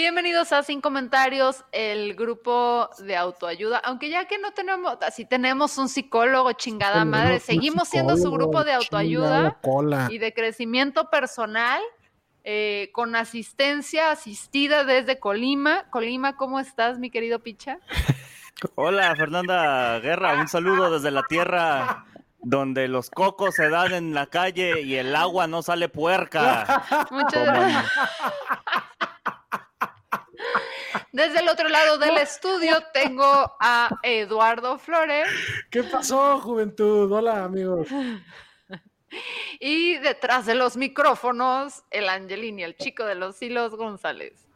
Bienvenidos 0.00 0.50
a 0.52 0.62
Sin 0.62 0.80
Comentarios, 0.80 1.62
el 1.72 2.14
grupo 2.14 2.88
de 3.00 3.16
autoayuda. 3.16 3.76
Aunque 3.84 4.08
ya 4.08 4.24
que 4.24 4.38
no 4.38 4.50
tenemos, 4.52 4.96
así 5.02 5.26
tenemos 5.26 5.76
un 5.76 5.90
psicólogo, 5.90 6.52
chingada 6.52 7.00
Tenemos 7.00 7.20
madre, 7.20 7.38
seguimos 7.38 7.86
siendo 7.86 8.16
su 8.16 8.30
grupo 8.30 8.64
de 8.64 8.72
autoayuda 8.72 9.60
y 10.08 10.16
de 10.16 10.32
crecimiento 10.32 11.10
personal 11.10 11.82
eh, 12.44 12.88
con 12.94 13.14
asistencia 13.14 14.10
asistida 14.10 14.84
desde 14.84 15.18
Colima. 15.18 15.84
Colima, 15.90 16.34
¿cómo 16.34 16.60
estás, 16.60 16.98
mi 16.98 17.10
querido 17.10 17.40
Picha? 17.40 17.78
Hola 18.76 19.14
Fernanda 19.16 20.00
Guerra, 20.00 20.40
un 20.40 20.48
saludo 20.48 20.90
desde 20.90 21.10
la 21.10 21.24
tierra 21.24 22.06
donde 22.38 22.88
los 22.88 23.10
cocos 23.10 23.54
se 23.54 23.68
dan 23.68 23.92
en 23.92 24.14
la 24.14 24.28
calle 24.28 24.80
y 24.80 24.94
el 24.94 25.14
agua 25.14 25.46
no 25.46 25.60
sale 25.60 25.90
puerca. 25.90 27.06
Muchas 27.10 27.44
gracias. 27.44 27.84
Desde 31.12 31.40
el 31.40 31.48
otro 31.48 31.68
lado 31.68 31.98
del 31.98 32.16
estudio 32.18 32.82
tengo 32.92 33.56
a 33.60 33.90
Eduardo 34.02 34.78
Flores 34.78 35.28
¿Qué 35.70 35.82
pasó, 35.82 36.38
juventud? 36.40 37.10
Hola 37.10 37.44
amigos. 37.44 37.88
y 39.60 39.98
detrás 39.98 40.46
de 40.46 40.54
los 40.54 40.76
micrófonos 40.76 41.84
el 41.90 42.08
Angelini, 42.08 42.62
el 42.62 42.76
chico 42.76 43.04
de 43.04 43.14
los 43.14 43.40
hilos 43.42 43.74
González. 43.74 44.46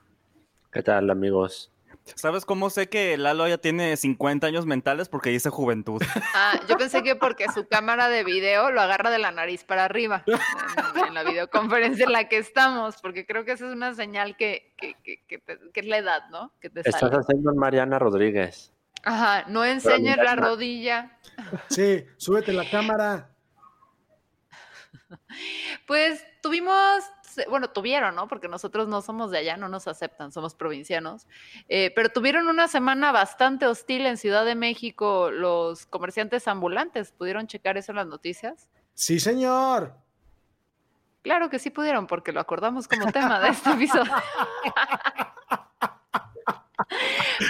¿Qué 0.73 0.83
tal, 0.83 1.11
amigos? 1.11 1.74
¿Sabes 2.17 2.45
cómo 2.45 2.69
sé 2.69 2.89
que 2.89 3.17
Lalo 3.17 3.49
ya 3.49 3.57
tiene 3.59 3.97
50 3.97 4.47
años 4.47 4.67
mentales? 4.67 5.09
Porque 5.09 5.31
dice 5.31 5.49
juventud. 5.51 6.03
Ah, 6.35 6.61
yo 6.69 6.77
pensé 6.77 7.03
que 7.03 7.17
porque 7.17 7.47
su 7.55 7.67
cámara 7.67 8.09
de 8.09 8.25
video 8.25 8.71
lo 8.71 8.81
agarra 8.83 9.11
de 9.11 9.19
la 9.19 9.31
nariz 9.31 9.65
para 9.65 9.85
arriba 9.87 10.23
en, 10.27 11.07
en 11.07 11.15
la 11.15 11.23
videoconferencia 11.25 12.05
en 12.05 12.13
la 12.13 12.29
que 12.29 12.37
estamos, 12.39 12.97
porque 13.01 13.25
creo 13.25 13.45
que 13.45 13.53
esa 13.53 13.67
es 13.67 13.73
una 13.73 13.95
señal 13.95 14.37
que, 14.37 14.75
que, 14.77 14.95
que- 15.03 15.25
que 15.27 15.39
te- 15.39 15.59
que 15.73 15.81
es 15.81 15.87
la 15.87 15.97
edad, 15.99 16.29
¿no? 16.31 16.53
Que 16.61 16.69
te 16.71 16.81
Estás 16.81 17.01
sale. 17.01 17.17
haciendo 17.17 17.51
en 17.51 17.57
Mariana 17.57 17.99
Rodríguez. 17.99 18.71
Ajá, 19.03 19.45
no 19.49 19.65
enseñes 19.65 20.17
la 20.19 20.35
rodilla. 20.37 21.19
Sí, 21.69 22.05
súbete 22.17 22.53
la 22.53 22.69
cámara. 22.71 23.31
Pues 25.87 26.25
tuvimos, 26.43 27.03
bueno, 27.49 27.71
tuvieron, 27.71 28.15
¿no? 28.15 28.29
Porque 28.29 28.49
nosotros 28.49 28.89
no 28.89 29.03
somos 29.03 29.31
de 29.31 29.39
allá, 29.39 29.57
no 29.57 29.69
nos 29.69 29.87
aceptan, 29.89 30.33
somos 30.33 30.55
provincianos. 30.55 31.27
Eh, 31.69 31.93
pero 31.95 32.09
tuvieron 32.09 32.49
una 32.49 32.69
semana 32.69 33.13
bastante 33.13 33.67
hostil 33.67 34.07
en 34.07 34.17
Ciudad 34.17 34.45
de 34.45 34.55
México 34.55 35.31
los 35.31 35.87
comerciantes 35.87 36.47
ambulantes. 36.49 37.13
¿Pudieron 37.13 37.47
checar 37.47 37.77
eso 37.77 37.93
en 37.93 37.97
las 37.97 38.07
noticias? 38.07 38.69
Sí, 38.95 39.19
señor. 39.21 39.95
Claro 41.23 41.49
que 41.49 41.59
sí 41.59 41.71
pudieron, 41.71 42.07
porque 42.07 42.33
lo 42.33 42.41
acordamos 42.41 42.87
como 42.87 43.11
tema 43.11 43.41
de 43.41 43.49
este 43.49 43.71
episodio. 43.71 44.13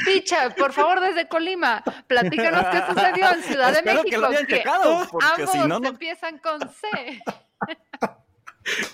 Picha, 0.04 0.50
por 0.50 0.72
favor, 0.72 1.00
desde 1.00 1.28
Colima, 1.28 1.82
platícanos 2.06 2.64
qué 2.70 2.82
sucedió 2.86 3.32
en 3.32 3.42
Ciudad 3.42 3.72
de 3.72 3.78
Espero 3.78 3.96
México. 4.02 4.10
que 4.10 4.18
lo 4.18 4.26
hayan 4.28 4.46
checado, 4.46 5.06
porque 5.10 5.26
ambos 5.26 5.50
si 5.50 5.58
no, 5.58 5.80
no- 5.80 5.88
empiezan 5.88 6.38
con 6.38 6.60
C. 6.68 7.20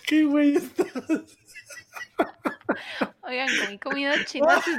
¿Qué 0.07 0.25
güey 0.25 0.57
estás? 0.57 1.39
Oigan, 3.23 3.49
comí 3.57 3.79
comida 3.79 4.25
china 4.25 4.57
hace 4.57 4.71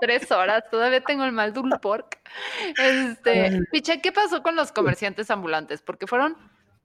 tres 0.00 0.30
horas, 0.30 0.64
todavía 0.70 1.00
tengo 1.00 1.24
el 1.24 1.32
mal 1.32 1.52
dulce 1.52 1.78
pork. 1.78 2.18
Este, 2.76 3.60
Picha, 3.72 4.00
¿qué 4.00 4.12
pasó 4.12 4.42
con 4.42 4.56
los 4.56 4.72
comerciantes 4.72 5.30
ambulantes? 5.30 5.80
Porque 5.82 6.06
fueron 6.06 6.36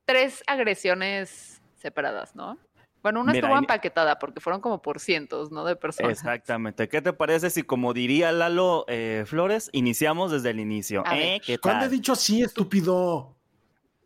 tres 0.06 0.44
agresiones 0.48 1.62
separadas, 1.76 2.36
¿no? 2.36 2.58
Bueno, 3.04 3.22
una 3.22 3.34
Mira, 3.34 3.48
estuvo 3.48 3.60
empaquetada 3.60 4.18
porque 4.18 4.40
fueron 4.40 4.62
como 4.62 4.82
por 4.82 5.00
cientos, 5.00 5.52
¿no? 5.52 5.64
De 5.64 5.76
personas. 5.76 6.12
Exactamente. 6.12 6.90
¿Qué 6.90 7.04
te 7.04 7.14
parece 7.14 7.52
si, 7.52 7.62
como 7.62 7.94
diría 7.94 8.32
Lalo 8.32 8.86
eh, 8.88 9.26
Flores, 9.28 9.70
iniciamos 9.74 10.32
desde 10.32 10.50
el 10.50 10.60
inicio? 10.60 11.04
¿Eh? 11.12 11.40
¿Qué 11.46 11.60
¿Cuándo 11.60 11.86
he 11.86 11.90
dicho 11.90 12.14
así, 12.14 12.42
estúpido? 12.42 13.35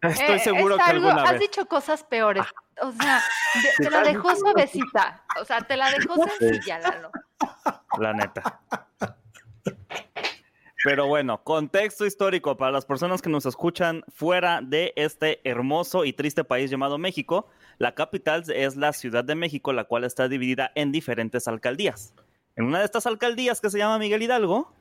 Estoy 0.02 0.36
Eh, 0.36 0.40
seguro 0.40 0.76
es 0.78 0.84
que 0.84 0.92
algo- 0.92 1.10
alguna 1.10 1.30
Has 1.30 1.40
dicho 1.40 1.66
cosas 1.66 2.04
peores. 2.04 2.46
O 2.82 2.92
sea, 2.94 3.22
te 3.78 3.90
la 3.90 4.02
dejó 4.04 4.36
suavecita. 4.36 5.24
O 5.42 5.46
sea, 5.46 5.60
te 5.62 5.76
la 5.76 5.90
dejó 5.92 6.16
sencilla, 6.40 6.80
Lalo. 6.80 7.12
La 8.00 8.14
neta. 8.14 8.62
Pero 10.86 11.08
bueno, 11.08 11.44
contexto 11.44 12.06
histórico 12.06 12.56
para 12.56 12.72
las 12.72 12.86
personas 12.86 13.22
que 13.22 13.30
nos 13.30 13.46
escuchan 13.46 14.02
fuera 14.08 14.62
de 14.64 14.94
este 14.96 15.42
hermoso 15.44 16.06
y 16.06 16.14
triste 16.14 16.46
país 16.46 16.72
llamado 16.72 16.98
México. 16.98 17.50
La 17.80 17.96
capital 17.96 18.44
es 18.50 18.78
la 18.78 18.94
Ciudad 18.94 19.26
de 19.26 19.36
México, 19.36 19.74
la 19.74 19.84
cual 19.84 20.06
está 20.06 20.30
dividida 20.30 20.72
en 20.76 20.94
diferentes 20.94 21.50
alcaldías. 21.50 22.14
En 22.56 22.64
una 22.66 22.80
de 22.80 22.86
estas 22.86 23.06
alcaldías 23.08 23.60
que 23.60 23.70
se 23.70 23.78
llama 23.78 24.00
Miguel 24.00 24.24
Hidalgo, 24.24 24.72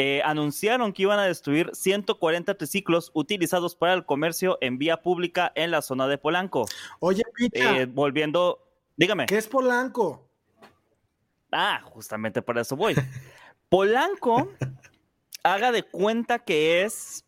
eh, 0.00 0.22
anunciaron 0.24 0.92
que 0.92 1.02
iban 1.02 1.18
a 1.18 1.24
destruir 1.24 1.70
140 1.74 2.54
triciclos 2.54 3.10
utilizados 3.14 3.74
para 3.74 3.94
el 3.94 4.06
comercio 4.06 4.56
en 4.60 4.78
vía 4.78 5.02
pública 5.02 5.50
en 5.56 5.72
la 5.72 5.82
zona 5.82 6.06
de 6.06 6.16
Polanco. 6.18 6.66
Oye, 7.00 7.24
picha, 7.34 7.80
Eh, 7.80 7.86
volviendo, 7.86 8.64
dígame. 8.96 9.26
¿qué 9.26 9.36
es 9.36 9.48
Polanco? 9.48 10.24
Ah, 11.50 11.80
justamente 11.82 12.40
para 12.42 12.60
eso 12.60 12.76
voy. 12.76 12.94
Polanco, 13.68 14.52
haga 15.42 15.72
de 15.72 15.82
cuenta 15.82 16.38
que 16.38 16.84
es. 16.84 17.24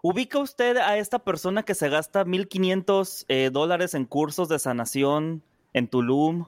¿Ubica 0.00 0.38
usted 0.38 0.78
a 0.78 0.96
esta 0.96 1.18
persona 1.18 1.62
que 1.62 1.74
se 1.74 1.90
gasta 1.90 2.24
1.500 2.24 3.26
eh, 3.28 3.50
dólares 3.52 3.92
en 3.92 4.06
cursos 4.06 4.48
de 4.48 4.58
sanación 4.58 5.42
en 5.74 5.88
Tulum? 5.88 6.46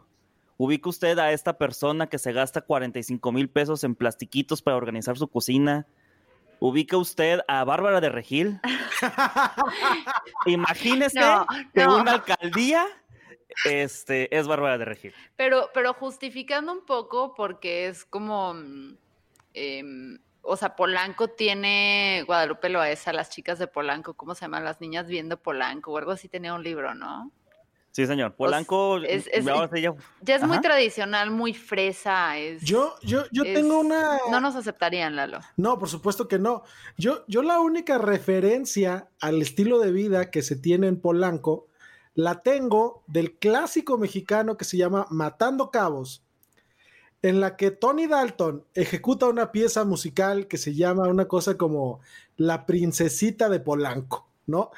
¿Ubica 0.62 0.90
usted 0.90 1.18
a 1.18 1.32
esta 1.32 1.56
persona 1.56 2.06
que 2.06 2.18
se 2.18 2.34
gasta 2.34 2.60
45 2.60 3.32
mil 3.32 3.48
pesos 3.48 3.82
en 3.82 3.94
plastiquitos 3.94 4.60
para 4.60 4.76
organizar 4.76 5.16
su 5.16 5.26
cocina? 5.26 5.86
¿Ubica 6.58 6.98
usted 6.98 7.40
a 7.48 7.64
Bárbara 7.64 8.02
de 8.02 8.10
Regil? 8.10 8.60
Imagínese 10.44 11.18
No, 11.18 11.46
que 11.72 11.82
no. 11.82 11.96
una 11.96 12.12
alcaldía 12.12 12.86
este, 13.64 14.36
es 14.36 14.46
Bárbara 14.46 14.76
de 14.76 14.84
Regil. 14.84 15.14
Pero, 15.34 15.70
pero 15.72 15.94
justificando 15.94 16.74
un 16.74 16.84
poco, 16.84 17.32
porque 17.34 17.86
es 17.86 18.04
como. 18.04 18.54
em, 19.54 20.18
o 20.42 20.56
sea, 20.58 20.76
Polanco 20.76 21.28
tiene 21.28 22.22
Guadalupe 22.26 22.68
Loaesa, 22.68 23.14
las 23.14 23.30
chicas 23.30 23.58
de 23.58 23.66
Polanco, 23.66 24.12
¿cómo 24.12 24.34
se 24.34 24.42
llaman? 24.42 24.64
Las 24.64 24.78
niñas 24.82 25.06
viendo 25.06 25.38
Polanco, 25.38 25.92
o 25.92 25.96
algo 25.96 26.10
así 26.10 26.28
tenía 26.28 26.52
un 26.52 26.62
libro, 26.62 26.94
¿no? 26.94 27.30
Sí, 27.92 28.06
señor. 28.06 28.34
Polanco. 28.36 28.98
es- 28.98 29.26
es- 29.32 29.46
ahora 29.48 29.68
sí 29.74 29.82
ya- 29.82 29.94
Ya 30.20 30.36
es 30.36 30.42
muy 30.46 30.60
tradicional, 30.60 31.30
muy 31.32 31.54
fresa. 31.54 32.38
Es, 32.38 32.62
Yo, 32.62 32.94
yo, 33.02 33.24
yo 33.32 33.42
es- 33.42 33.54
tengo 33.54 33.80
una. 33.80 34.18
No 34.30 34.40
nos 34.40 34.54
aceptarían, 34.54 35.16
Lalo. 35.16 35.40
No, 35.56 35.78
por 35.78 35.88
supuesto 35.88 36.28
que 36.28 36.38
no. 36.38 36.62
Yo, 36.96 37.24
yo 37.26 37.42
la 37.42 37.58
única 37.58 37.98
referencia 37.98 39.08
al 39.20 39.42
estilo 39.42 39.80
de 39.80 39.90
vida 39.90 40.30
que 40.30 40.42
se 40.42 40.54
tiene 40.56 40.86
en 40.86 41.00
Polanco 41.00 41.66
la 42.14 42.42
tengo 42.42 43.02
del 43.06 43.34
clásico 43.38 43.98
mexicano 43.98 44.56
que 44.56 44.64
se 44.64 44.76
llama 44.76 45.06
Matando 45.10 45.70
Cabos, 45.70 46.22
en 47.22 47.40
la 47.40 47.56
que 47.56 47.70
Tony 47.70 48.06
Dalton 48.06 48.64
ejecuta 48.74 49.26
una 49.28 49.52
pieza 49.52 49.84
musical 49.84 50.46
que 50.46 50.58
se 50.58 50.74
llama 50.74 51.08
una 51.08 51.26
cosa 51.28 51.56
como 51.56 52.00
La 52.36 52.66
Princesita 52.66 53.48
de 53.48 53.60
Polanco, 53.60 54.28
¿no? 54.46 54.70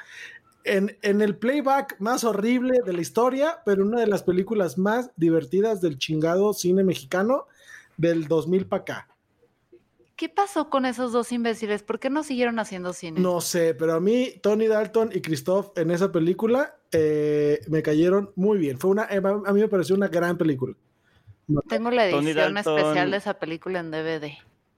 En, 0.65 0.97
en 1.01 1.21
el 1.21 1.35
playback 1.35 1.97
más 1.99 2.23
horrible 2.23 2.79
de 2.85 2.93
la 2.93 3.01
historia, 3.01 3.59
pero 3.65 3.83
una 3.83 3.99
de 3.99 4.07
las 4.07 4.23
películas 4.23 4.77
más 4.77 5.11
divertidas 5.17 5.81
del 5.81 5.97
chingado 5.97 6.53
cine 6.53 6.83
mexicano, 6.83 7.47
del 7.97 8.27
2000 8.27 8.65
para 8.67 8.81
acá. 8.81 9.07
¿Qué 10.15 10.29
pasó 10.29 10.69
con 10.69 10.85
esos 10.85 11.11
dos 11.11 11.31
imbéciles? 11.31 11.83
¿Por 11.83 11.99
qué 11.99 12.09
no 12.09 12.23
siguieron 12.23 12.59
haciendo 12.59 12.93
cine? 12.93 13.19
No 13.19 13.41
sé, 13.41 13.73
pero 13.73 13.93
a 13.95 13.99
mí 13.99 14.35
Tony 14.41 14.67
Dalton 14.67 15.09
y 15.13 15.21
Christoph 15.21 15.77
en 15.77 15.91
esa 15.91 16.11
película 16.11 16.77
eh, 16.91 17.59
me 17.67 17.81
cayeron 17.81 18.31
muy 18.35 18.57
bien. 18.57 18.77
Fue 18.79 18.91
una, 18.91 19.03
eh, 19.05 19.17
a 19.23 19.51
mí 19.53 19.59
me 19.59 19.67
pareció 19.67 19.95
una 19.95 20.07
gran 20.07 20.37
película. 20.37 20.75
Tengo 21.67 21.91
la 21.91 22.07
edición 22.07 22.53
Dalton- 22.53 22.57
especial 22.79 23.11
de 23.11 23.17
esa 23.17 23.33
película 23.33 23.79
en 23.79 23.91
DVD. 23.91 24.31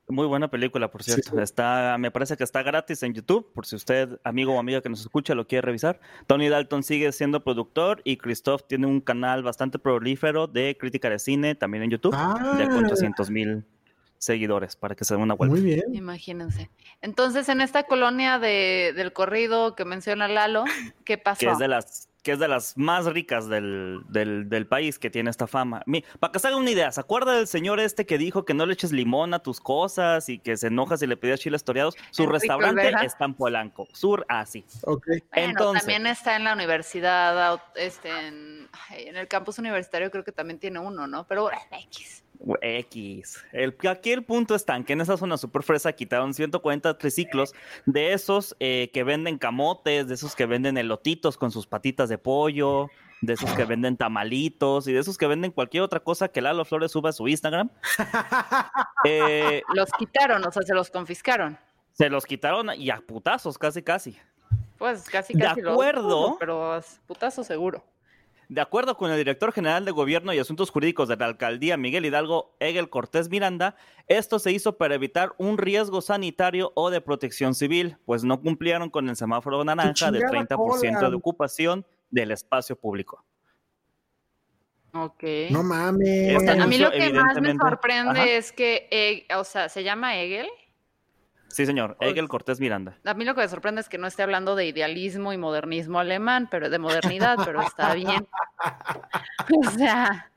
Muy 0.07 0.28
buena 0.28 0.50
película, 0.52 0.92
por 0.92 1.02
cierto. 1.02 1.31
sí. 1.31 1.42
Está, 1.42 1.98
me 1.98 2.12
parece 2.12 2.38
que 2.38 2.44
está 2.44 2.62
gratis 2.62 3.02
en 3.02 3.13
YouTube, 3.16 3.52
por 3.54 3.66
si 3.66 3.75
usted, 3.75 4.19
amigo 4.24 4.54
o 4.54 4.60
amiga 4.60 4.81
que 4.81 4.90
nos 4.90 5.02
escucha, 5.02 5.34
lo 5.34 5.48
quiere 5.48 5.66
revisar. 5.66 6.00
Tony 6.28 6.48
Dalton 6.48 6.84
sigue 6.84 7.12
siendo 7.12 7.44
productor 7.44 8.02
y 8.04 8.18
Christoph 8.18 8.62
tiene 8.68 8.86
un 8.86 9.02
canal 9.02 9.42
bastante 9.42 9.80
prolífero 9.80 10.46
de 10.48 10.78
crítica 10.80 11.10
de 11.10 11.18
cine 11.18 11.56
también 11.56 11.84
en 11.84 11.90
YouTube, 11.90 12.13
Ah. 12.16 12.56
de 12.57 12.68
con 12.68 12.86
300 12.86 13.31
mil 13.31 13.66
seguidores, 14.19 14.75
para 14.75 14.96
que 14.96 15.04
se 15.06 15.13
den 15.16 15.24
una 15.24 15.34
vuelta. 15.34 15.56
Muy 15.56 15.63
bien. 15.63 15.84
Imagínense. 15.94 16.69
Entonces, 17.01 17.50
en 17.50 17.62
esta 17.62 17.84
colonia 17.84 18.40
de, 18.40 18.94
del 18.96 19.12
corrido 19.12 19.75
que 19.75 19.86
menciona 19.86 20.28
Lalo, 20.28 20.63
¿qué 21.04 21.18
pasó? 21.18 21.40
que 21.40 21.50
es 21.51 21.58
de 21.58 21.68
las 21.68 22.10
que 22.25 22.31
es 22.31 22.39
de 22.39 22.48
las 22.48 22.75
más 22.75 23.06
ricas 23.06 23.48
del, 23.48 24.01
del, 24.10 24.50
del 24.50 24.66
país 24.66 24.98
que 24.98 25.12
tiene 25.12 25.30
esta 25.30 25.45
fama. 25.45 25.83
Mi- 25.86 26.04
para 26.19 26.31
que 26.31 26.39
se 26.39 26.48
hagan 26.48 26.60
una 26.60 26.72
idea, 26.72 26.92
¿se 26.92 27.00
acuerda 27.00 27.33
del 27.33 27.45
señor 27.45 27.80
este 27.80 28.07
que 28.07 28.18
dijo 28.18 28.45
que 28.45 28.56
no 28.56 28.66
le 28.66 28.74
eches 28.74 28.92
limón 28.92 29.36
a 29.36 29.39
tus 29.39 29.62
cosas 29.62 30.27
y 30.27 30.39
que 30.39 30.57
se 30.57 30.68
enoja 30.68 30.98
si 30.98 31.06
le 31.06 31.18
pedías 31.18 31.39
chiles 31.39 31.63
toreados? 31.63 31.94
Su 32.10 32.24
Enrique 32.24 32.39
restaurante 32.39 32.81
Olvera. 32.81 33.04
está 33.04 33.25
en 33.25 33.36
Polanco. 33.36 33.88
Sur, 33.94 34.25
ah, 34.27 34.44
sí. 34.48 34.66
Ok. 34.86 35.06
Bueno, 35.07 35.22
Entonces- 35.51 35.83
también 35.83 36.07
está 36.07 36.36
en 36.36 36.45
la 36.45 36.54
universidad, 36.54 37.62
este, 37.75 38.10
en 38.10 38.68
el 39.16 39.27
campus 39.27 39.60
universitario 39.60 40.10
creo 40.10 40.24
que 40.24 40.31
también 40.31 40.57
tiene 40.60 40.80
uno, 40.80 41.06
¿no? 41.06 41.27
Pero 41.27 41.44
bueno, 41.44 41.60
X. 41.83 42.24
X. 42.62 43.44
El, 43.52 43.76
aquí 43.90 44.12
el 44.12 44.24
punto 44.24 44.56
está 44.56 44.76
en 44.76 44.84
que 44.84 44.94
en 44.94 45.02
esa 45.02 45.18
zona 45.18 45.38
super 45.38 45.64
fresa 45.64 45.94
quitaron 45.94 46.34
140 46.34 46.98
triciclos 46.98 47.54
de 47.86 48.14
esos 48.14 48.56
eh, 48.60 48.90
que 48.94 49.04
venden 49.04 49.38
camotes, 49.38 50.08
de 50.08 50.14
esos 50.14 50.36
que 50.36 50.46
venden 50.46 50.78
elotitos 50.78 51.38
con 51.38 51.52
sus 51.52 51.68
patitas 51.68 52.10
de 52.10 52.18
pollo, 52.18 52.88
de 53.22 53.34
esos 53.34 53.52
que 53.54 53.66
venden 53.66 53.98
tamalitos 53.98 54.88
y 54.88 54.94
de 54.94 55.00
esos 55.00 55.18
que 55.18 55.26
venden 55.28 55.52
cualquier 55.52 55.84
otra 55.84 56.00
cosa 56.00 56.28
que 56.28 56.42
Lalo 56.42 56.66
Flores 56.66 56.92
suba 56.92 57.10
a 57.10 57.14
su 57.14 57.28
Instagram. 57.28 57.70
Eh, 59.08 59.62
Los 59.74 59.92
quitaron, 59.92 60.44
o 60.46 60.52
sea, 60.52 60.64
se 60.64 60.74
los 60.74 60.90
confiscaron. 60.90 61.58
se 61.94 62.10
los 62.10 62.26
quitaron 62.26 62.70
y 62.76 62.90
a 62.90 62.98
putazos, 62.98 63.58
casi 63.58 63.84
casi. 63.84 64.18
Pues 64.78 65.04
casi, 65.10 65.34
De 65.34 65.44
casi. 65.44 65.62
lo 65.62 65.74
acuerdo. 65.74 66.38
pero 66.40 66.82
putazo 67.06 67.44
seguro. 67.44 67.84
De 68.50 68.62
acuerdo 68.62 68.97
con 68.97 69.12
el 69.12 69.18
director 69.18 69.51
general 69.51 69.86
de 69.86 69.92
Gobierno 69.92 70.33
y 70.33 70.39
Asuntos 70.39 70.69
Jurídicos 70.69 71.07
de 71.07 71.18
la 71.18 71.25
Alcaldía, 71.25 71.77
Miguel 71.77 72.06
Hidalgo 72.06 72.56
Egel 72.59 72.89
Cortés 72.89 73.30
Miranda, 73.30 73.75
esto 74.07 74.39
se 74.39 74.51
hizo 74.51 74.77
para 74.77 74.95
evitar 74.95 75.33
un 75.38 75.57
riesgo 75.57 76.01
sanitario 76.01 76.71
o 76.75 76.89
de 76.89 77.01
protección 77.01 77.56
civil, 77.56 77.97
pues 78.06 78.24
no 78.24 78.42
cumplieron 78.42 78.89
con 78.89 79.09
el 79.09 79.15
semáforo 79.15 79.63
naranja 79.63 80.12
de 80.12 80.19
chingada 80.19 80.45
30% 80.47 80.95
cola. 80.95 81.09
de 81.09 81.15
ocupación 81.15 81.86
del 82.09 82.31
espacio 82.31 82.75
público. 82.75 83.24
Ok. 84.94 85.24
No 85.51 85.62
mames. 85.62 86.41
Este 86.41 86.51
a 86.51 86.68
mí 86.68 86.77
lo 86.77 86.89
que 86.91 87.12
más 87.12 87.41
me 87.41 87.53
sorprende 87.56 88.19
Ajá. 88.19 88.30
es 88.30 88.51
que, 88.51 88.88
eh, 88.91 89.27
o 89.36 89.44
sea, 89.44 89.68
se 89.68 89.83
llama 89.83 90.18
Hegel. 90.18 90.48
Sí, 91.56 91.66
señor, 91.66 91.96
Pues- 91.96 92.12
Egel 92.12 92.28
Cortés 92.28 92.60
Miranda. 92.60 92.98
A 93.06 93.13
mí 93.13 93.24
lo 93.24 93.34
que 93.34 93.40
me 93.40 93.48
sorprende 93.48 93.80
es 93.80 93.88
que 93.88 93.98
no 93.98 94.07
esté 94.07 94.24
hablando 94.24 94.57
de 94.57 94.66
idealismo 94.66 95.31
y 95.31 95.38
modernismo 95.38 96.00
alemán, 96.00 96.50
pero 96.52 96.69
de 96.69 96.80
modernidad, 96.80 97.38
pero 97.46 97.62
está 97.62 97.94
bien. 97.94 98.28
O 99.66 99.72
sea, 99.72 100.30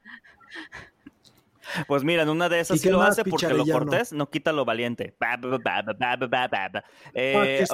Pues 1.88 2.04
mira, 2.04 2.22
en 2.22 2.28
una 2.28 2.48
de 2.48 2.60
esas 2.60 2.76
¿Y 2.76 2.80
sí 2.80 2.88
lo 2.88 3.02
hace 3.02 3.24
porque 3.24 3.48
lo 3.48 3.66
cortés 3.66 4.12
no 4.12 4.30
quita 4.30 4.52
lo 4.52 4.64
valiente. 4.64 5.12
Ba, 5.18 5.36
ba, 5.36 5.58
ba. 5.58 5.84
Ah, 6.00 6.16
Eh. 7.14 7.64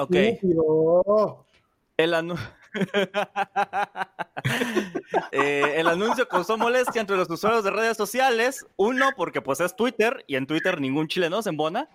El, 1.97 2.13
anu- 2.15 2.39
Eh, 5.31 5.75
el 5.77 5.87
anuncio 5.87 6.27
causó 6.27 6.57
molestia 6.57 6.99
entre 6.99 7.15
los 7.15 7.29
usuarios 7.29 7.63
de 7.63 7.69
redes 7.69 7.95
sociales. 7.95 8.65
Uno, 8.75 9.11
porque 9.15 9.39
pues 9.41 9.59
es 9.59 9.75
Twitter 9.75 10.23
y 10.27 10.35
en 10.35 10.47
Twitter 10.47 10.81
ningún 10.81 11.07
chileno 11.07 11.43
se 11.43 11.49
embona. 11.49 11.87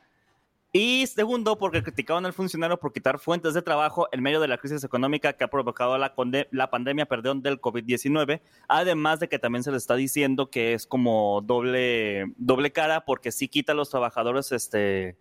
Y 0.72 1.06
segundo, 1.08 1.58
porque 1.58 1.82
criticaban 1.82 2.26
al 2.26 2.32
funcionario 2.32 2.78
por 2.78 2.92
quitar 2.92 3.18
fuentes 3.18 3.54
de 3.54 3.62
trabajo 3.62 4.08
en 4.12 4.22
medio 4.22 4.40
de 4.40 4.46
la 4.46 4.58
crisis 4.58 4.84
económica 4.84 5.32
que 5.32 5.42
ha 5.42 5.48
provocado 5.48 5.98
la, 5.98 6.14
la 6.52 6.70
pandemia 6.70 7.06
perdón, 7.06 7.42
del 7.42 7.60
COVID-19. 7.60 8.40
Además 8.68 9.18
de 9.18 9.28
que 9.28 9.40
también 9.40 9.64
se 9.64 9.72
le 9.72 9.78
está 9.78 9.96
diciendo 9.96 10.48
que 10.48 10.74
es 10.74 10.86
como 10.86 11.40
doble, 11.40 12.32
doble 12.36 12.70
cara 12.70 13.04
porque 13.04 13.32
sí 13.32 13.48
quita 13.48 13.72
a 13.72 13.74
los 13.74 13.90
trabajadores 13.90 14.52
este, 14.52 15.16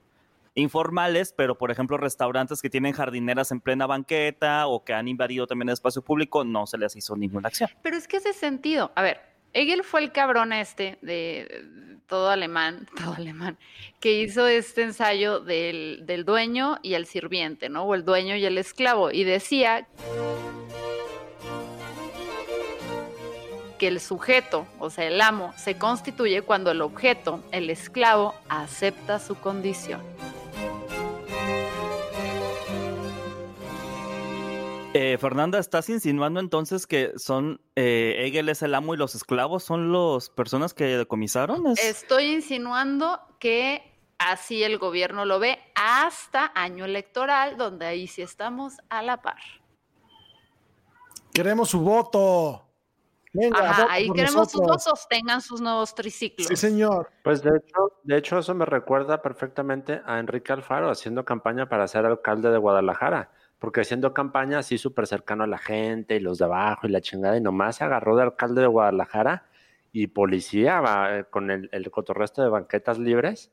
informales, 0.53 1.33
pero 1.35 1.57
por 1.57 1.71
ejemplo 1.71 1.97
restaurantes 1.97 2.61
que 2.61 2.69
tienen 2.69 2.93
jardineras 2.93 3.51
en 3.51 3.59
plena 3.59 3.87
banqueta 3.87 4.67
o 4.67 4.83
que 4.83 4.93
han 4.93 5.07
invadido 5.07 5.47
también 5.47 5.69
el 5.69 5.73
espacio 5.73 6.03
público, 6.03 6.43
no 6.43 6.67
se 6.67 6.77
les 6.77 6.95
hizo 6.95 7.15
ninguna 7.15 7.47
acción. 7.47 7.71
pero 7.81 7.97
es 7.97 8.07
que 8.07 8.17
hace 8.17 8.33
sentido. 8.33 8.91
A 8.95 9.01
ver, 9.01 9.21
Hegel 9.53 9.83
fue 9.83 10.01
el 10.01 10.11
cabrón 10.11 10.53
este 10.53 10.99
de 11.01 11.88
todo 12.09 12.29
alemán, 12.29 12.87
todo 12.97 13.13
alemán, 13.13 13.57
que 14.01 14.19
hizo 14.19 14.47
este 14.47 14.81
ensayo 14.81 15.39
del, 15.39 16.01
del 16.05 16.25
dueño 16.25 16.79
y 16.81 16.95
el 16.95 17.05
sirviente, 17.05 17.69
¿no? 17.69 17.83
O 17.83 17.95
el 17.95 18.03
dueño 18.03 18.35
y 18.35 18.45
el 18.45 18.57
esclavo. 18.57 19.11
Y 19.11 19.23
decía 19.23 19.87
que 23.77 23.87
el 23.87 24.01
sujeto, 24.01 24.67
o 24.79 24.89
sea, 24.89 25.05
el 25.05 25.21
amo, 25.21 25.53
se 25.55 25.77
constituye 25.77 26.41
cuando 26.41 26.71
el 26.71 26.81
objeto, 26.81 27.41
el 27.51 27.69
esclavo, 27.69 28.35
acepta 28.49 29.19
su 29.19 29.35
condición. 29.35 30.01
Eh, 35.01 35.17
Fernanda, 35.17 35.59
¿estás 35.59 35.87
insinuando 35.87 36.41
entonces 36.41 36.85
que 36.85 37.13
son 37.15 37.61
eh, 37.77 38.15
Hegel 38.25 38.49
es 38.49 38.61
el 38.63 38.75
amo 38.75 38.93
y 38.93 38.97
los 38.97 39.15
esclavos 39.15 39.63
son 39.63 39.93
las 39.93 40.29
personas 40.29 40.73
que 40.73 40.83
decomisaron? 40.97 41.67
¿Es- 41.67 41.81
Estoy 41.81 42.25
insinuando 42.33 43.21
que 43.39 43.81
así 44.17 44.61
el 44.61 44.77
gobierno 44.77 45.23
lo 45.23 45.39
ve 45.39 45.57
hasta 45.73 46.51
año 46.53 46.83
electoral, 46.83 47.55
donde 47.55 47.85
ahí 47.85 48.07
sí 48.07 48.21
estamos 48.21 48.73
a 48.89 49.01
la 49.01 49.21
par. 49.21 49.37
Queremos 51.33 51.69
su 51.69 51.79
voto. 51.79 52.65
Venga, 53.31 53.57
Ajá, 53.57 53.81
voten 53.83 53.91
ahí 53.93 54.11
queremos 54.11 54.51
sus 54.51 54.59
votos, 54.59 55.07
tengan 55.09 55.41
sus 55.41 55.61
nuevos 55.61 55.95
triciclos. 55.95 56.45
Sí, 56.49 56.57
señor. 56.57 57.09
Pues 57.23 57.41
de 57.41 57.51
hecho, 57.51 57.77
de 58.03 58.17
hecho 58.17 58.39
eso 58.39 58.53
me 58.53 58.65
recuerda 58.65 59.21
perfectamente 59.21 60.01
a 60.05 60.19
Enrique 60.19 60.51
Alfaro 60.51 60.89
haciendo 60.91 61.23
campaña 61.23 61.69
para 61.69 61.87
ser 61.87 62.05
alcalde 62.05 62.49
de 62.51 62.57
Guadalajara, 62.57 63.31
porque 63.59 63.81
haciendo 63.81 64.13
campaña 64.13 64.59
así 64.59 64.77
súper 64.77 65.05
cercano 65.07 65.43
a 65.43 65.47
la 65.47 65.57
gente 65.57 66.15
y 66.15 66.19
los 66.19 66.37
de 66.39 66.45
abajo 66.45 66.87
y 66.87 66.91
la 66.91 67.01
chingada 67.01 67.37
y 67.37 67.41
nomás 67.41 67.77
se 67.77 67.83
agarró 67.83 68.15
de 68.15 68.23
alcalde 68.23 68.61
de 68.61 68.67
Guadalajara 68.67 69.45
y 69.91 70.07
policía 70.07 70.79
va, 70.81 71.19
eh, 71.19 71.25
con 71.29 71.51
el, 71.51 71.69
el 71.71 71.91
cotorresto 71.91 72.41
de 72.41 72.49
banquetas 72.49 72.99
libres, 72.99 73.51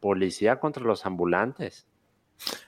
policía 0.00 0.60
contra 0.60 0.82
los 0.84 1.04
ambulantes 1.06 1.86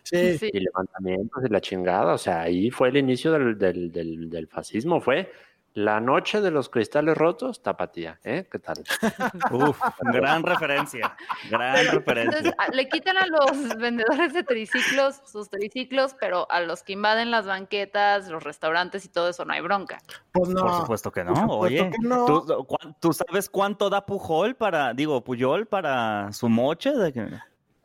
Sí. 0.03 0.37
Sí. 0.37 0.51
y 0.53 0.59
levantamientos 0.61 1.45
y 1.45 1.49
la 1.49 1.61
chingada, 1.61 2.15
o 2.15 2.19
sea, 2.19 2.41
ahí 2.43 2.71
fue 2.73 2.89
el 2.89 2.97
inicio 2.97 3.31
del, 3.31 3.57
del, 3.57 3.93
del, 3.93 4.29
del 4.29 4.49
fascismo, 4.49 5.01
fue 5.01 5.31
la 5.75 6.01
noche 6.01 6.41
de 6.41 6.51
los 6.51 6.69
cristales 6.69 7.17
rotos, 7.17 7.63
tapatía, 7.63 8.19
¿eh? 8.25 8.49
¿Qué 8.51 8.59
tal? 8.59 8.83
Uf, 9.53 9.81
gran 10.01 10.43
referencia, 10.43 11.17
gran 11.49 11.77
Entonces, 11.77 11.95
referencia. 11.95 12.55
a- 12.59 12.69
le 12.73 12.89
quitan 12.89 13.17
a 13.17 13.27
los 13.27 13.51
vendedores 13.79 14.33
de 14.33 14.43
triciclos 14.43 15.21
sus 15.25 15.49
triciclos, 15.49 16.17
pero 16.19 16.51
a 16.51 16.61
los 16.61 16.83
que 16.83 16.95
invaden 16.95 17.31
las 17.31 17.47
banquetas, 17.47 18.29
los 18.29 18.43
restaurantes 18.43 19.05
y 19.05 19.09
todo 19.09 19.29
eso 19.29 19.45
no 19.45 19.53
hay 19.53 19.61
bronca. 19.61 19.99
Pues 20.33 20.49
no. 20.49 20.63
Por 20.63 20.77
supuesto 20.81 21.13
que 21.13 21.23
no. 21.25 21.35
Por 21.35 21.43
supuesto 21.43 21.83
Oye, 21.85 21.91
que 21.91 21.99
no. 22.01 22.25
¿tú, 22.27 22.67
cuán- 22.67 22.97
tú 23.01 23.13
sabes 23.13 23.49
cuánto 23.49 23.89
da 23.91 24.05
Pujol 24.07 24.57
para, 24.57 24.93
digo, 24.93 25.23
Puyol 25.23 25.67
para 25.67 26.33
su 26.33 26.49
moche? 26.49 26.93
De 26.93 27.13
que- 27.13 27.29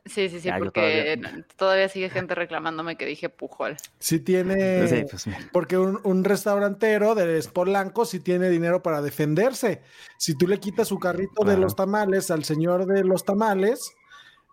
Sí, 0.06 0.28
sí, 0.28 0.38
sí, 0.40 0.46
Ya, 0.48 0.58
porque 0.58 1.16
todavía- 1.20 1.46
todavía... 1.56 1.88
sigue 1.88 2.08
gente 2.10 2.34
reclamándome 2.34 2.96
que 2.96 3.04
dije 3.06 3.28
Pujol. 3.28 3.76
Sí 3.98 4.20
tiene. 4.20 4.86
Sí, 4.88 5.04
pues. 5.10 5.26
Porque 5.52 5.78
un, 5.78 6.00
un 6.04 6.22
restaurantero 6.24 7.14
de 7.14 7.42
Polanco 7.52 8.04
sí 8.04 8.20
tiene 8.20 8.48
dinero 8.48 8.82
para 8.82 9.02
defenderse. 9.02 9.82
Si 10.16 10.36
tú 10.38 10.46
le 10.46 10.60
quitas 10.60 10.88
su 10.88 10.98
carrito 10.98 11.44
de 11.44 11.56
los 11.56 11.74
tamales 11.74 12.30
al 12.30 12.44
señor 12.44 12.86
de 12.86 13.02
los 13.04 13.24
tamales, 13.24 13.92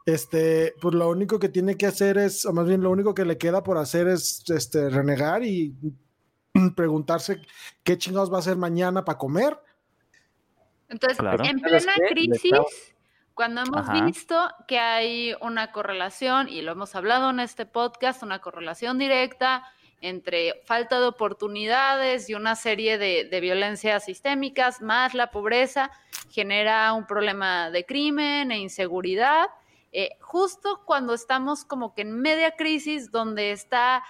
este, 0.06 0.74
pues 0.82 0.96
lo 0.96 1.08
único 1.10 1.38
que 1.40 1.50
tiene 1.50 1.78
que 1.78 1.86
hacer 1.86 2.18
es, 2.18 2.46
o 2.46 2.52
más 2.54 2.68
bien 2.68 2.82
lo 2.82 2.90
único 2.90 3.14
que 3.14 3.24
le 3.24 3.38
queda 3.38 3.64
por 3.64 3.78
hacer 3.78 4.08
es 4.08 4.44
este, 4.50 4.90
renegar 4.90 5.44
y 5.44 5.74
preguntarse 6.76 7.40
qué 7.84 7.98
chingados 7.98 8.32
va 8.32 8.38
a 8.38 8.40
hacer 8.40 8.58
mañana 8.58 9.06
para 9.06 9.18
comer. 9.18 9.58
Entonces, 10.90 11.18
Claro. 11.18 11.44
en 11.46 11.60
¿Sabes 11.60 11.86
plena 11.86 12.08
crisis, 12.10 12.52
cuando 13.34 13.62
hemos 13.62 13.90
Ajá. 13.90 14.06
visto 14.06 14.50
que 14.68 14.80
hay 14.80 15.36
una 15.42 15.72
correlación, 15.72 16.50
y 16.50 16.62
lo 16.62 16.74
hemos 16.74 16.96
hablado 16.96 17.30
en 17.30 17.40
este 17.40 17.66
podcast, 17.66 18.24
una 18.24 18.40
correlación 18.40 18.98
directa 18.98 19.64
entre 20.02 20.62
falta 20.66 21.00
de 21.00 21.06
oportunidades 21.06 22.30
y 22.30 22.34
una 22.34 22.56
serie 22.56 22.98
de, 22.98 23.24
de 23.24 23.40
violencias 23.40 24.04
sistémicas, 24.04 24.82
más 24.82 25.14
la 25.14 25.32
pobreza, 25.32 25.92
genera 26.30 26.92
un 26.94 27.08
problema 27.08 27.70
de 27.70 27.86
crimen 27.86 28.52
e 28.52 28.58
inseguridad. 28.58 29.48
Eh, 29.94 30.10
justo 30.20 30.82
cuando 30.86 31.14
estamos 31.14 31.64
como 31.66 31.94
que 31.94 32.02
en 32.02 32.20
media 32.20 32.56
crisis, 32.56 33.12
donde 33.12 33.52
está 33.52 34.04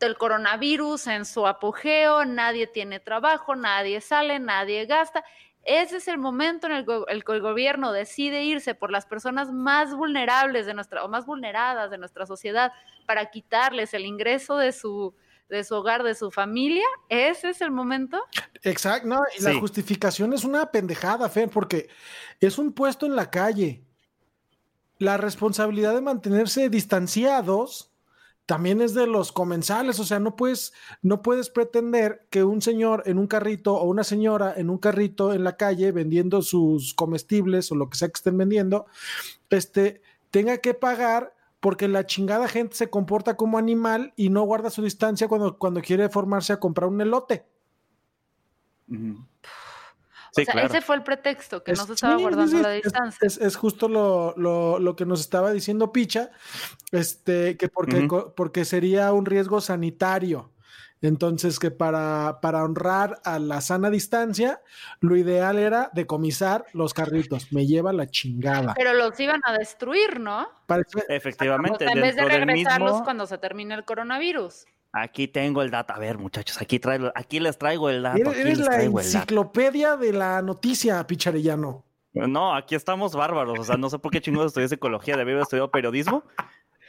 el 0.00 0.16
coronavirus 0.16 1.06
en 1.06 1.24
su 1.24 1.46
apogeo, 1.46 2.24
nadie 2.24 2.66
tiene 2.66 2.98
trabajo, 2.98 3.54
nadie 3.54 4.00
sale, 4.00 4.40
nadie 4.40 4.86
gasta. 4.86 5.24
Ese 5.64 5.98
es 5.98 6.08
el 6.08 6.18
momento 6.18 6.66
en 6.66 6.72
el, 6.72 6.86
el 7.08 7.24
que 7.24 7.32
el 7.32 7.40
gobierno 7.40 7.92
decide 7.92 8.42
irse 8.44 8.74
por 8.74 8.90
las 8.90 9.06
personas 9.06 9.52
más 9.52 9.94
vulnerables 9.94 10.66
de 10.66 10.74
nuestra, 10.74 11.04
o 11.04 11.08
más 11.08 11.24
vulneradas 11.24 11.90
de 11.90 11.98
nuestra 11.98 12.26
sociedad 12.26 12.72
para 13.06 13.30
quitarles 13.30 13.94
el 13.94 14.04
ingreso 14.04 14.56
de 14.56 14.72
su, 14.72 15.14
de 15.48 15.62
su 15.62 15.76
hogar, 15.76 16.02
de 16.02 16.14
su 16.16 16.30
familia. 16.32 16.84
Ese 17.08 17.50
es 17.50 17.60
el 17.60 17.70
momento. 17.70 18.20
Exacto, 18.62 19.06
no, 19.06 19.20
y 19.38 19.42
la 19.42 19.52
Sí. 19.52 19.60
justificación 19.60 20.32
es 20.32 20.42
una 20.44 20.66
pendejada, 20.72 21.28
Fer, 21.28 21.48
porque 21.48 21.88
es 22.40 22.58
un 22.58 22.72
puesto 22.72 23.06
en 23.06 23.14
la 23.14 23.30
calle. 23.30 23.84
La 24.98 25.16
responsabilidad 25.16 25.94
de 25.94 26.00
mantenerse 26.00 26.68
distanciados 26.70 27.91
también 28.46 28.80
es 28.80 28.92
de 28.94 29.06
los 29.06 29.32
comensales, 29.32 29.98
o 30.00 30.04
sea, 30.04 30.18
no 30.18 30.36
puedes, 30.36 30.72
no 31.00 31.22
puedes 31.22 31.48
pretender 31.48 32.26
que 32.28 32.44
un 32.44 32.60
señor 32.60 33.02
en 33.06 33.18
un 33.18 33.26
carrito 33.26 33.74
o 33.74 33.84
una 33.84 34.04
señora 34.04 34.52
en 34.56 34.68
un 34.68 34.78
carrito 34.78 35.32
en 35.32 35.44
la 35.44 35.56
calle 35.56 35.92
vendiendo 35.92 36.42
sus 36.42 36.94
comestibles 36.94 37.70
o 37.70 37.76
lo 37.76 37.88
que 37.88 37.98
sea 37.98 38.08
que 38.08 38.16
estén 38.18 38.36
vendiendo, 38.36 38.86
este, 39.50 40.02
tenga 40.30 40.58
que 40.58 40.74
pagar 40.74 41.34
porque 41.60 41.86
la 41.86 42.04
chingada 42.06 42.48
gente 42.48 42.74
se 42.74 42.90
comporta 42.90 43.36
como 43.36 43.58
animal 43.58 44.12
y 44.16 44.30
no 44.30 44.42
guarda 44.42 44.70
su 44.70 44.82
distancia 44.82 45.28
cuando, 45.28 45.56
cuando 45.58 45.80
quiere 45.80 46.08
formarse 46.08 46.52
a 46.52 46.58
comprar 46.58 46.88
un 46.88 47.00
elote. 47.00 47.46
Sí, 50.34 50.44
sea, 50.44 50.52
claro. 50.52 50.68
ese 50.68 50.80
fue 50.80 50.96
el 50.96 51.02
pretexto, 51.02 51.62
que 51.62 51.72
no 51.72 51.82
Es- 51.82 51.86
se 51.86 51.92
estaba 51.92 52.16
sí, 52.16 52.22
guardando 52.22 52.58
la 52.58 52.70
distancia. 52.70 53.18
Es, 53.26 53.38
es 53.38 53.54
justo 53.56 53.88
lo, 53.88 54.34
lo- 54.36 54.78
lo 54.78 54.96
que 54.96 55.04
nos 55.06 55.20
estaba 55.20 55.52
diciendo 55.52 55.92
Picha, 55.92 56.30
este, 56.90 57.56
que 57.56 57.68
porque, 57.68 58.08
porque 58.36 58.64
sería 58.64 59.12
un 59.12 59.26
riesgo 59.26 59.60
sanitario. 59.60 60.50
Entonces, 61.04 61.58
que 61.58 61.72
para, 61.72 62.38
para 62.40 62.62
honrar 62.62 63.20
a 63.24 63.40
la 63.40 63.60
sana 63.60 63.90
distancia, 63.90 64.60
lo 65.00 65.16
ideal 65.16 65.58
era 65.58 65.90
decomisar 65.92 66.64
los 66.74 66.94
carritos. 66.94 67.52
Me 67.52 67.66
lleva 67.66 67.92
la 67.92 68.06
chingada. 68.06 68.72
Pero 68.74 68.94
los 68.94 69.18
iban 69.18 69.40
a 69.44 69.52
destruir, 69.52 70.20
¿no? 70.20 70.48
Parece- 70.66 71.00
O 71.00 71.02
Efectivamente, 71.08 71.84
sea, 71.86 71.92
en 71.92 72.02
vez 72.02 72.14
de 72.14 72.24
regresarlos 72.24 72.92
mismo. 72.92 73.04
cuando 73.04 73.26
se 73.26 73.36
termine 73.38 73.74
el 73.74 73.84
coronavirus. 73.84 74.64
Aquí 74.92 75.26
tengo 75.26 75.62
el 75.62 75.70
dato. 75.70 75.94
A 75.94 75.98
ver, 75.98 76.18
muchachos, 76.18 76.60
aquí, 76.60 76.78
traigo, 76.78 77.10
aquí 77.14 77.40
les 77.40 77.56
traigo 77.56 77.88
el 77.88 78.02
dato. 78.02 78.32
eres 78.32 78.58
la 78.58 78.82
enciclopedia 78.82 79.96
de 79.96 80.12
la 80.12 80.42
noticia, 80.42 81.06
Picharellano. 81.06 81.84
No, 82.12 82.54
aquí 82.54 82.74
estamos 82.74 83.14
bárbaros. 83.14 83.58
O 83.58 83.64
sea, 83.64 83.76
no 83.76 83.88
sé 83.88 83.98
por 83.98 84.12
qué 84.12 84.20
chingados 84.20 84.48
estudié 84.48 84.68
psicología, 84.68 85.16
debí 85.16 85.32
haber 85.32 85.42
estudiado 85.42 85.70
periodismo. 85.70 86.24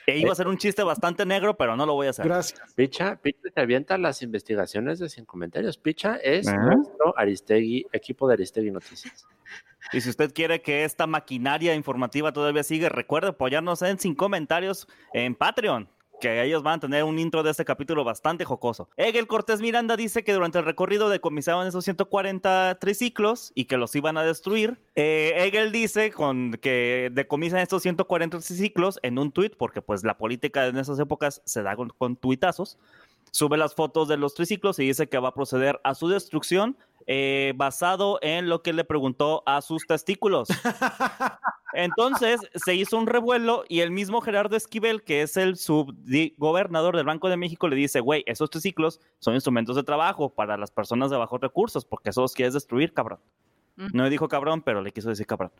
E 0.05 0.17
iba 0.17 0.33
a 0.33 0.35
ser 0.35 0.49
un 0.49 0.57
chiste 0.57 0.83
bastante 0.83 1.25
negro, 1.25 1.55
pero 1.55 1.77
no 1.77 1.85
lo 1.85 1.93
voy 1.93 2.07
a 2.07 2.09
hacer. 2.09 2.25
Gracias. 2.25 2.73
Picha, 2.75 3.15
Picha 3.21 3.49
te 3.53 3.61
avienta 3.61 3.97
las 3.97 4.21
investigaciones 4.21 4.99
de 4.99 5.07
Sin 5.07 5.23
Comentarios. 5.23 5.77
Picha 5.77 6.17
es 6.17 6.45
nuestro 6.45 7.17
Aristegui, 7.17 7.85
equipo 7.93 8.27
de 8.27 8.33
Aristegui 8.33 8.71
Noticias. 8.71 9.25
Y 9.93 10.01
si 10.01 10.09
usted 10.09 10.33
quiere 10.33 10.61
que 10.61 10.83
esta 10.83 11.07
maquinaria 11.07 11.73
informativa 11.73 12.33
todavía 12.33 12.63
siga, 12.63 12.89
recuerde 12.89 13.29
apoyarnos 13.29 13.81
en 13.81 13.97
Sin 13.97 14.13
Comentarios 14.13 14.87
en 15.13 15.35
Patreon. 15.35 15.87
Que 16.21 16.43
ellos 16.43 16.63
van 16.63 16.75
a 16.75 16.79
tener 16.79 17.03
un 17.03 17.19
intro 17.19 17.43
de 17.43 17.51
este 17.51 17.65
capítulo 17.65 18.03
bastante 18.03 18.45
jocoso. 18.45 18.89
Egel 18.97 19.27
Cortés 19.27 19.61
Miranda 19.61 19.97
dice 19.97 20.23
que 20.23 20.33
durante 20.33 20.59
el 20.59 20.65
recorrido 20.65 21.09
decomisaban 21.09 21.67
esos 21.67 21.83
140 21.83 22.77
triciclos 22.79 23.51
y 23.55 23.65
que 23.65 23.77
los 23.77 23.95
iban 23.95 24.17
a 24.17 24.23
destruir. 24.23 24.79
Eh, 24.95 25.33
Egel 25.37 25.71
dice 25.71 26.11
con 26.11 26.53
que 26.53 27.09
decomisan 27.13 27.59
estos 27.59 27.81
140 27.83 28.39
triciclos 28.39 28.99
en 29.03 29.19
un 29.19 29.31
tuit, 29.31 29.55
porque 29.57 29.81
pues 29.81 30.03
la 30.03 30.17
política 30.17 30.67
en 30.67 30.77
esas 30.77 30.99
épocas 30.99 31.41
se 31.45 31.63
da 31.63 31.75
con, 31.75 31.89
con 31.89 32.15
tuitazos. 32.15 32.77
Sube 33.33 33.57
las 33.57 33.73
fotos 33.73 34.07
de 34.07 34.15
los 34.15 34.35
triciclos 34.35 34.77
y 34.77 34.85
dice 34.85 35.09
que 35.09 35.17
va 35.17 35.29
a 35.29 35.33
proceder 35.33 35.81
a 35.83 35.95
su 35.95 36.07
destrucción 36.07 36.77
eh, 37.07 37.53
basado 37.55 38.19
en 38.21 38.47
lo 38.47 38.61
que 38.61 38.73
le 38.73 38.83
preguntó 38.83 39.41
a 39.47 39.61
sus 39.61 39.87
testículos. 39.87 40.49
Entonces 41.73 42.39
se 42.53 42.75
hizo 42.75 42.95
un 42.95 43.07
revuelo 43.07 43.63
y 43.67 43.79
el 43.79 43.89
mismo 43.89 44.21
Gerardo 44.21 44.55
Esquivel, 44.55 45.01
que 45.01 45.23
es 45.23 45.35
el 45.35 45.57
subgobernador 45.57 46.95
del 46.95 47.07
Banco 47.07 47.27
de 47.27 47.37
México, 47.37 47.67
le 47.67 47.75
dice, 47.75 48.01
güey, 48.01 48.23
esos 48.27 48.51
triciclos 48.51 49.01
son 49.17 49.33
instrumentos 49.33 49.75
de 49.75 49.83
trabajo 49.83 50.29
para 50.29 50.55
las 50.55 50.69
personas 50.69 51.09
de 51.09 51.17
bajos 51.17 51.41
recursos, 51.41 51.85
porque 51.85 52.11
eso 52.11 52.21
los 52.21 52.33
quieres 52.33 52.53
destruir, 52.53 52.93
cabrón. 52.93 53.17
No 53.75 54.03
le 54.03 54.11
dijo 54.11 54.27
cabrón, 54.27 54.61
pero 54.61 54.83
le 54.83 54.91
quiso 54.91 55.09
decir 55.09 55.25
cabrón. 55.25 55.51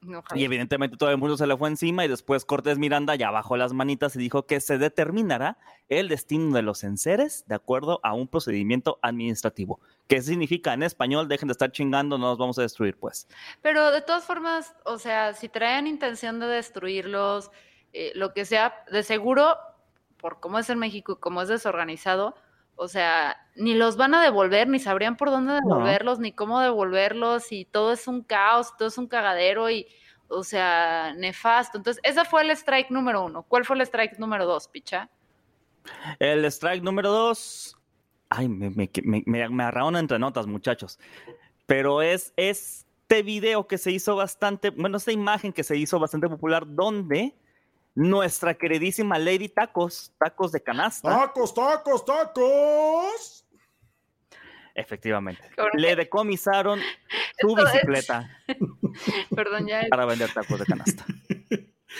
No, 0.00 0.22
Y 0.34 0.44
evidentemente 0.44 0.96
todo 0.96 1.10
el 1.10 1.16
mundo 1.16 1.36
se 1.36 1.46
le 1.46 1.56
fue 1.56 1.68
encima 1.68 2.04
y 2.04 2.08
después 2.08 2.44
Cortés 2.44 2.78
Miranda 2.78 3.14
ya 3.14 3.30
bajó 3.30 3.56
las 3.56 3.72
manitas 3.72 4.14
y 4.14 4.18
dijo 4.18 4.46
que 4.46 4.60
se 4.60 4.78
determinará 4.78 5.58
el 5.88 6.08
destino 6.08 6.54
de 6.54 6.62
los 6.62 6.84
enseres 6.84 7.44
de 7.46 7.54
acuerdo 7.54 8.00
a 8.02 8.12
un 8.12 8.28
procedimiento 8.28 8.98
administrativo. 9.02 9.80
¿Qué 10.08 10.22
significa 10.22 10.74
en 10.74 10.82
español? 10.82 11.28
Dejen 11.28 11.48
de 11.48 11.52
estar 11.52 11.72
chingando, 11.72 12.18
no 12.18 12.26
nos 12.26 12.38
vamos 12.38 12.58
a 12.58 12.62
destruir, 12.62 12.96
pues. 12.96 13.26
Pero 13.62 13.90
de 13.90 14.02
todas 14.02 14.24
formas, 14.24 14.74
o 14.84 14.98
sea, 14.98 15.34
si 15.34 15.48
traen 15.48 15.86
intención 15.86 16.38
de 16.38 16.46
destruirlos, 16.46 17.50
eh, 17.92 18.12
lo 18.14 18.32
que 18.32 18.44
sea, 18.44 18.84
de 18.90 19.02
seguro, 19.02 19.56
por 20.18 20.40
cómo 20.40 20.58
es 20.58 20.70
en 20.70 20.78
México 20.78 21.12
y 21.12 21.20
cómo 21.20 21.42
es 21.42 21.48
desorganizado, 21.48 22.36
o 22.76 22.88
sea, 22.88 23.36
ni 23.56 23.74
los 23.74 23.96
van 23.96 24.14
a 24.14 24.22
devolver, 24.22 24.68
ni 24.68 24.78
sabrían 24.78 25.16
por 25.16 25.30
dónde 25.30 25.54
devolverlos, 25.54 26.18
ni 26.18 26.32
cómo 26.32 26.60
devolverlos, 26.60 27.50
y 27.50 27.64
todo 27.64 27.92
es 27.92 28.06
un 28.06 28.22
caos, 28.22 28.76
todo 28.76 28.88
es 28.88 28.98
un 28.98 29.06
cagadero 29.06 29.70
y, 29.70 29.86
o 30.28 30.44
sea, 30.44 31.14
nefasto. 31.16 31.78
Entonces, 31.78 32.02
ese 32.04 32.24
fue 32.26 32.42
el 32.42 32.50
strike 32.50 32.90
número 32.90 33.24
uno. 33.24 33.42
¿Cuál 33.42 33.64
fue 33.64 33.76
el 33.76 33.82
strike 33.82 34.18
número 34.18 34.44
dos, 34.44 34.68
picha? 34.68 35.08
El 36.18 36.44
strike 36.44 36.82
número 36.82 37.10
dos. 37.10 37.76
Ay, 38.28 38.48
me, 38.48 38.70
me, 38.70 38.90
me, 39.04 39.22
me, 39.24 39.62
agarraron 39.62 39.96
entre 39.96 40.18
notas, 40.18 40.46
muchachos. 40.46 40.98
Pero 41.64 42.02
es 42.02 42.34
este 42.36 43.22
video 43.22 43.66
que 43.66 43.78
se 43.78 43.90
hizo 43.90 44.16
bastante, 44.16 44.70
bueno, 44.70 44.98
esta 44.98 45.12
imagen 45.12 45.52
que 45.52 45.64
se 45.64 45.76
hizo 45.76 45.98
bastante 45.98 46.28
popular, 46.28 46.64
donde 46.66 47.34
nuestra 47.96 48.54
queridísima 48.54 49.18
Lady 49.18 49.48
Tacos, 49.48 50.12
tacos 50.18 50.52
de 50.52 50.62
canasta, 50.62 51.08
Tacos, 51.08 51.52
tacos, 51.54 52.04
tacos. 52.04 53.46
efectivamente, 54.74 55.42
le 55.72 55.96
decomisaron 55.96 56.78
su 57.40 57.54
bicicleta 57.56 58.30
Perdón, 59.34 59.66
ya. 59.66 59.82
para 59.90 60.06
vender 60.06 60.30
tacos 60.32 60.58
de 60.60 60.66
canasta. 60.66 61.04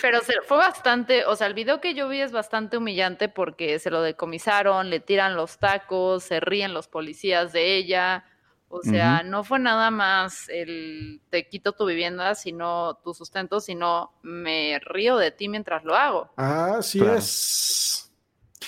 Pero 0.02 0.20
se- 0.20 0.42
fue 0.42 0.58
bastante, 0.58 1.24
o 1.24 1.34
sea, 1.36 1.46
el 1.46 1.54
video 1.54 1.80
que 1.80 1.94
yo 1.94 2.08
vi 2.08 2.20
es 2.20 2.30
bastante 2.32 2.76
humillante 2.76 3.30
porque 3.30 3.78
se 3.78 3.90
lo 3.90 4.02
decomisaron, 4.02 4.90
le 4.90 5.00
tiran 5.00 5.36
los 5.36 5.58
tacos, 5.58 6.22
se 6.24 6.38
ríen 6.40 6.74
los 6.74 6.86
policías 6.86 7.52
de 7.54 7.76
ella. 7.76 8.24
O 8.68 8.82
sea, 8.82 9.23
no 9.23 9.44
fue 9.44 9.58
nada 9.58 9.90
más 9.90 10.49
el 10.49 11.20
te 11.30 11.49
quito 11.49 11.73
tu 11.73 11.87
vivienda, 11.87 12.35
sino 12.35 12.94
tu 13.04 13.14
sustento, 13.14 13.61
sino 13.61 14.12
me 14.23 14.78
río 14.80 15.16
de 15.16 15.30
ti 15.30 15.49
mientras 15.49 15.85
lo 15.85 15.94
hago. 15.94 16.28
Así 16.37 16.99
Claro. 16.99 17.18
es. 17.18 18.11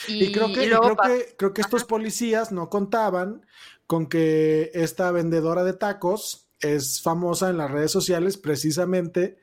Y, 0.06 0.26
Y, 0.26 0.32
creo, 0.32 0.52
que, 0.52 0.64
y 0.64 0.68
creo, 0.68 0.96
que, 0.96 1.34
creo 1.36 1.52
que 1.52 1.60
estos 1.60 1.84
policías 1.84 2.52
no 2.52 2.70
contaban 2.70 3.44
con 3.86 4.06
que 4.06 4.70
esta 4.74 5.10
vendedora 5.10 5.64
de 5.64 5.72
tacos 5.72 6.48
es 6.60 7.02
famosa 7.02 7.50
en 7.50 7.56
las 7.56 7.70
redes 7.70 7.90
sociales 7.90 8.36
precisamente 8.36 9.38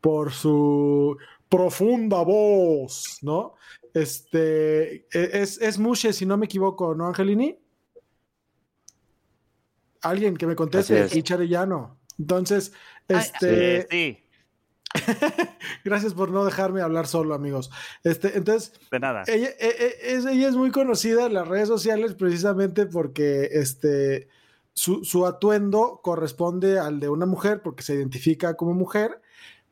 por 0.00 0.32
su 0.32 1.16
profunda 1.48 2.22
voz, 2.22 3.18
¿no? 3.22 3.54
Este 3.94 5.06
e- 5.12 5.30
es, 5.42 5.60
es 5.60 5.78
Mushe, 5.78 6.12
si 6.12 6.26
no 6.26 6.36
me 6.36 6.46
equivoco, 6.46 6.94
¿no, 6.94 7.06
Angelini? 7.06 7.58
Alguien 10.02 10.36
que 10.36 10.46
me 10.46 10.56
conteste, 10.56 10.94
Así 10.94 11.02
es. 11.06 11.12
Richard 11.14 11.38
Arellano. 11.38 11.98
Entonces, 12.18 12.72
este, 13.08 13.82
Sí, 13.82 13.86
sí, 13.90 14.24
gracias 15.84 16.14
por 16.14 16.30
no 16.30 16.44
dejarme 16.44 16.82
hablar 16.82 17.06
solo, 17.06 17.34
amigos. 17.34 17.70
Este, 18.04 18.36
entonces, 18.36 18.72
de 18.90 19.00
nada. 19.00 19.22
ella, 19.26 19.48
e- 19.58 19.76
e- 20.02 20.12
es, 20.14 20.26
ella 20.26 20.48
es 20.48 20.56
muy 20.56 20.70
conocida 20.70 21.26
en 21.26 21.34
las 21.34 21.46
redes 21.48 21.68
sociales 21.68 22.14
precisamente 22.14 22.86
porque 22.86 23.48
este, 23.52 24.28
su, 24.72 25.04
su 25.04 25.26
atuendo 25.26 26.00
corresponde 26.02 26.78
al 26.78 26.98
de 27.00 27.08
una 27.08 27.26
mujer 27.26 27.62
porque 27.62 27.82
se 27.82 27.94
identifica 27.94 28.54
como 28.54 28.74
mujer, 28.74 29.20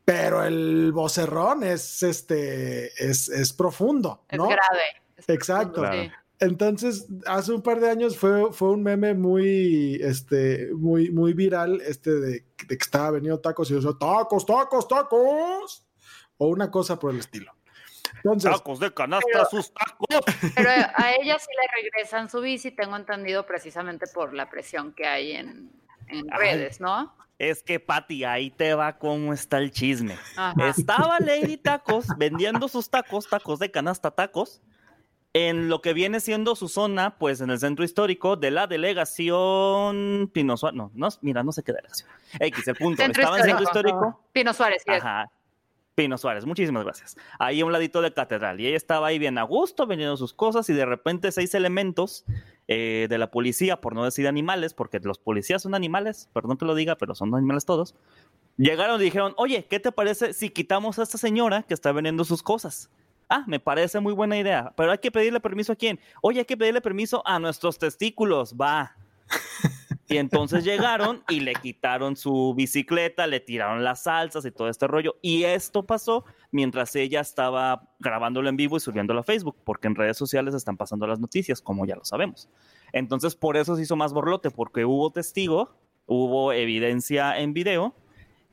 pero 0.05 0.43
el 0.43 0.91
vocerrón 0.93 1.63
es, 1.63 2.01
este, 2.03 2.87
es, 3.03 3.29
es 3.29 3.53
profundo, 3.53 4.23
es 4.29 4.37
¿no? 4.37 4.45
grave. 4.47 5.01
es 5.17 5.27
Exacto. 5.29 5.81
profundo, 5.81 6.03
sí. 6.03 6.11
Entonces, 6.39 7.07
hace 7.25 7.51
un 7.51 7.61
par 7.61 7.79
de 7.79 7.89
años 7.89 8.17
fue, 8.17 8.53
fue 8.53 8.71
un 8.71 8.81
meme 8.81 9.13
muy, 9.13 9.99
este, 10.01 10.69
muy, 10.73 11.11
muy 11.11 11.33
viral, 11.33 11.81
este 11.81 12.11
de, 12.11 12.29
de 12.67 12.77
que 12.77 12.83
estaba 12.83 13.11
venido 13.11 13.39
tacos 13.39 13.69
y 13.71 13.79
yo 13.79 13.97
tacos, 13.97 14.45
tacos, 14.45 14.87
tacos, 14.87 15.85
o 16.37 16.47
una 16.47 16.71
cosa 16.71 16.97
por 16.97 17.13
el 17.13 17.19
estilo. 17.19 17.51
Entonces, 18.23 18.51
Tacos 18.51 18.79
de 18.79 18.93
canasta, 18.93 19.25
Pero- 19.31 19.45
sus 19.49 19.73
tacos. 19.73 20.07
Pero 20.55 20.69
a 20.69 21.13
ella 21.13 21.37
sí 21.39 21.47
le 21.55 21.83
regresan 21.83 22.29
su 22.29 22.41
bici, 22.41 22.71
tengo 22.71 22.95
entendido 22.95 23.45
precisamente 23.45 24.07
por 24.07 24.33
la 24.33 24.49
presión 24.49 24.93
que 24.93 25.05
hay 25.05 25.33
en, 25.33 25.71
en 26.07 26.27
redes, 26.29 26.79
¿no? 26.81 27.13
Es 27.37 27.63
que, 27.63 27.79
Pati, 27.79 28.25
ahí 28.25 28.49
te 28.49 28.73
va 28.73 28.97
cómo 28.97 29.31
está 29.31 29.59
el 29.59 29.71
chisme. 29.71 30.17
Ajá. 30.35 30.69
Estaba 30.69 31.19
Lady 31.21 31.55
Tacos 31.55 32.07
vendiendo 32.17 32.67
sus 32.67 32.89
tacos, 32.89 33.29
tacos 33.29 33.59
de 33.59 33.71
canasta 33.71 34.11
tacos, 34.11 34.61
en 35.33 35.69
lo 35.69 35.81
que 35.81 35.93
viene 35.93 36.19
siendo 36.19 36.55
su 36.55 36.67
zona, 36.67 37.17
pues 37.17 37.41
en 37.41 37.49
el 37.49 37.59
centro 37.59 37.85
histórico 37.85 38.35
de 38.35 38.51
la 38.51 38.67
delegación 38.67 40.29
Pino 40.33 40.57
Suárez. 40.57 40.77
No, 40.77 40.91
no, 40.93 41.07
mira, 41.21 41.43
no 41.43 41.51
sé 41.51 41.63
qué 41.63 41.73
delegación. 41.73 42.09
X, 42.39 42.67
el 42.67 42.75
punto. 42.75 43.01
Centro 43.01 43.21
Estaba 43.21 43.37
en 43.37 43.45
centro 43.45 43.63
histórico. 43.63 43.97
histórico. 43.97 44.23
Pino 44.31 44.53
Suárez, 44.53 44.83
sí. 44.85 44.91
Ajá. 44.91 45.31
Pino 45.93 46.17
Suárez, 46.17 46.45
muchísimas 46.45 46.85
gracias. 46.85 47.17
Ahí 47.39 47.59
a 47.59 47.65
un 47.65 47.73
ladito 47.73 48.01
de 48.01 48.13
catedral. 48.13 48.61
Y 48.61 48.67
ella 48.67 48.77
estaba 48.77 49.07
ahí 49.07 49.19
bien 49.19 49.37
a 49.37 49.43
gusto, 49.43 49.85
vendiendo 49.85 50.15
sus 50.15 50.33
cosas, 50.33 50.69
y 50.69 50.73
de 50.73 50.85
repente 50.85 51.31
seis 51.33 51.53
elementos 51.53 52.23
eh, 52.69 53.07
de 53.09 53.17
la 53.17 53.31
policía, 53.31 53.81
por 53.81 53.95
no 53.95 54.05
decir 54.05 54.25
animales, 54.25 54.73
porque 54.73 54.99
los 54.99 55.17
policías 55.17 55.61
son 55.61 55.75
animales, 55.75 56.29
perdón 56.31 56.57
que 56.57 56.63
lo 56.63 56.73
diga, 56.73 56.95
pero 56.95 57.15
son 57.15 57.35
animales 57.35 57.65
todos. 57.65 57.95
Llegaron 58.55 59.01
y 59.01 59.03
dijeron, 59.03 59.33
oye, 59.35 59.65
¿qué 59.69 59.81
te 59.81 59.91
parece 59.91 60.31
si 60.31 60.49
quitamos 60.49 60.99
a 60.99 61.03
esta 61.03 61.17
señora 61.17 61.63
que 61.63 61.73
está 61.73 61.91
vendiendo 61.91 62.23
sus 62.23 62.43
cosas? 62.43 62.89
Ah, 63.29 63.43
me 63.47 63.59
parece 63.59 63.99
muy 63.99 64.13
buena 64.13 64.37
idea, 64.37 64.73
pero 64.75 64.91
hay 64.91 64.97
que 64.97 65.11
pedirle 65.11 65.39
permiso 65.39 65.71
a 65.71 65.75
quién. 65.75 65.99
Oye, 66.21 66.39
hay 66.39 66.45
que 66.45 66.57
pedirle 66.57 66.81
permiso 66.81 67.21
a 67.25 67.39
nuestros 67.39 67.77
testículos, 67.77 68.55
va. 68.59 68.95
Y 70.07 70.17
entonces 70.17 70.63
llegaron 70.63 71.23
y 71.29 71.41
le 71.41 71.53
quitaron 71.53 72.15
su 72.15 72.55
bicicleta, 72.55 73.27
le 73.27 73.39
tiraron 73.39 73.83
las 73.83 74.03
salsas 74.03 74.43
y 74.43 74.51
todo 74.51 74.67
este 74.67 74.87
rollo. 74.87 75.17
Y 75.21 75.43
esto 75.43 75.85
pasó 75.85 76.25
mientras 76.51 76.95
ella 76.95 77.19
estaba 77.21 77.87
grabándolo 77.99 78.49
en 78.49 78.57
vivo 78.57 78.77
y 78.77 78.79
subiéndolo 78.79 79.19
a 79.19 79.23
Facebook, 79.23 79.57
porque 79.63 79.87
en 79.87 79.93
redes 79.93 80.17
sociales 80.17 80.55
están 80.55 80.77
pasando 80.77 81.05
las 81.05 81.19
noticias, 81.19 81.61
como 81.61 81.85
ya 81.85 81.95
lo 81.95 82.03
sabemos. 82.05 82.49
Entonces, 82.91 83.35
por 83.35 83.55
eso 83.55 83.75
se 83.75 83.83
hizo 83.83 83.95
más 83.95 84.11
borlote, 84.11 84.49
porque 84.49 84.83
hubo 84.83 85.11
testigo, 85.11 85.75
hubo 86.07 86.53
evidencia 86.53 87.39
en 87.39 87.53
video 87.53 87.93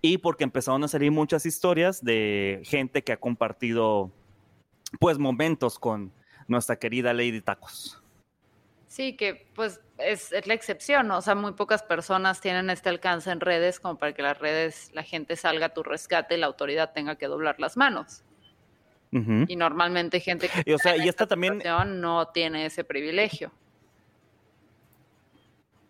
y 0.02 0.18
porque 0.18 0.44
empezaron 0.44 0.84
a 0.84 0.88
salir 0.88 1.10
muchas 1.10 1.46
historias 1.46 2.04
de 2.04 2.60
gente 2.64 3.02
que 3.02 3.12
ha 3.12 3.16
compartido, 3.16 4.12
pues, 5.00 5.18
momentos 5.18 5.78
con 5.78 6.12
nuestra 6.48 6.76
querida 6.76 7.12
Lady 7.12 7.40
Tacos. 7.40 8.02
Sí, 8.88 9.14
que 9.14 9.46
pues 9.54 9.80
es, 9.98 10.32
es 10.32 10.46
la 10.46 10.54
excepción, 10.54 11.08
¿no? 11.08 11.18
O 11.18 11.20
sea, 11.20 11.34
muy 11.34 11.52
pocas 11.52 11.82
personas 11.82 12.40
tienen 12.40 12.70
este 12.70 12.88
alcance 12.88 13.30
en 13.30 13.40
redes 13.40 13.78
como 13.78 13.98
para 13.98 14.14
que 14.14 14.22
las 14.22 14.38
redes, 14.38 14.90
la 14.94 15.02
gente 15.02 15.36
salga 15.36 15.66
a 15.66 15.68
tu 15.74 15.82
rescate 15.82 16.36
y 16.36 16.38
la 16.38 16.46
autoridad 16.46 16.92
tenga 16.94 17.16
que 17.16 17.26
doblar 17.26 17.56
las 17.58 17.76
manos. 17.76 18.22
Y 19.48 19.56
normalmente 19.56 20.20
gente 20.20 20.48
que 20.48 20.62
Y, 20.70 20.74
o 20.74 20.78
sea, 20.78 20.94
y 20.94 21.00
esta 21.00 21.10
esta 21.10 21.26
también- 21.26 21.62
no 22.00 22.28
tiene 22.28 22.66
ese 22.66 22.84
privilegio. 22.84 23.50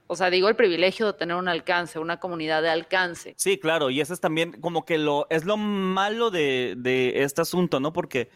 O 0.06 0.14
sea, 0.14 0.30
digo 0.30 0.48
el 0.48 0.54
privilegio 0.54 1.06
de 1.06 1.12
tener 1.14 1.36
un 1.36 1.48
alcance, 1.48 1.98
una 1.98 2.20
comunidad 2.20 2.62
de 2.62 2.68
alcance. 2.68 3.34
Sí, 3.36 3.58
claro, 3.58 3.90
y 3.90 4.00
eso 4.00 4.14
es 4.14 4.20
también 4.20 4.60
como 4.60 4.84
que 4.84 4.98
lo 4.98 5.26
es 5.30 5.44
lo 5.44 5.56
malo 5.56 6.30
de, 6.30 6.74
de 6.76 7.24
este 7.24 7.40
asunto, 7.40 7.80
¿no? 7.80 7.92
Porque 7.92 8.30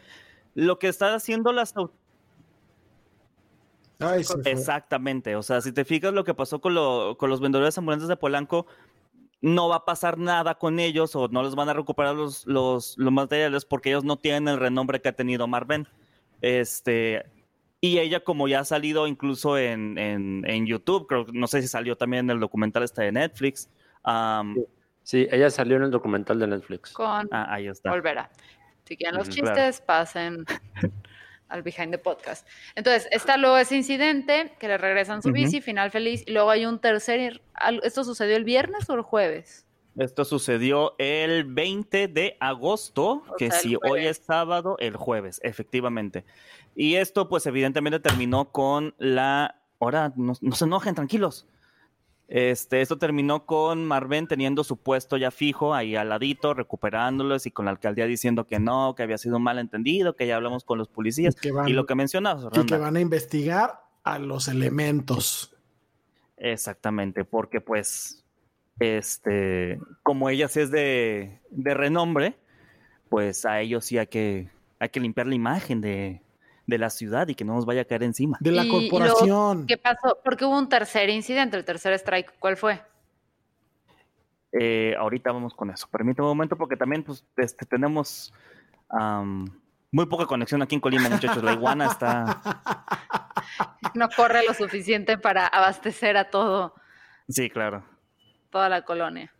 lo 0.55 0.79
que 0.79 0.87
están 0.87 1.13
haciendo 1.13 1.51
las 1.51 1.73
ay, 3.99 4.23
exactamente, 4.45 5.35
o 5.35 5.43
sea, 5.43 5.61
si 5.61 5.71
te 5.71 5.85
fijas 5.85 6.13
lo 6.13 6.23
que 6.23 6.33
pasó 6.33 6.59
con, 6.59 6.73
lo- 6.73 7.17
con 7.17 7.29
los 7.29 7.39
vendedores 7.39 7.77
ambulantes 7.77 8.07
de 8.07 8.15
Polanco, 8.17 8.65
no 9.41 9.69
va 9.69 9.77
a 9.77 9.85
pasar 9.85 10.17
nada 10.17 10.55
con 10.55 10.79
ellos 10.79 11.15
o 11.15 11.27
no 11.27 11.41
les 11.43 11.55
van 11.55 11.69
a 11.69 11.73
recuperar 11.73 12.15
los, 12.15 12.45
los, 12.45 12.95
los 12.97 13.11
materiales 13.11 13.65
porque 13.65 13.89
ellos 13.89 14.03
no 14.03 14.17
tienen 14.17 14.47
el 14.47 14.59
renombre 14.59 15.01
que 15.01 15.09
ha 15.09 15.13
tenido 15.13 15.47
Marven. 15.47 15.87
Este, 16.41 17.25
y 17.79 17.97
ella 17.97 18.23
como 18.23 18.47
ya 18.47 18.59
ha 18.59 18.65
salido 18.65 19.07
incluso 19.07 19.57
en, 19.57 19.97
en, 19.97 20.43
en 20.47 20.67
YouTube, 20.67 21.07
creo, 21.07 21.25
no 21.33 21.47
sé 21.47 21.63
si 21.63 21.67
salió 21.67 21.95
también 21.95 22.25
en 22.25 22.35
el 22.35 22.39
documental 22.39 22.83
este 22.83 23.01
de 23.01 23.11
Netflix. 23.11 23.67
Sí, 25.03 25.27
ella 25.31 25.49
salió 25.49 25.77
en 25.77 25.83
el 25.83 25.91
documental 25.91 26.37
de 26.37 26.45
Netflix. 26.45 26.93
Con 26.93 27.27
ah, 27.31 27.47
ahí 27.51 27.67
está. 27.67 27.89
Volverá. 27.89 28.29
Si 28.85 28.97
quieren 28.97 29.17
los 29.17 29.29
chistes, 29.29 29.81
pasen 29.81 30.45
al 31.47 31.63
behind 31.63 31.91
the 31.91 31.97
podcast. 31.97 32.47
Entonces, 32.75 33.07
está 33.11 33.37
luego 33.37 33.57
ese 33.57 33.75
incidente 33.75 34.53
que 34.59 34.67
le 34.67 34.77
regresan 34.77 35.21
su 35.21 35.31
bici, 35.31 35.61
final 35.61 35.91
feliz. 35.91 36.23
Y 36.25 36.31
luego 36.31 36.49
hay 36.49 36.65
un 36.65 36.79
tercer. 36.79 37.41
al- 37.53 37.81
¿Esto 37.83 38.03
sucedió 38.03 38.35
el 38.37 38.43
viernes 38.43 38.89
o 38.89 38.93
el 38.95 39.01
jueves? 39.01 39.65
Esto 39.97 40.23
sucedió 40.23 40.95
el 40.97 41.43
20 41.43 42.07
de 42.07 42.37
agosto, 42.39 43.23
O 43.27 43.35
que 43.37 43.49
sea, 43.51 43.59
si 43.59 43.75
hoy 43.83 44.05
es 44.07 44.17
sábado, 44.25 44.77
el 44.79 44.95
jueves, 44.95 45.41
efectivamente. 45.43 46.23
Y 46.75 46.95
esto 46.95 47.27
pues 47.27 47.45
evidentemente 47.45 47.99
terminó 47.99 48.51
con 48.51 48.95
la... 48.97 49.55
Ahora, 49.81 50.13
no, 50.15 50.33
no 50.39 50.55
se 50.55 50.63
enojen, 50.65 50.95
tranquilos. 50.95 51.45
Este, 52.33 52.79
esto 52.79 52.97
terminó 52.97 53.45
con 53.45 53.85
Marven 53.85 54.25
teniendo 54.25 54.63
su 54.63 54.77
puesto 54.77 55.17
ya 55.17 55.31
fijo 55.31 55.73
ahí 55.73 55.97
al 55.97 56.07
ladito, 56.07 56.53
recuperándolos 56.53 57.45
y 57.45 57.51
con 57.51 57.65
la 57.65 57.71
alcaldía 57.71 58.05
diciendo 58.05 58.47
que 58.47 58.57
no, 58.57 58.95
que 58.95 59.03
había 59.03 59.17
sido 59.17 59.35
un 59.35 59.43
malentendido, 59.43 60.15
que 60.15 60.27
ya 60.27 60.37
hablamos 60.37 60.63
con 60.63 60.77
los 60.77 60.87
policías. 60.87 61.35
Y 61.35 61.39
que 61.41 61.51
van- 61.51 61.67
y 61.67 61.73
lo 61.73 61.85
que 61.85 61.93
mencionabas, 61.95 62.45
Y 62.57 62.65
que 62.65 62.77
van 62.77 62.95
a 62.95 63.01
investigar 63.01 63.81
a 64.05 64.17
los 64.17 64.47
elementos. 64.47 65.53
Exactamente, 66.37 67.25
porque 67.25 67.59
pues, 67.59 68.23
este, 68.79 69.79
como 70.01 70.29
ella 70.29 70.47
sí 70.47 70.61
es 70.61 70.71
de, 70.71 71.41
de 71.49 71.73
renombre, 71.73 72.37
pues 73.09 73.45
a 73.45 73.59
ellos 73.59 73.83
sí 73.83 73.97
hay 73.97 74.07
que, 74.07 74.49
hay 74.79 74.87
que 74.87 75.01
limpiar 75.01 75.27
la 75.27 75.35
imagen 75.35 75.81
de, 75.81 76.21
de 76.71 76.79
la 76.79 76.89
ciudad 76.89 77.27
y 77.27 77.35
que 77.35 77.45
no 77.45 77.53
nos 77.53 77.65
vaya 77.67 77.81
a 77.81 77.85
caer 77.85 78.01
encima. 78.03 78.37
De 78.41 78.51
la 78.51 78.63
Y- 78.63 78.67
y 78.67 78.69
luego, 78.71 78.89
corporación. 78.89 79.67
¿Qué 79.67 79.77
pasó? 79.77 80.17
Porque 80.23 80.45
hubo 80.45 80.57
un 80.57 80.67
tercer 80.69 81.09
incidente, 81.09 81.55
el 81.57 81.63
tercer 81.65 81.93
strike. 81.93 82.33
¿Cuál 82.39 82.57
fue? 82.57 82.81
Eh, 84.53 84.95
ahorita 84.97 85.31
vamos 85.31 85.53
con 85.53 85.69
eso. 85.69 85.87
Permítame 85.89 86.27
un 86.27 86.35
momento 86.37 86.57
porque 86.57 86.75
también 86.75 87.03
pues, 87.03 87.23
este, 87.37 87.65
tenemos 87.65 88.33
muy 89.91 90.05
poca 90.07 90.25
conexión 90.25 90.61
aquí 90.61 90.75
en 90.75 90.81
Colima, 90.81 91.09
muchachos. 91.09 91.43
La 91.43 91.53
iguana 91.53 91.87
está... 91.87 92.41
No 93.93 94.07
corre 94.15 94.45
lo 94.47 94.53
suficiente 94.53 95.17
para 95.17 95.45
abastecer 95.47 96.15
a 96.15 96.29
todo, 96.29 96.73
Sí, 97.27 97.49
claro. 97.49 97.83
toda 98.49 98.69
la 98.69 98.83
colonia. 98.83 99.33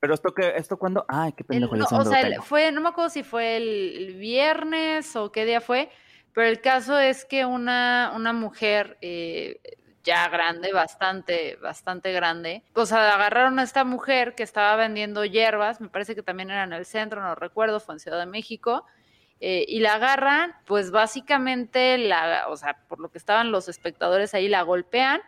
Pero 0.00 0.14
esto 0.14 0.32
que, 0.34 0.54
esto 0.56 0.78
cuando... 0.78 1.04
Ay, 1.08 1.32
qué 1.32 1.42
El- 1.42 1.46
pendejo. 1.46 1.76
ya 1.76 1.86
no, 1.90 1.98
o 1.98 2.04
sea, 2.04 2.20
el- 2.22 2.40
fue, 2.42 2.72
no 2.72 2.80
me 2.80 2.88
acuerdo 2.88 3.10
si 3.10 3.22
fue 3.22 3.56
el, 3.58 3.94
el 3.98 4.14
viernes 4.14 5.14
o 5.14 5.30
qué 5.30 5.44
día 5.44 5.60
fue, 5.60 5.90
pero 6.32 6.46
el 6.46 6.60
caso 6.60 6.98
es 6.98 7.24
que 7.24 7.44
una, 7.44 8.12
una 8.16 8.32
mujer 8.32 8.96
eh, 9.02 9.60
ya 10.02 10.28
grande, 10.28 10.72
bastante, 10.72 11.56
bastante 11.56 12.12
grande, 12.12 12.62
o 12.72 12.86
sea, 12.86 13.14
agarraron 13.14 13.58
a 13.58 13.62
esta 13.62 13.84
mujer 13.84 14.34
que 14.34 14.42
estaba 14.42 14.74
vendiendo 14.76 15.24
hierbas, 15.26 15.80
me 15.82 15.90
parece 15.90 16.14
que 16.14 16.22
también 16.22 16.50
era 16.50 16.64
en 16.64 16.72
el 16.72 16.86
centro, 16.86 17.20
no 17.20 17.34
recuerdo, 17.34 17.78
fue 17.80 17.96
en 17.96 18.00
Ciudad 18.00 18.18
de 18.18 18.26
México, 18.26 18.86
eh, 19.40 19.64
y 19.68 19.80
la 19.80 19.94
agarran, 19.94 20.54
pues 20.66 20.90
básicamente, 20.90 21.98
la, 21.98 22.46
o 22.48 22.56
sea, 22.56 22.78
por 22.88 23.00
lo 23.00 23.10
que 23.10 23.18
estaban 23.18 23.52
los 23.52 23.68
espectadores 23.68 24.32
ahí, 24.32 24.48
la 24.48 24.62
golpean 24.62 25.20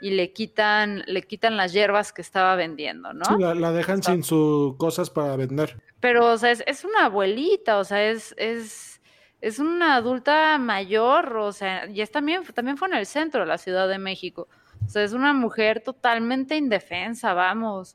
y 0.00 0.10
le 0.10 0.32
quitan, 0.32 1.02
le 1.06 1.22
quitan 1.22 1.56
las 1.56 1.72
hierbas 1.72 2.12
que 2.12 2.22
estaba 2.22 2.54
vendiendo, 2.54 3.12
¿no? 3.12 3.24
Sí, 3.24 3.34
la, 3.38 3.54
la 3.54 3.72
dejan 3.72 4.02
sin 4.02 4.22
sus 4.22 4.76
cosas 4.76 5.10
para 5.10 5.36
vender. 5.36 5.80
Pero, 6.00 6.32
o 6.32 6.38
sea, 6.38 6.50
es, 6.50 6.62
es 6.66 6.84
una 6.84 7.06
abuelita, 7.06 7.78
o 7.78 7.84
sea, 7.84 8.08
es, 8.08 8.34
es, 8.36 9.00
es 9.40 9.58
una 9.58 9.96
adulta 9.96 10.58
mayor, 10.58 11.36
o 11.36 11.52
sea, 11.52 11.88
y 11.88 12.00
es 12.00 12.10
también, 12.10 12.44
también 12.44 12.76
fue 12.76 12.88
en 12.88 12.94
el 12.94 13.06
centro 13.06 13.40
de 13.40 13.46
la 13.46 13.58
Ciudad 13.58 13.88
de 13.88 13.98
México. 13.98 14.48
O 14.84 14.88
sea, 14.88 15.02
es 15.02 15.12
una 15.12 15.32
mujer 15.32 15.80
totalmente 15.80 16.56
indefensa, 16.56 17.32
vamos. 17.32 17.94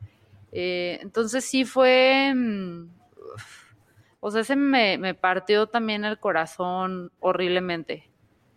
Eh, 0.51 0.99
entonces 1.01 1.45
sí 1.45 1.63
fue, 1.63 2.33
mm, 2.35 2.89
o 4.19 4.31
sea, 4.31 4.41
ese 4.41 4.55
me, 4.55 4.97
me 4.97 5.13
partió 5.13 5.67
también 5.67 6.03
el 6.03 6.19
corazón 6.19 7.11
horriblemente. 7.19 8.09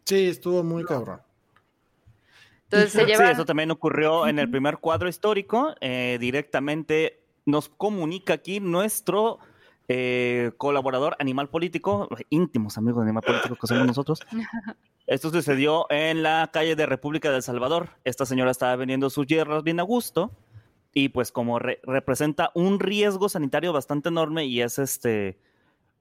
Sí, 0.05 0.29
estuvo 0.29 0.63
muy 0.63 0.85
cabrón. 0.85 1.21
Entonces 2.75 2.93
se 2.93 3.05
Sí, 3.17 3.23
eso 3.33 3.45
también 3.45 3.71
ocurrió 3.71 4.27
en 4.27 4.39
el 4.39 4.51
primer 4.51 4.79
cuadro 4.79 5.09
histórico. 5.09 5.75
eh, 5.81 6.19
directamente 6.21 7.21
nos 7.47 7.69
comunica 7.69 8.35
aquí 8.35 8.59
nuestro 8.61 9.39
eh, 9.89 10.53
colaborador 10.57 11.15
Animal 11.19 11.49
Político, 11.51 12.09
íntimos 12.31 12.79
amigos 12.79 13.01
de 13.05 13.11
Animal 13.11 13.23
Político 13.23 13.57
que 13.61 13.67
somos 13.67 13.87
nosotros. 13.87 14.21
Esto 15.07 15.29
sucedió 15.31 15.87
en 15.91 16.23
la 16.23 16.49
calle 16.53 16.75
de 16.77 16.87
República 16.87 17.31
del 17.31 17.43
Salvador. 17.43 17.91
Esta 18.05 18.25
señora 18.25 18.51
estaba 18.51 18.75
vendiendo 18.77 19.11
sus 19.11 19.27
hierbas 19.27 19.63
bien 19.63 19.79
a 19.79 19.83
gusto 19.83 20.31
y 20.95 21.11
pues 21.11 21.31
como 21.33 21.59
re- 21.59 21.81
representa 21.83 22.51
un 22.55 22.81
riesgo 22.81 23.29
sanitario 23.29 23.75
bastante 23.75 24.09
enorme 24.09 24.47
y 24.47 24.63
es 24.63 24.79
este 24.79 25.39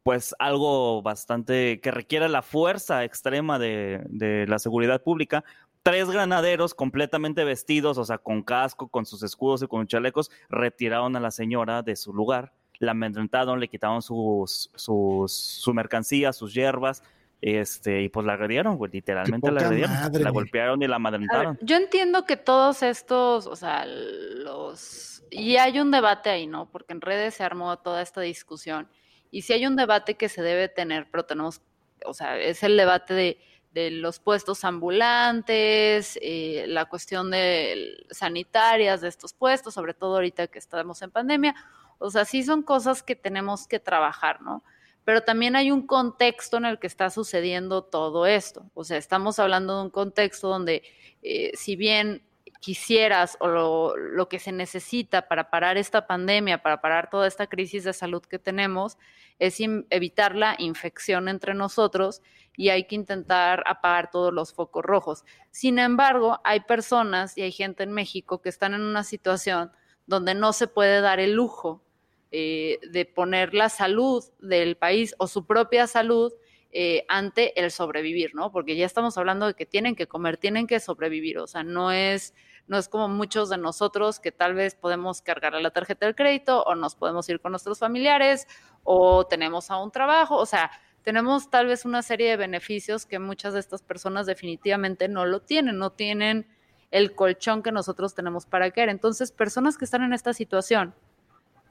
pues 0.03 0.35
algo 0.39 1.01
bastante 1.01 1.79
que 1.81 1.89
requiere 1.91 2.27
la 2.29 2.41
fuerza 2.41 3.03
extrema 3.05 3.57
de, 3.59 4.01
de 4.09 4.45
la 4.47 4.59
seguridad 4.59 5.01
pública. 5.01 5.43
Tres 5.83 6.09
granaderos 6.09 6.73
completamente 6.73 7.43
vestidos, 7.43 7.97
o 7.97 8.05
sea, 8.05 8.17
con 8.17 8.41
casco, 8.41 8.87
con 8.87 9.05
sus 9.05 9.21
escudos 9.21 9.61
y 9.61 9.67
con 9.67 9.85
chalecos, 9.85 10.31
retiraron 10.49 11.15
a 11.15 11.19
la 11.19 11.29
señora 11.29 11.83
de 11.83 11.95
su 11.95 12.13
lugar 12.13 12.53
la 12.83 12.91
amedrentaron, 12.91 13.59
le 13.59 13.67
quitaron 13.67 14.01
sus, 14.01 14.69
sus, 14.75 15.31
su 15.31 15.73
mercancía, 15.73 16.33
sus 16.33 16.53
hierbas, 16.53 17.03
este, 17.41 18.03
y 18.03 18.09
pues 18.09 18.25
la 18.25 18.33
agredieron, 18.33 18.77
güey, 18.77 18.91
literalmente 18.91 19.51
la 19.51 19.61
agredieron. 19.61 19.91
la 20.13 20.29
golpearon 20.29 20.81
y 20.81 20.87
la 20.87 20.95
amedrentaron. 20.97 21.57
yo 21.61 21.75
entiendo 21.75 22.25
que 22.25 22.37
todos 22.37 22.83
estos, 22.83 23.47
o 23.47 23.55
sea, 23.55 23.85
los... 23.85 25.23
Y 25.29 25.57
hay 25.57 25.79
un 25.79 25.89
debate 25.89 26.29
ahí, 26.29 26.45
¿no? 26.45 26.69
Porque 26.69 26.93
en 26.93 27.01
redes 27.01 27.33
se 27.33 27.43
armó 27.43 27.75
toda 27.79 28.03
esta 28.03 28.21
discusión. 28.21 28.87
Y 29.31 29.41
sí 29.41 29.53
hay 29.53 29.65
un 29.65 29.75
debate 29.75 30.13
que 30.13 30.29
se 30.29 30.43
debe 30.43 30.69
tener, 30.69 31.07
pero 31.09 31.25
tenemos, 31.25 31.61
o 32.05 32.13
sea, 32.13 32.37
es 32.37 32.61
el 32.61 32.77
debate 32.77 33.15
de 33.15 33.37
de 33.73 33.89
los 33.89 34.19
puestos 34.19 34.63
ambulantes, 34.63 36.17
eh, 36.21 36.65
la 36.67 36.85
cuestión 36.85 37.31
de 37.31 38.05
sanitarias 38.11 39.01
de 39.01 39.07
estos 39.07 39.33
puestos, 39.33 39.73
sobre 39.73 39.93
todo 39.93 40.15
ahorita 40.15 40.47
que 40.47 40.59
estamos 40.59 41.01
en 41.01 41.11
pandemia. 41.11 41.55
O 41.97 42.11
sea, 42.11 42.25
sí 42.25 42.43
son 42.43 42.61
cosas 42.61 43.01
que 43.01 43.15
tenemos 43.15 43.67
que 43.67 43.79
trabajar, 43.79 44.41
¿no? 44.41 44.63
Pero 45.05 45.21
también 45.21 45.55
hay 45.55 45.71
un 45.71 45.85
contexto 45.85 46.57
en 46.57 46.65
el 46.65 46.79
que 46.79 46.87
está 46.87 47.09
sucediendo 47.09 47.83
todo 47.83 48.25
esto. 48.25 48.69
O 48.73 48.83
sea, 48.83 48.97
estamos 48.97 49.39
hablando 49.39 49.77
de 49.77 49.83
un 49.83 49.89
contexto 49.89 50.47
donde, 50.47 50.83
eh, 51.21 51.51
si 51.55 51.75
bien 51.75 52.23
quisieras 52.63 53.35
o 53.41 53.49
lo, 53.49 54.29
que 54.29 54.39
se 54.39 54.53
necesita 54.53 55.27
para 55.27 55.49
parar 55.49 55.75
esta 55.75 56.07
pandemia, 56.07 56.63
para 56.63 56.79
parar 56.79 57.09
toda 57.09 57.27
esta 57.27 57.47
crisis 57.47 57.83
de 57.83 57.91
salud 57.91 58.21
que 58.21 58.39
tenemos, 58.39 58.97
es 59.37 59.57
evitar 59.89 60.33
la 60.33 60.55
infección 60.57 61.27
entre 61.27 61.55
nosotros 61.55 62.21
y 62.55 62.69
hay 62.69 62.85
que 62.85 62.95
intentar 62.95 63.65
apagar 63.67 64.09
todos 64.11 64.33
los 64.33 64.53
focos 64.53 64.81
rojos. 64.81 65.25
Sin 65.51 65.77
embargo, 65.77 66.39
hay 66.45 66.61
personas 66.61 67.37
y 67.37 67.41
hay 67.41 67.51
gente 67.51 67.83
en 67.83 67.91
México 67.91 68.41
que 68.41 68.47
están 68.47 68.73
en 68.73 68.81
una 68.81 69.03
situación 69.03 69.73
donde 70.05 70.33
no 70.33 70.53
se 70.53 70.67
puede 70.67 71.01
dar 71.01 71.19
el 71.19 71.33
lujo 71.33 71.83
eh, 72.31 72.79
de 72.89 73.03
poner 73.03 73.53
la 73.53 73.67
salud 73.67 74.23
del 74.39 74.77
país 74.77 75.15
o 75.17 75.27
su 75.27 75.45
propia 75.45 75.85
salud 75.85 76.31
eh, 76.71 77.05
ante 77.09 77.59
el 77.61 77.71
sobrevivir, 77.71 78.33
¿no? 78.33 78.51
Porque 78.51 78.75
ya 78.75 78.85
estamos 78.85 79.15
hablando 79.17 79.47
de 79.47 79.53
que 79.53 79.67
tienen 79.67 79.95
que 79.95 80.07
comer, 80.07 80.37
tienen 80.37 80.65
que 80.65 80.79
sobrevivir, 80.79 81.37
o 81.37 81.45
sea, 81.45 81.61
no 81.61 81.91
es, 81.91 82.33
no 82.67 82.77
es 82.77 82.87
como 82.87 83.07
muchos 83.07 83.49
de 83.49 83.57
nosotros 83.57 84.19
que 84.19 84.31
tal 84.31 84.53
vez 84.53 84.75
podemos 84.75 85.21
cargar 85.21 85.55
a 85.55 85.59
la 85.59 85.71
tarjeta 85.71 86.05
del 86.05 86.15
crédito 86.15 86.63
o 86.63 86.75
nos 86.75 86.95
podemos 86.95 87.27
ir 87.29 87.39
con 87.39 87.51
nuestros 87.51 87.79
familiares 87.79 88.47
o 88.83 89.25
tenemos 89.25 89.69
a 89.69 89.77
un 89.77 89.91
trabajo, 89.91 90.37
o 90.37 90.45
sea, 90.45 90.71
tenemos 91.03 91.49
tal 91.49 91.67
vez 91.67 91.83
una 91.85 92.01
serie 92.01 92.29
de 92.29 92.37
beneficios 92.37 93.05
que 93.05 93.19
muchas 93.19 93.53
de 93.53 93.59
estas 93.59 93.81
personas 93.81 94.25
definitivamente 94.25 95.09
no 95.09 95.25
lo 95.25 95.41
tienen, 95.41 95.77
no 95.77 95.91
tienen 95.91 96.47
el 96.91 97.13
colchón 97.13 97.61
que 97.61 97.71
nosotros 97.71 98.15
tenemos 98.15 98.45
para 98.45 98.71
caer. 98.71 98.89
Entonces, 98.89 99.31
personas 99.31 99.77
que 99.77 99.85
están 99.85 100.03
en 100.03 100.13
esta 100.13 100.33
situación, 100.33 100.95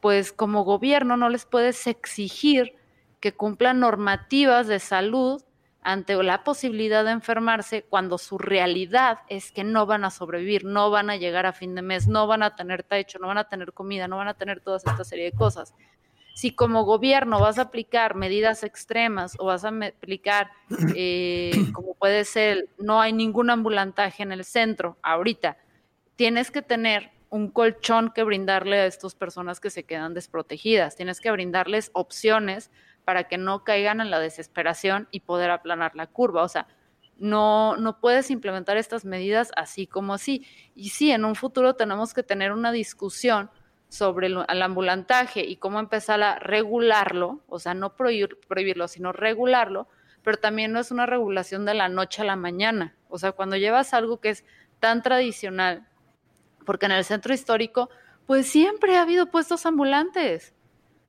pues 0.01 0.33
como 0.33 0.65
gobierno 0.65 1.17
no 1.17 1.29
les 1.29 1.47
puedes 1.47 1.87
exigir 1.87 2.75
que 3.21 3.33
cumplan 3.33 3.81
normativas 3.81 4.67
de 4.67 4.81
salud 4.81 5.43
ante 5.83 6.21
la 6.23 6.45
posibilidad 6.45 7.05
de 7.05 7.11
enfermarse 7.11 7.83
cuando 7.83 8.17
su 8.17 8.39
realidad 8.39 9.19
es 9.29 9.51
que 9.51 9.65
no 9.65 9.85
van 9.85 10.05
a 10.05 10.11
sobrevivir, 10.11 10.65
no 10.65 10.91
van 10.91 11.11
a 11.11 11.17
llegar 11.17 11.45
a 11.45 11.53
fin 11.53 11.75
de 11.75 11.83
mes, 11.83 12.07
no 12.07 12.27
van 12.27 12.43
a 12.43 12.55
tener 12.55 12.85
techo, 12.85 13.19
no 13.19 13.27
van 13.27 13.39
a 13.39 13.49
tener 13.49 13.73
comida, 13.73 14.07
no 14.07 14.17
van 14.17 14.29
a 14.29 14.35
tener 14.35 14.61
toda 14.61 14.77
esta 14.77 15.03
serie 15.05 15.27
de 15.27 15.33
cosas. 15.33 15.75
Si 16.35 16.55
como 16.55 16.85
gobierno 16.85 17.41
vas 17.41 17.59
a 17.59 17.63
aplicar 17.63 18.15
medidas 18.15 18.63
extremas 18.63 19.35
o 19.39 19.47
vas 19.47 19.65
a 19.65 19.69
aplicar, 19.69 20.53
eh, 20.97 21.51
como 21.73 21.95
puede 21.95 22.25
ser, 22.25 22.69
no 22.79 23.01
hay 23.01 23.13
ningún 23.13 23.51
ambulantaje 23.51 24.23
en 24.23 24.33
el 24.33 24.45
centro 24.45 24.97
ahorita, 25.03 25.59
tienes 26.15 26.51
que 26.51 26.63
tener 26.63 27.11
un 27.29 27.49
colchón 27.49 28.13
que 28.15 28.23
brindarle 28.23 28.79
a 28.79 28.87
estas 28.87 29.15
personas 29.15 29.59
que 29.59 29.71
se 29.71 29.85
quedan 29.85 30.15
desprotegidas, 30.15 30.97
tienes 30.97 31.19
que 31.21 31.31
brindarles 31.31 31.91
opciones 31.95 32.71
para 33.05 33.25
que 33.25 33.39
no 33.39 33.65
caigan 33.65 34.01
en 34.01 34.11
la 34.11 34.21
desesperación 34.21 35.09
y 35.11 35.21
poder 35.21 35.51
aplanar 35.51 35.95
la 35.95 36.07
curva. 36.07 36.43
O 36.43 36.49
sea, 36.49 36.67
no, 37.17 37.77
no 37.77 38.01
puedes 38.01 38.31
implementar 38.31 38.77
estas 38.77 39.05
medidas 39.05 39.53
así 39.57 39.87
como 39.87 40.15
así. 40.15 40.47
Y 40.75 40.91
sí, 40.91 41.11
en 41.11 41.25
un 41.25 41.35
futuro 41.35 41.75
tenemos 41.75 42.15
que 42.15 42.23
tener 42.23 42.53
una 42.53 42.73
discusión 42.73 43.51
sobre 43.93 44.29
el, 44.29 44.63
ambulantaje 44.63 45.45
y 45.45 45.57
cómo 45.57 45.79
empezar 45.79 46.23
a 46.23 46.39
regularlo, 46.39 47.43
o 47.47 47.59
sea, 47.59 47.75
no 47.75 47.95
prohibirlo, 47.95 48.89
sino 48.89 49.13
regularlo, 49.13 49.87
pero 50.23 50.39
también 50.39 50.73
no 50.73 50.81
es 50.81 50.91
una 50.91 51.05
regulación 51.05 51.67
de 51.67 51.75
la 51.75 51.91
noche 51.91 52.23
a 52.23 52.25
la 52.25 52.37
mañana. 52.37 52.97
O 53.11 53.19
sea, 53.19 53.33
cuando 53.33 53.57
llevas 53.57 53.93
algo 53.93 54.19
que 54.19 54.31
es 54.31 54.47
tan 54.81 55.03
tradicional, 55.03 55.87
porque 56.65 56.87
en 56.87 56.93
el 56.93 57.05
centro 57.05 57.35
histórico, 57.35 57.91
pues 58.27 58.47
siempre 58.47 58.97
ha 58.97 59.03
habido 59.03 59.31
puestos 59.31 59.67
ambulantes. 59.67 60.55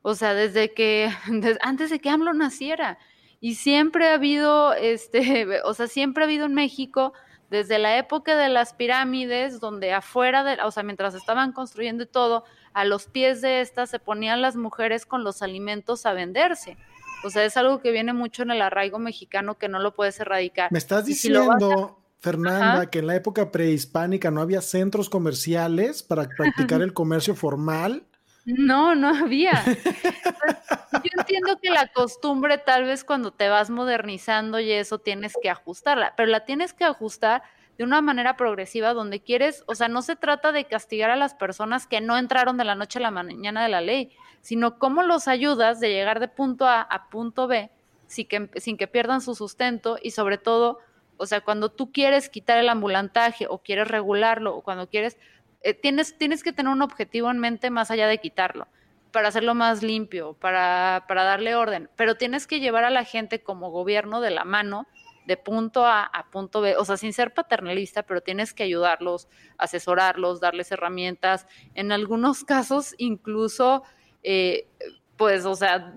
O 0.03 0.13
sea, 0.13 0.35
desde 0.35 0.73
que, 0.73 1.09
antes 1.61 1.89
de 1.89 1.99
que 1.99 2.09
AMLO 2.11 2.33
naciera. 2.33 2.99
Y 3.39 3.55
siempre 3.55 4.07
ha 4.07 4.13
habido, 4.13 4.73
este, 4.73 5.61
o 5.65 5.73
sea, 5.73 5.87
siempre 5.87 6.23
ha 6.23 6.27
habido 6.27 6.45
en 6.45 6.53
México 6.53 7.13
desde 7.49 7.79
la 7.79 7.97
época 7.97 8.37
de 8.37 8.49
las 8.49 8.73
pirámides, 8.73 9.59
donde 9.59 9.93
afuera 9.93 10.43
de, 10.43 10.61
o 10.63 10.71
sea, 10.71 10.83
mientras 10.83 11.13
estaban 11.13 11.51
construyendo 11.51 12.05
todo, 12.07 12.43
a 12.73 12.85
los 12.85 13.05
pies 13.05 13.41
de 13.41 13.61
estas 13.61 13.89
se 13.89 13.99
ponían 13.99 14.41
las 14.41 14.55
mujeres 14.55 15.05
con 15.05 15.23
los 15.23 15.41
alimentos 15.41 16.05
a 16.05 16.13
venderse. 16.13 16.77
O 17.23 17.29
sea, 17.29 17.45
es 17.45 17.55
algo 17.55 17.79
que 17.79 17.91
viene 17.91 18.11
mucho 18.11 18.43
en 18.43 18.51
el 18.51 18.61
arraigo 18.61 18.99
mexicano 18.99 19.57
que 19.57 19.69
no 19.69 19.79
lo 19.79 19.93
puedes 19.93 20.19
erradicar. 20.19 20.71
Me 20.71 20.79
estás 20.79 21.05
diciendo, 21.05 21.99
Fernanda, 22.19 22.89
que 22.89 22.99
en 22.99 23.07
la 23.07 23.15
época 23.15 23.51
prehispánica 23.51 24.31
no 24.31 24.41
había 24.41 24.61
centros 24.61 25.09
comerciales 25.09 26.03
para 26.03 26.27
practicar 26.27 26.81
el 26.81 26.93
comercio 26.93 27.35
formal. 27.35 28.03
No, 28.45 28.93
no 28.93 29.07
había. 29.09 29.63
yo 31.03 31.09
entiendo 31.17 31.57
que 31.61 31.69
la 31.69 31.87
costumbre 31.87 32.57
tal 32.57 32.83
vez 32.83 33.03
cuando 33.05 33.31
te 33.31 33.47
vas 33.47 33.69
modernizando 33.69 34.59
y 34.59 34.71
eso 34.71 34.99
tienes 34.99 35.33
que 35.41 35.49
ajustarla, 35.49 36.13
pero 36.17 36.29
la 36.29 36.43
tienes 36.45 36.73
que 36.73 36.83
ajustar 36.83 37.43
de 37.77 37.85
una 37.85 38.01
manera 38.01 38.35
progresiva 38.35 38.93
donde 38.93 39.21
quieres, 39.21 39.63
o 39.65 39.75
sea, 39.75 39.87
no 39.87 40.01
se 40.01 40.15
trata 40.15 40.51
de 40.51 40.65
castigar 40.65 41.09
a 41.09 41.15
las 41.15 41.33
personas 41.33 41.87
que 41.87 42.01
no 42.01 42.17
entraron 42.17 42.57
de 42.57 42.65
la 42.65 42.75
noche 42.75 42.99
a 42.99 43.01
la 43.01 43.11
mañana 43.11 43.63
de 43.63 43.69
la 43.69 43.81
ley, 43.81 44.11
sino 44.41 44.77
cómo 44.77 45.03
los 45.03 45.27
ayudas 45.27 45.79
de 45.79 45.89
llegar 45.89 46.19
de 46.19 46.27
punto 46.27 46.67
A 46.67 46.81
a 46.81 47.09
punto 47.09 47.47
B 47.47 47.71
sin 48.07 48.27
que, 48.27 48.49
sin 48.57 48.77
que 48.77 48.87
pierdan 48.87 49.21
su 49.21 49.33
sustento 49.35 49.97
y 50.01 50.11
sobre 50.11 50.37
todo, 50.37 50.79
o 51.17 51.25
sea, 51.25 51.41
cuando 51.41 51.69
tú 51.69 51.91
quieres 51.91 52.29
quitar 52.29 52.59
el 52.59 52.69
ambulantaje 52.69 53.47
o 53.49 53.59
quieres 53.59 53.87
regularlo 53.87 54.55
o 54.55 54.61
cuando 54.61 54.87
quieres, 54.87 55.17
eh, 55.63 55.73
tienes, 55.73 56.17
tienes 56.17 56.43
que 56.43 56.53
tener 56.53 56.71
un 56.71 56.81
objetivo 56.81 57.31
en 57.31 57.39
mente 57.39 57.69
más 57.69 57.89
allá 57.89 58.07
de 58.07 58.19
quitarlo 58.19 58.67
para 59.13 59.27
hacerlo 59.29 59.53
más 59.53 59.83
limpio, 59.83 60.33
para, 60.33 61.05
darle 61.07 61.55
orden, 61.55 61.87
pero 61.95 62.15
tienes 62.15 62.47
que 62.47 62.59
llevar 62.59 62.83
a 62.83 62.89
la 62.89 63.05
gente 63.05 63.41
como 63.41 63.69
gobierno 63.69 64.21
de 64.21 64.31
la 64.31 64.43
mano 64.43 64.87
de 65.27 65.37
punto 65.37 65.85
A 65.85 66.03
a 66.03 66.31
punto 66.31 66.61
B, 66.61 66.75
o 66.75 66.83
sea, 66.83 66.97
sin 66.97 67.13
ser 67.13 67.31
paternalista, 67.33 68.03
pero 68.03 68.21
tienes 68.21 68.53
que 68.53 68.63
ayudarlos, 68.63 69.29
asesorarlos, 69.57 70.41
darles 70.41 70.71
herramientas, 70.71 71.47
en 71.75 71.91
algunos 71.91 72.43
casos 72.43 72.95
incluso, 72.97 73.83
eh, 74.23 74.67
pues, 75.15 75.45
o 75.45 75.55
sea, 75.55 75.93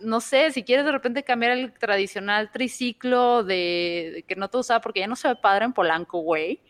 no 0.00 0.20
sé, 0.20 0.52
si 0.52 0.62
quieres 0.62 0.84
de 0.84 0.92
repente 0.92 1.24
cambiar 1.24 1.52
el 1.52 1.72
tradicional 1.72 2.52
triciclo 2.52 3.44
de, 3.44 4.26
que 4.28 4.36
no 4.36 4.48
te 4.48 4.58
usaba 4.58 4.80
porque 4.82 5.00
ya 5.00 5.06
no 5.06 5.16
se 5.16 5.28
ve 5.28 5.36
padre 5.36 5.64
en 5.64 5.72
Polanco, 5.72 6.20
güey, 6.20 6.60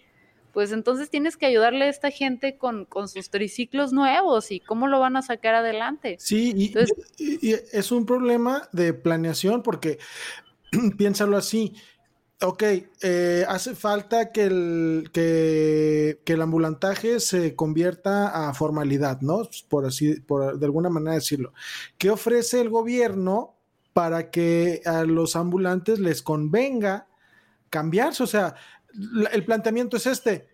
pues 0.53 0.73
entonces 0.73 1.11
tienes 1.11 1.37
que 1.37 1.47
ayudarle 1.47 1.85
a 1.85 1.89
esta 1.89 2.11
gente 2.11 2.57
con, 2.57 2.85
con, 2.85 3.09
sus 3.09 3.31
triciclos 3.31 3.93
nuevos 3.93 4.51
y 4.51 4.61
cómo 4.61 4.87
lo 4.87 5.01
van 5.01 5.17
a 5.17 5.23
sacar 5.23 5.55
adelante. 5.55 6.17
Sí, 6.19 6.55
y, 7.19 7.53
es 7.73 7.93
un 7.93 8.07
problema 8.07 8.69
de 8.73 8.95
planeación 8.95 9.63
porque 9.63 9.99
piénsalo 10.99 11.37
así. 11.37 11.75
Ok, 12.41 12.63
eh, 13.03 13.45
hace 13.49 13.75
falta 13.75 14.31
que 14.31 14.45
el, 14.45 15.11
que, 15.13 16.21
que 16.25 16.35
el 16.35 16.43
ambulantaje 16.43 17.19
se 17.19 17.57
convierta 17.57 18.49
a 18.49 18.55
formalidad, 18.55 19.21
¿no? 19.23 19.49
Por 19.69 19.87
así, 19.87 20.21
por 20.21 20.57
de 20.57 20.67
alguna 20.67 20.89
manera 20.89 21.15
decirlo. 21.15 21.53
¿Qué 21.99 22.11
ofrece 22.11 22.61
el 22.61 22.69
gobierno 22.69 23.57
para 23.93 24.31
que 24.31 24.83
a 24.85 25.03
los 25.03 25.35
ambulantes 25.35 25.99
les 25.99 26.23
convenga 26.23 27.09
cambiarse? 27.71 28.23
O 28.23 28.29
sea, 28.29 28.55
el 29.33 29.45
planteamiento 29.45 29.97
es 29.97 30.07
este. 30.07 30.49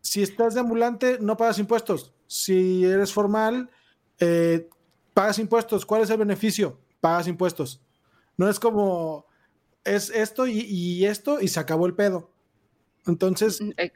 Si 0.00 0.22
estás 0.22 0.54
de 0.54 0.60
ambulante, 0.60 1.18
no 1.20 1.36
pagas 1.36 1.58
impuestos. 1.58 2.12
Si 2.26 2.84
eres 2.84 3.12
formal, 3.12 3.70
eh, 4.18 4.68
pagas 5.14 5.38
impuestos. 5.38 5.84
¿Cuál 5.84 6.02
es 6.02 6.10
el 6.10 6.18
beneficio? 6.18 6.78
Pagas 7.00 7.28
impuestos. 7.28 7.80
No 8.36 8.48
es 8.48 8.58
como, 8.58 9.26
es 9.84 10.10
esto 10.10 10.46
y, 10.46 11.04
esto 11.04 11.40
y 11.40 11.48
se 11.48 11.60
acabó 11.60 11.86
el 11.86 11.94
pedo. 11.94 12.30
Entonces, 13.06 13.60
mm, 13.60 13.70
eh. 13.76 13.92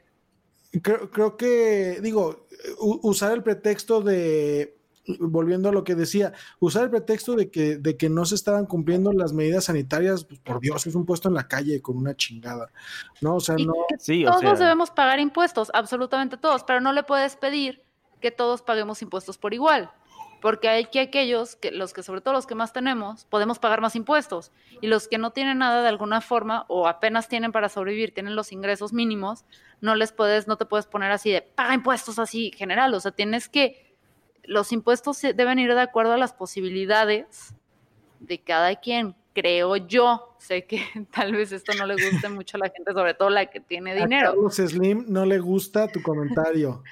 creo, 0.81 1.09
creo 1.09 1.37
que, 1.37 1.99
digo, 2.01 2.47
usar 2.79 3.31
el 3.31 3.43
pretexto 3.43 4.01
de 4.01 4.77
volviendo 5.19 5.69
a 5.69 5.71
lo 5.71 5.83
que 5.83 5.95
decía, 5.95 6.33
usar 6.59 6.83
el 6.83 6.89
pretexto 6.89 7.35
de 7.35 7.49
que, 7.49 7.77
de 7.77 7.97
que 7.97 8.09
no 8.09 8.25
se 8.25 8.35
estaban 8.35 8.65
cumpliendo 8.65 9.11
las 9.13 9.33
medidas 9.33 9.65
sanitarias, 9.65 10.25
pues 10.25 10.39
por 10.39 10.59
Dios, 10.59 10.87
es 10.87 10.95
un 10.95 11.05
puesto 11.05 11.27
en 11.27 11.35
la 11.35 11.47
calle 11.47 11.81
con 11.81 11.97
una 11.97 12.15
chingada, 12.15 12.71
¿no? 13.21 13.35
O 13.35 13.39
sea, 13.39 13.55
no... 13.55 13.73
todos 14.25 14.59
debemos 14.59 14.91
pagar 14.91 15.19
impuestos, 15.19 15.71
absolutamente 15.73 16.37
todos, 16.37 16.63
pero 16.63 16.81
no 16.81 16.93
le 16.93 17.03
puedes 17.03 17.35
pedir 17.35 17.83
que 18.21 18.31
todos 18.31 18.61
paguemos 18.61 19.01
impuestos 19.01 19.37
por 19.37 19.53
igual. 19.53 19.91
porque 20.45 20.69
hay 20.69 20.85
que 20.85 20.99
aquellos, 20.99 21.55
que 21.55 21.71
los 21.71 21.91
que 21.91 22.03
sobre 22.03 22.21
todo 22.21 22.35
los 22.35 22.45
que 22.45 22.53
más 22.53 22.71
tenemos, 22.71 23.25
podemos 23.25 23.57
pagar 23.57 23.81
más 23.81 23.95
impuestos 23.95 24.51
y 24.79 24.85
los 24.85 25.07
que 25.07 25.17
no 25.17 25.31
tienen 25.31 25.57
nada 25.57 25.81
de 25.81 25.87
alguna 25.87 26.21
forma 26.21 26.65
o 26.67 26.87
apenas 26.87 27.27
tienen 27.27 27.51
para 27.51 27.67
sobrevivir, 27.67 28.13
tienen 28.13 28.35
los 28.35 28.51
ingresos 28.51 28.93
mínimos, 28.93 29.43
no 29.81 29.95
les 29.95 30.11
puedes, 30.11 30.47
no 30.47 30.55
te 30.55 30.65
puedes 30.65 30.85
poner 30.85 31.11
así 31.11 31.31
de 31.31 31.41
paga 31.41 31.73
impuestos 31.73 32.19
así 32.19 32.51
general, 32.55 32.93
o 32.93 32.99
sea, 32.99 33.11
tienes 33.11 33.49
que, 33.49 33.84
los 34.47 34.71
impuestos 34.71 35.21
deben 35.21 35.59
ir 35.59 35.73
de 35.73 35.81
acuerdo 35.81 36.13
a 36.13 36.17
las 36.17 36.33
posibilidades 36.33 37.55
de 38.19 38.39
cada 38.39 38.75
quien, 38.75 39.15
creo 39.33 39.75
yo. 39.75 40.35
Sé 40.39 40.65
que 40.65 40.81
tal 41.13 41.33
vez 41.33 41.51
esto 41.51 41.73
no 41.77 41.85
le 41.85 41.95
guste 41.95 42.29
mucho 42.29 42.57
a 42.57 42.61
la 42.61 42.69
gente, 42.69 42.93
sobre 42.93 43.13
todo 43.13 43.29
la 43.29 43.45
que 43.47 43.59
tiene 43.59 43.95
dinero. 43.95 44.29
A 44.29 44.33
Carlos 44.33 44.55
Slim 44.55 45.05
no 45.07 45.25
le 45.25 45.39
gusta 45.39 45.87
tu 45.87 46.01
comentario. 46.01 46.83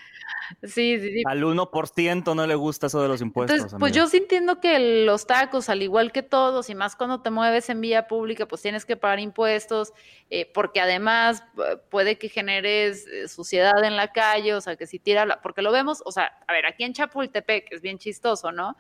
Sí, 0.64 1.00
sí, 1.00 1.12
sí. 1.12 1.24
Al 1.26 1.44
1% 1.44 2.36
no 2.36 2.48
le 2.48 2.56
gusta 2.56 2.88
eso 2.88 3.02
de 3.02 3.08
los 3.08 3.22
impuestos. 3.22 3.56
Entonces, 3.56 3.80
pues 3.80 3.94
yo 3.94 4.08
sí 4.08 4.18
entiendo 4.18 4.60
que 4.60 5.06
los 5.06 5.26
tacos, 5.26 5.70
al 5.70 5.82
igual 5.82 6.12
que 6.12 6.24
todos, 6.24 6.70
y 6.70 6.76
más 6.76 6.96
cuando 6.96 7.22
te 7.22 7.30
mueves 7.30 7.70
en 7.70 7.82
vía 7.82 8.08
pública, 8.08 8.48
pues 8.48 8.62
tienes 8.62 8.86
que 8.86 8.96
pagar 8.96 9.20
impuestos, 9.20 9.94
eh, 10.30 10.50
porque 10.54 10.82
además 10.82 11.44
eh, 11.58 11.78
puede 11.90 12.18
que 12.18 12.30
generes 12.30 13.08
eh, 13.08 13.28
suciedad 13.28 13.84
en 13.84 13.96
la 13.96 14.12
calle, 14.12 14.54
o 14.56 14.62
sea, 14.62 14.76
que 14.76 14.88
si 14.88 15.00
tira, 15.00 15.26
la, 15.26 15.42
porque 15.42 15.62
lo 15.62 15.72
vemos, 15.72 16.02
o 16.06 16.12
sea, 16.12 16.32
a 16.48 16.54
ver, 16.54 16.66
aquí 16.66 16.84
en 16.84 16.94
Chapultepec 16.94 17.72
es 17.72 17.82
bien 17.82 17.98
chistoso, 17.98 18.52
¿no? 18.52 18.78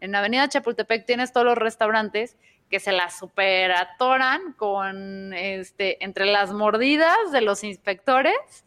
En 0.00 0.12
la 0.12 0.18
avenida 0.18 0.48
Chapultepec 0.48 1.06
tienes 1.06 1.32
todos 1.32 1.46
los 1.46 1.56
restaurantes 1.56 2.36
que 2.72 2.80
se 2.80 2.90
la 2.90 3.10
superatoran 3.10 4.54
con, 4.54 5.34
este, 5.34 6.02
entre 6.02 6.24
las 6.24 6.52
mordidas 6.52 7.30
de 7.30 7.42
los 7.42 7.62
inspectores, 7.64 8.64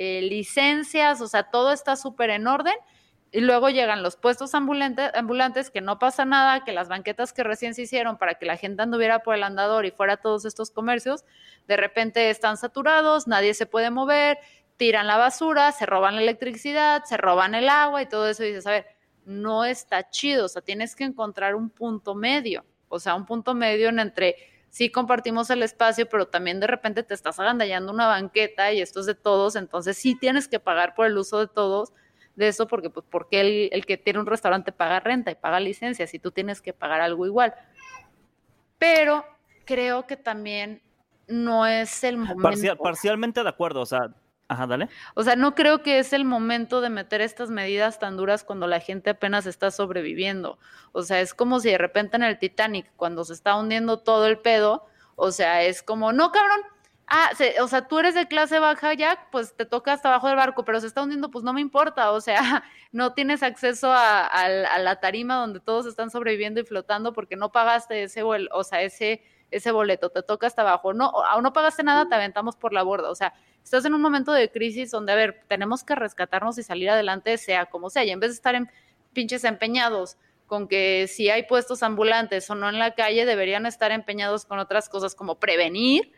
eh, 0.00 0.22
licencias, 0.22 1.20
o 1.20 1.26
sea, 1.26 1.50
todo 1.50 1.72
está 1.72 1.96
súper 1.96 2.30
en 2.30 2.46
orden. 2.46 2.76
Y 3.32 3.40
luego 3.40 3.68
llegan 3.68 4.04
los 4.04 4.14
puestos 4.16 4.54
ambulantes, 4.54 5.70
que 5.70 5.80
no 5.80 5.98
pasa 5.98 6.24
nada, 6.24 6.62
que 6.64 6.72
las 6.72 6.88
banquetas 6.88 7.32
que 7.32 7.42
recién 7.42 7.74
se 7.74 7.82
hicieron 7.82 8.16
para 8.16 8.34
que 8.34 8.46
la 8.46 8.56
gente 8.56 8.80
anduviera 8.80 9.24
por 9.24 9.34
el 9.34 9.42
andador 9.42 9.86
y 9.86 9.90
fuera 9.90 10.12
a 10.14 10.16
todos 10.18 10.44
estos 10.44 10.70
comercios, 10.70 11.24
de 11.66 11.76
repente 11.76 12.30
están 12.30 12.56
saturados, 12.56 13.26
nadie 13.26 13.54
se 13.54 13.66
puede 13.66 13.90
mover, 13.90 14.38
tiran 14.76 15.08
la 15.08 15.16
basura, 15.16 15.72
se 15.72 15.84
roban 15.84 16.14
la 16.14 16.22
electricidad, 16.22 17.02
se 17.04 17.16
roban 17.16 17.56
el 17.56 17.68
agua 17.68 18.00
y 18.00 18.06
todo 18.06 18.28
eso. 18.28 18.44
Y 18.44 18.48
dices, 18.48 18.68
a 18.68 18.70
ver, 18.70 18.86
no 19.24 19.64
está 19.64 20.08
chido, 20.10 20.46
o 20.46 20.48
sea, 20.48 20.62
tienes 20.62 20.94
que 20.94 21.02
encontrar 21.02 21.56
un 21.56 21.70
punto 21.70 22.14
medio, 22.14 22.64
o 22.88 23.00
sea, 23.00 23.16
un 23.16 23.26
punto 23.26 23.52
medio 23.52 23.88
en 23.88 23.98
entre 23.98 24.36
sí 24.78 24.90
compartimos 24.90 25.50
el 25.50 25.64
espacio, 25.64 26.08
pero 26.08 26.28
también 26.28 26.60
de 26.60 26.68
repente 26.68 27.02
te 27.02 27.12
estás 27.12 27.40
agandallando 27.40 27.92
una 27.92 28.06
banqueta 28.06 28.72
y 28.72 28.80
esto 28.80 29.00
es 29.00 29.06
de 29.06 29.16
todos, 29.16 29.56
entonces 29.56 29.98
sí 29.98 30.14
tienes 30.14 30.46
que 30.46 30.60
pagar 30.60 30.94
por 30.94 31.06
el 31.06 31.18
uso 31.18 31.40
de 31.40 31.48
todos 31.48 31.92
de 32.36 32.46
eso, 32.46 32.68
porque 32.68 32.88
pues 32.88 33.04
porque 33.10 33.40
el, 33.40 33.70
el 33.72 33.84
que 33.86 33.96
tiene 33.96 34.20
un 34.20 34.26
restaurante 34.26 34.70
paga 34.70 35.00
renta 35.00 35.32
y 35.32 35.34
paga 35.34 35.58
licencias 35.58 36.14
y 36.14 36.20
tú 36.20 36.30
tienes 36.30 36.62
que 36.62 36.72
pagar 36.72 37.00
algo 37.00 37.26
igual. 37.26 37.56
Pero 38.78 39.24
creo 39.64 40.06
que 40.06 40.16
también 40.16 40.80
no 41.26 41.66
es 41.66 42.04
el 42.04 42.16
momento. 42.18 42.76
parcialmente 42.80 43.42
de 43.42 43.48
acuerdo, 43.48 43.80
o 43.80 43.86
sea, 43.86 44.14
Ajá, 44.48 44.66
dale. 44.66 44.88
O 45.14 45.22
sea, 45.22 45.36
no 45.36 45.54
creo 45.54 45.82
que 45.82 45.98
es 45.98 46.14
el 46.14 46.24
momento 46.24 46.80
de 46.80 46.88
meter 46.88 47.20
estas 47.20 47.50
medidas 47.50 47.98
tan 47.98 48.16
duras 48.16 48.44
cuando 48.44 48.66
la 48.66 48.80
gente 48.80 49.10
apenas 49.10 49.44
está 49.44 49.70
sobreviviendo. 49.70 50.58
O 50.92 51.02
sea, 51.02 51.20
es 51.20 51.34
como 51.34 51.60
si 51.60 51.70
de 51.70 51.76
repente 51.76 52.16
en 52.16 52.22
el 52.22 52.38
Titanic, 52.38 52.90
cuando 52.96 53.24
se 53.24 53.34
está 53.34 53.56
hundiendo 53.56 53.98
todo 53.98 54.26
el 54.26 54.38
pedo, 54.38 54.86
o 55.16 55.32
sea, 55.32 55.62
es 55.64 55.82
como, 55.82 56.12
no, 56.12 56.32
cabrón, 56.32 56.60
ah, 57.08 57.30
o 57.60 57.68
sea, 57.68 57.88
tú 57.88 57.98
eres 57.98 58.14
de 58.14 58.26
clase 58.26 58.58
baja, 58.58 58.94
Jack, 58.94 59.28
pues 59.30 59.54
te 59.54 59.66
toca 59.66 59.92
hasta 59.92 60.08
abajo 60.08 60.28
del 60.28 60.36
barco, 60.36 60.64
pero 60.64 60.80
se 60.80 60.86
está 60.86 61.02
hundiendo, 61.02 61.30
pues 61.30 61.44
no 61.44 61.52
me 61.52 61.60
importa, 61.60 62.12
o 62.12 62.20
sea, 62.22 62.64
no 62.92 63.12
tienes 63.12 63.42
acceso 63.42 63.92
a, 63.92 64.24
a 64.26 64.78
la 64.78 65.00
tarima 65.00 65.36
donde 65.36 65.60
todos 65.60 65.84
están 65.84 66.10
sobreviviendo 66.10 66.60
y 66.60 66.64
flotando 66.64 67.12
porque 67.12 67.36
no 67.36 67.52
pagaste 67.52 68.02
ese, 68.02 68.22
o 68.22 68.64
sea, 68.64 68.80
ese, 68.82 69.22
ese 69.50 69.70
boleto, 69.70 70.10
te 70.10 70.22
toca 70.22 70.46
hasta 70.46 70.62
abajo, 70.62 70.92
no, 70.92 71.08
o 71.08 71.42
no 71.42 71.52
pagaste 71.52 71.82
nada, 71.82 72.08
te 72.08 72.14
aventamos 72.14 72.56
por 72.56 72.72
la 72.72 72.82
borda, 72.82 73.10
o 73.10 73.14
sea, 73.14 73.34
estás 73.62 73.84
en 73.84 73.94
un 73.94 74.00
momento 74.00 74.32
de 74.32 74.50
crisis 74.50 74.90
donde, 74.90 75.12
a 75.12 75.16
ver, 75.16 75.42
tenemos 75.48 75.84
que 75.84 75.94
rescatarnos 75.94 76.58
y 76.58 76.62
salir 76.62 76.90
adelante, 76.90 77.36
sea 77.38 77.66
como 77.66 77.90
sea, 77.90 78.04
y 78.04 78.10
en 78.10 78.20
vez 78.20 78.30
de 78.30 78.34
estar 78.34 78.54
en 78.54 78.70
pinches 79.12 79.44
empeñados 79.44 80.16
con 80.46 80.66
que 80.66 81.06
si 81.08 81.28
hay 81.30 81.44
puestos 81.44 81.82
ambulantes 81.82 82.48
o 82.50 82.54
no 82.54 82.68
en 82.68 82.78
la 82.78 82.94
calle, 82.94 83.26
deberían 83.26 83.66
estar 83.66 83.92
empeñados 83.92 84.46
con 84.46 84.58
otras 84.58 84.88
cosas 84.88 85.14
como 85.14 85.38
prevenir 85.38 86.12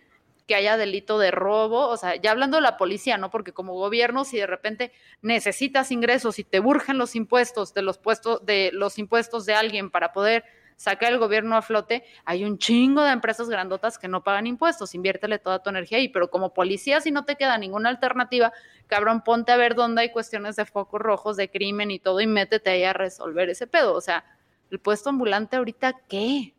que 0.47 0.55
haya 0.55 0.77
delito 0.77 1.19
de 1.19 1.31
robo, 1.31 1.87
o 1.87 1.97
sea, 1.97 2.17
ya 2.17 2.33
hablando 2.33 2.57
de 2.57 2.63
la 2.63 2.77
policía, 2.77 3.17
¿no? 3.19 3.31
Porque 3.31 3.53
como 3.53 3.75
gobierno, 3.75 4.25
si 4.25 4.37
de 4.37 4.49
repente 4.49 4.93
necesitas 5.23 5.93
ingresos 5.93 6.41
y 6.41 6.45
te 6.45 6.59
urgen 6.59 6.99
los 6.99 7.15
impuestos 7.15 7.73
de 7.73 7.83
los 7.83 7.99
puestos, 7.99 8.45
de 8.45 8.71
los 8.73 8.99
impuestos 8.99 9.47
de 9.47 9.55
alguien 9.55 9.91
para 9.91 10.13
poder 10.13 10.45
saca 10.81 11.09
el 11.09 11.19
gobierno 11.19 11.57
a 11.57 11.61
flote, 11.61 12.05
hay 12.25 12.43
un 12.43 12.57
chingo 12.57 13.03
de 13.03 13.11
empresas 13.11 13.51
grandotas 13.51 13.99
que 13.99 14.09
no 14.09 14.25
pagan 14.25 14.47
impuestos, 14.47 14.95
inviértele 14.95 15.39
toda 15.39 15.63
tu 15.63 15.69
energía 15.69 15.99
ahí, 15.99 16.09
pero 16.09 16.31
como 16.31 16.55
policía 16.55 17.03
si 17.03 17.11
no 17.11 17.27
te 17.27 17.37
queda 17.37 17.59
ninguna 17.59 17.91
alternativa, 17.91 18.51
cabrón, 18.87 19.21
ponte 19.23 19.53
a 19.53 19.59
ver 19.59 19.75
dónde 19.75 20.01
hay 20.01 20.11
cuestiones 20.11 20.57
de 20.57 20.65
focos 20.65 20.99
rojos, 20.99 21.37
de 21.37 21.51
crimen 21.51 21.91
y 21.91 21.99
todo 21.99 22.23
y 22.23 22.27
métete 22.27 22.71
ahí 22.71 22.85
a 22.85 22.95
resolver 22.95 23.51
ese 23.51 23.67
pedo, 23.67 23.93
o 23.95 24.01
sea, 24.01 24.25
el 24.71 24.79
puesto 24.79 25.11
ambulante 25.11 25.57
ahorita, 25.57 26.01
¿qué? 26.09 26.55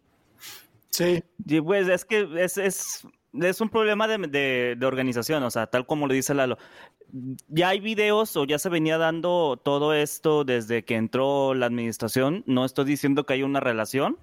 Sí. 0.91 1.23
pues 1.65 1.87
es 1.87 2.05
que 2.05 2.29
es, 2.37 2.59
es, 2.59 3.07
es 3.33 3.61
un 3.61 3.69
problema 3.69 4.07
de, 4.07 4.75
de, 4.75 4.85
organización, 4.85 5.43
o 5.43 5.51
sea, 5.51 5.67
tal 5.67 5.85
como 5.85 6.07
lo 6.07 6.13
dice 6.13 6.33
Lalo 6.33 6.57
ya 7.47 7.69
hay 7.69 7.79
videos 7.79 8.35
o 8.37 8.45
ya 8.45 8.57
se 8.59 8.69
venía 8.69 8.97
dando 8.97 9.59
todo 9.63 9.93
esto 9.93 10.43
desde 10.43 10.83
que 10.85 10.95
entró 10.95 11.53
la 11.53 11.65
administración. 11.65 12.43
No 12.47 12.65
estoy 12.65 12.85
diciendo 12.85 13.25
que 13.25 13.33
hay 13.33 13.43
una 13.43 13.59
relación. 13.59 14.17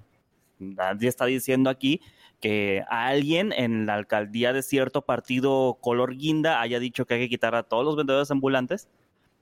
Nadie 0.58 1.08
está 1.08 1.26
diciendo 1.26 1.70
aquí 1.70 2.00
que 2.40 2.84
alguien 2.88 3.52
en 3.52 3.86
la 3.86 3.94
alcaldía 3.94 4.52
de 4.52 4.62
cierto 4.62 5.02
partido 5.02 5.78
color 5.80 6.16
guinda 6.16 6.60
haya 6.60 6.78
dicho 6.78 7.04
que 7.06 7.14
hay 7.14 7.20
que 7.20 7.28
quitar 7.28 7.54
a 7.54 7.64
todos 7.64 7.84
los 7.84 7.96
vendedores 7.96 8.30
ambulantes. 8.30 8.88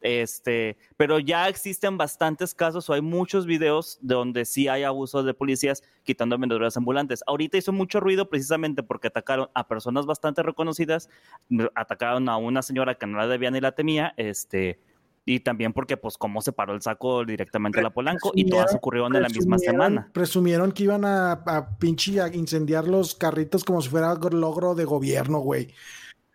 Este, 0.01 0.77
pero 0.97 1.19
ya 1.19 1.49
existen 1.49 1.97
bastantes 1.97 2.55
casos 2.55 2.89
o 2.89 2.93
hay 2.93 3.01
muchos 3.01 3.47
videos 3.47 3.99
donde 4.03 4.45
sí 4.45 4.69
hay 4.69 4.83
abusos 4.83 5.25
de 5.25 5.35
policías 5.35 5.83
quitando 6.05 6.39
vendedores 6.39 6.77
ambulantes. 6.77 7.25
Ahorita 7.27 7.57
hizo 7.57 7.73
mucho 7.73 7.99
ruido 8.01 8.29
precisamente 8.29 8.83
porque 8.83 9.09
atacaron 9.09 9.49
a 9.55 9.67
personas 9.69 10.07
bastante 10.07 10.43
reconocidas, 10.43 11.09
atacaron 11.75 12.29
a 12.29 12.37
una 12.37 12.63
señora 12.63 12.95
que 12.97 13.07
no 13.07 13.19
la 13.19 13.27
debía 13.27 13.51
ni 13.51 13.61
la 13.61 13.73
temía, 13.73 14.15
este, 14.17 14.79
y 15.25 15.41
también 15.41 15.73
porque 15.73 15.97
pues 15.97 16.17
como 16.17 16.41
se 16.41 16.53
paró 16.53 16.73
el 16.73 16.83
saco 16.83 17.25
directamente 17.25 17.81
a 17.81 17.83
la 17.83 17.91
Polanco 17.91 18.31
y 18.35 18.49
todas 18.49 18.75
ocurrieron 18.75 19.15
en 19.17 19.23
la 19.23 19.29
misma 19.29 19.59
semana. 19.59 20.09
Presumieron 20.13 20.71
que 20.71 20.85
iban 20.85 21.05
a, 21.05 21.33
a 21.33 21.79
pinche 21.79 22.21
a 22.21 22.29
incendiar 22.29 22.87
los 22.87 23.17
carritos 23.17 23.65
como 23.65 23.83
si 23.83 23.89
fuera 23.89 24.15
logro 24.15 24.77
de 24.77 24.85
gobierno, 24.85 25.41
güey. 25.41 25.75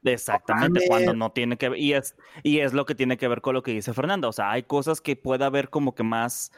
Exactamente, 0.03 0.81
cuando 0.87 1.13
no 1.13 1.31
tiene 1.31 1.57
que 1.57 1.69
ver, 1.69 1.79
y 1.79 1.93
es, 1.93 2.15
y 2.43 2.59
es 2.59 2.73
lo 2.73 2.85
que 2.85 2.95
tiene 2.95 3.17
que 3.17 3.27
ver 3.27 3.41
con 3.41 3.53
lo 3.53 3.63
que 3.63 3.71
dice 3.71 3.93
Fernanda, 3.93 4.27
o 4.27 4.33
sea, 4.33 4.51
hay 4.51 4.63
cosas 4.63 4.99
que 5.01 5.15
pueda 5.15 5.45
haber 5.45 5.69
como 5.69 5.93
que 5.93 6.03
más 6.03 6.51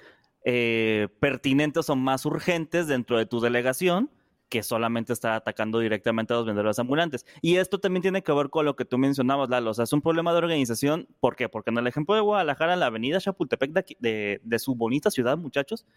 eh, 0.45 1.09
pertinentes 1.19 1.89
o 1.89 1.95
más 1.95 2.25
urgentes 2.25 2.87
dentro 2.87 3.17
de 3.17 3.25
tu 3.25 3.39
delegación 3.39 4.09
que 4.53 4.61
solamente 4.61 5.13
estar 5.13 5.31
atacando 5.31 5.79
directamente 5.79 6.31
a 6.31 6.37
los 6.37 6.45
vendedores 6.45 6.77
ambulantes. 6.77 7.25
Y 7.41 7.55
esto 7.55 7.79
también 7.79 8.03
tiene 8.03 8.21
que 8.21 8.31
ver 8.33 8.51
con 8.51 8.65
lo 8.65 8.75
que 8.75 8.85
tú 8.85 8.99
mencionabas, 8.99 9.49
Lalo, 9.49 9.71
o 9.71 9.73
sea, 9.73 9.85
es 9.85 9.93
un 9.93 10.01
problema 10.03 10.31
de 10.31 10.37
organización, 10.37 11.07
¿por 11.19 11.35
qué? 11.35 11.49
Porque 11.49 11.71
en 11.71 11.79
el 11.79 11.87
ejemplo 11.87 12.13
de 12.13 12.21
Guadalajara, 12.21 12.73
en 12.73 12.81
la 12.81 12.85
avenida 12.85 13.19
Chapultepec 13.19 13.71
de, 13.99 14.41
de, 14.43 14.59
su 14.59 14.75
bonita 14.75 15.09
ciudad, 15.09 15.39
muchachos, 15.39 15.87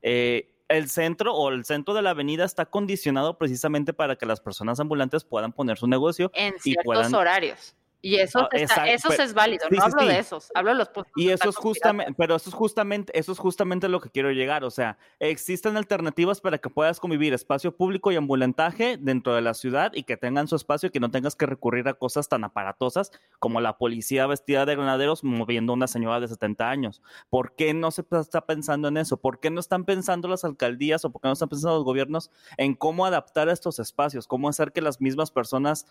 eh, 0.00 0.55
el 0.68 0.88
centro 0.88 1.34
o 1.34 1.50
el 1.50 1.64
centro 1.64 1.94
de 1.94 2.02
la 2.02 2.10
avenida 2.10 2.44
está 2.44 2.66
condicionado 2.66 3.38
precisamente 3.38 3.92
para 3.92 4.16
que 4.16 4.26
las 4.26 4.40
personas 4.40 4.80
ambulantes 4.80 5.24
puedan 5.24 5.52
poner 5.52 5.78
su 5.78 5.86
negocio 5.86 6.30
en 6.34 6.58
ciertos 6.58 6.84
y 6.84 6.84
puedan... 6.84 7.14
horarios. 7.14 7.74
Y 8.02 8.16
eso, 8.16 8.40
ah, 8.40 8.48
está, 8.52 8.88
eso 8.88 9.10
es 9.10 9.34
válido, 9.34 9.66
no 9.70 9.82
hablo 9.82 10.06
de 10.06 10.18
esos, 10.18 10.50
hablo 10.54 10.70
de 10.70 10.76
los 10.76 10.88
puestos. 10.90 11.12
Y 11.16 11.30
eso 11.30 11.48
es 11.48 11.56
justamente, 11.56 12.14
pero 12.16 12.36
eso 12.36 12.50
es 12.50 12.54
justamente, 12.54 13.18
eso 13.18 13.32
es 13.32 13.38
justamente 13.38 13.88
lo 13.88 14.00
que 14.00 14.10
quiero 14.10 14.30
llegar. 14.30 14.64
O 14.64 14.70
sea, 14.70 14.98
existen 15.18 15.76
alternativas 15.76 16.40
para 16.40 16.58
que 16.58 16.70
puedas 16.70 17.00
convivir 17.00 17.32
espacio 17.34 17.74
público 17.76 18.12
y 18.12 18.16
ambulantaje 18.16 18.96
dentro 18.96 19.34
de 19.34 19.40
la 19.40 19.54
ciudad 19.54 19.92
y 19.94 20.04
que 20.04 20.16
tengan 20.16 20.46
su 20.46 20.56
espacio 20.56 20.88
y 20.88 20.90
que 20.90 21.00
no 21.00 21.10
tengas 21.10 21.36
que 21.36 21.46
recurrir 21.46 21.88
a 21.88 21.94
cosas 21.94 22.28
tan 22.28 22.44
aparatosas 22.44 23.10
como 23.38 23.60
la 23.60 23.78
policía 23.78 24.26
vestida 24.26 24.66
de 24.66 24.76
granaderos 24.76 25.24
moviendo 25.24 25.72
a 25.72 25.76
una 25.76 25.88
señora 25.88 26.20
de 26.20 26.28
70 26.28 26.68
años. 26.68 27.02
¿Por 27.30 27.56
qué 27.56 27.74
no 27.74 27.90
se 27.90 28.04
está 28.20 28.46
pensando 28.46 28.88
en 28.88 28.98
eso? 28.98 29.16
¿Por 29.16 29.40
qué 29.40 29.50
no 29.50 29.60
están 29.60 29.84
pensando 29.84 30.28
las 30.28 30.44
alcaldías 30.44 31.04
o 31.04 31.10
por 31.10 31.22
qué 31.22 31.28
no 31.28 31.32
están 31.32 31.48
pensando 31.48 31.76
los 31.76 31.84
gobiernos 31.84 32.30
en 32.56 32.74
cómo 32.74 33.06
adaptar 33.06 33.48
estos 33.48 33.78
espacios? 33.78 34.26
¿Cómo 34.26 34.48
hacer 34.48 34.72
que 34.72 34.80
las 34.80 35.00
mismas 35.00 35.30
personas 35.30 35.86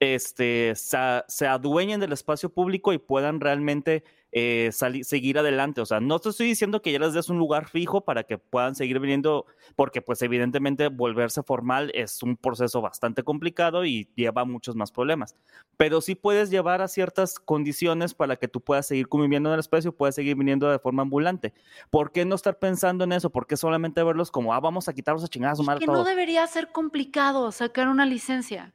este, 0.00 0.74
se, 0.74 1.45
se 1.46 1.50
adueñen 1.50 2.00
del 2.00 2.12
espacio 2.12 2.48
público 2.48 2.92
y 2.92 2.98
puedan 2.98 3.38
realmente 3.38 4.02
eh, 4.32 4.70
seguir 4.72 5.38
adelante. 5.38 5.80
O 5.80 5.86
sea, 5.86 6.00
no 6.00 6.18
te 6.18 6.30
estoy 6.30 6.48
diciendo 6.48 6.82
que 6.82 6.90
ya 6.90 6.98
les 6.98 7.12
des 7.12 7.28
un 7.28 7.38
lugar 7.38 7.68
fijo 7.68 8.00
para 8.00 8.24
que 8.24 8.36
puedan 8.36 8.74
seguir 8.74 8.98
viniendo, 8.98 9.46
porque 9.76 10.02
pues 10.02 10.20
evidentemente 10.22 10.88
volverse 10.88 11.44
formal 11.44 11.92
es 11.94 12.24
un 12.24 12.36
proceso 12.36 12.80
bastante 12.80 13.22
complicado 13.22 13.84
y 13.84 14.10
lleva 14.16 14.44
muchos 14.44 14.74
más 14.74 14.90
problemas. 14.90 15.36
Pero 15.76 16.00
sí 16.00 16.16
puedes 16.16 16.50
llevar 16.50 16.82
a 16.82 16.88
ciertas 16.88 17.38
condiciones 17.38 18.12
para 18.12 18.34
que 18.34 18.48
tú 18.48 18.60
puedas 18.60 18.88
seguir 18.88 19.06
conviviendo 19.06 19.50
en 19.50 19.54
el 19.54 19.60
espacio, 19.60 19.92
puedas 19.92 20.16
seguir 20.16 20.34
viniendo 20.34 20.68
de 20.68 20.80
forma 20.80 21.02
ambulante. 21.02 21.54
¿Por 21.90 22.10
qué 22.10 22.24
no 22.24 22.34
estar 22.34 22.58
pensando 22.58 23.04
en 23.04 23.12
eso? 23.12 23.30
¿Por 23.30 23.46
qué 23.46 23.56
solamente 23.56 24.02
verlos 24.02 24.32
como, 24.32 24.52
ah, 24.52 24.58
vamos 24.58 24.88
a 24.88 24.94
quitarlos 24.94 25.22
a 25.22 25.28
chingadas 25.28 25.60
o 25.60 25.78
Que 25.78 25.86
no 25.86 26.02
debería 26.02 26.44
ser 26.48 26.72
complicado 26.72 27.52
sacar 27.52 27.86
una 27.86 28.04
licencia. 28.04 28.74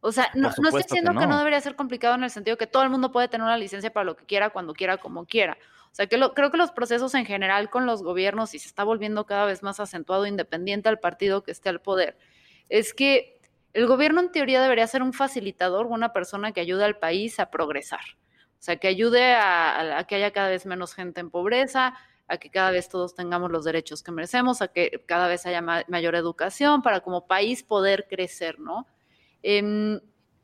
O 0.00 0.12
sea, 0.12 0.30
no, 0.34 0.48
estoy 0.48 0.82
diciendo 0.82 1.12
que 1.18 1.26
no. 1.26 1.36
debería 1.38 1.60
ser 1.60 1.76
complicado 1.76 2.14
en 2.14 2.24
el 2.24 2.30
sentido 2.30 2.56
que 2.56 2.66
todo 2.66 2.82
el 2.82 2.90
mundo 2.90 3.12
puede 3.12 3.28
tener 3.28 3.44
una 3.44 3.58
licencia 3.58 3.92
para 3.92 4.04
lo 4.04 4.16
que 4.16 4.24
quiera, 4.24 4.50
cuando 4.50 4.72
quiera, 4.72 4.96
como 4.96 5.26
quiera. 5.26 5.58
O 5.92 5.94
sea, 5.94 6.06
que 6.06 6.18
creo 6.34 6.50
que 6.50 6.56
los 6.56 6.70
procesos 6.70 7.14
en 7.14 7.26
general 7.26 7.68
con 7.68 7.84
los 7.84 8.02
gobiernos, 8.02 8.54
y 8.54 8.58
se 8.58 8.68
está 8.68 8.84
volviendo 8.84 9.26
cada 9.26 9.44
vez 9.44 9.62
más 9.62 9.78
acentuado, 9.78 10.26
independiente 10.26 10.88
al 10.88 11.00
partido 11.00 11.42
que 11.42 11.50
esté 11.50 11.68
al 11.68 11.80
poder, 11.80 12.16
es 12.68 12.94
que 12.94 13.40
el 13.74 13.86
gobierno 13.86 14.20
en 14.20 14.32
teoría 14.32 14.62
debería 14.62 14.86
ser 14.86 15.02
un 15.02 15.12
facilitador, 15.12 15.86
una 15.86 16.12
persona 16.12 16.52
que 16.52 16.60
ayude 16.60 16.84
al 16.84 16.98
país 16.98 17.38
a 17.38 17.50
progresar. 17.50 18.00
O 18.58 18.62
sea, 18.62 18.76
que 18.76 18.88
ayude 18.88 19.34
a, 19.34 19.98
a 19.98 20.04
que 20.04 20.16
haya 20.16 20.32
cada 20.32 20.48
vez 20.48 20.64
menos 20.64 20.94
gente 20.94 21.20
en 21.20 21.30
pobreza, 21.30 21.94
a 22.30 22.38
que 22.38 22.50
cada 22.50 22.70
vez 22.70 22.88
todos 22.88 23.14
tengamos 23.14 23.50
los 23.50 23.64
derechos 23.64 24.02
que 24.02 24.12
merecemos, 24.12 24.62
a 24.62 24.68
que 24.68 25.02
cada 25.06 25.28
vez 25.28 25.46
haya 25.46 25.60
mayor 25.60 26.14
educación 26.14 26.80
para 26.80 27.00
como 27.00 27.26
país 27.26 27.62
poder 27.64 28.06
crecer, 28.08 28.60
¿no? 28.60 28.86
Em, 29.42 30.00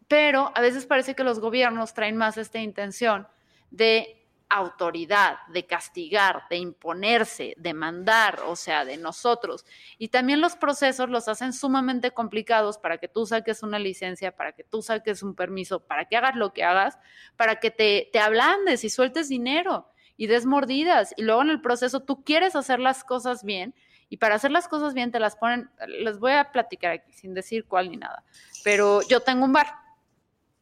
pero 0.09 0.53
a 0.55 0.61
veces 0.61 0.87
parece 0.87 1.15
que 1.15 1.25
los 1.25 1.41
gobiernos 1.41 1.95
traen 1.95 2.17
más 2.17 2.37
esta 2.37 2.59
intención 2.59 3.27
de 3.71 4.17
autoridad, 4.49 5.39
de 5.49 5.67
castigar, 5.67 6.43
de 6.49 6.57
imponerse, 6.57 7.55
de 7.57 7.75
mandar, 7.75 8.41
o 8.47 8.55
sea, 8.55 8.85
de 8.85 8.97
nosotros. 8.97 9.65
Y 9.99 10.09
también 10.09 10.41
los 10.41 10.55
procesos 10.55 11.09
los 11.11 11.29
hacen 11.29 11.53
sumamente 11.53 12.13
complicados 12.13 12.79
para 12.79 12.99
que 12.99 13.09
tú 13.09 13.27
saques 13.27 13.63
una 13.63 13.79
licencia, 13.79 14.37
para 14.37 14.53
que 14.53 14.63
tú 14.63 14.83
saques 14.83 15.23
un 15.23 15.35
permiso, 15.35 15.81
para 15.81 16.05
que 16.05 16.17
hagas 16.17 16.37
lo 16.37 16.53
que 16.53 16.63
hagas, 16.63 16.99
para 17.37 17.57
que 17.57 17.73
te, 17.73 18.09
te 18.13 18.21
ablandes 18.21 18.85
y 18.85 18.91
sueltes 18.91 19.29
dinero 19.29 19.91
y 20.17 20.29
des 20.29 20.47
mordidas. 20.47 21.13
Y 21.17 21.23
luego 21.23 21.43
en 21.43 21.51
el 21.51 21.61
proceso 21.61 22.01
tú 22.01 22.23
quieres 22.23 22.55
hacer 22.55 22.79
las 22.79 23.03
cosas 23.03 23.43
bien 23.43 23.75
y 24.09 24.19
para 24.19 24.37
hacer 24.37 24.51
las 24.51 24.69
cosas 24.69 24.95
bien 24.95 25.11
te 25.11 25.21
las 25.21 25.37
ponen, 25.37 25.71
les 25.87 26.19
voy 26.19 26.33
a 26.33 26.53
platicar 26.53 26.93
aquí 26.93 27.13
sin 27.13 27.35
decir 27.35 27.67
cuál 27.67 27.91
ni 27.91 27.97
nada, 27.97 28.25
pero 28.65 29.01
yo 29.09 29.21
tengo 29.21 29.45
un 29.45 29.53
bar, 29.53 29.67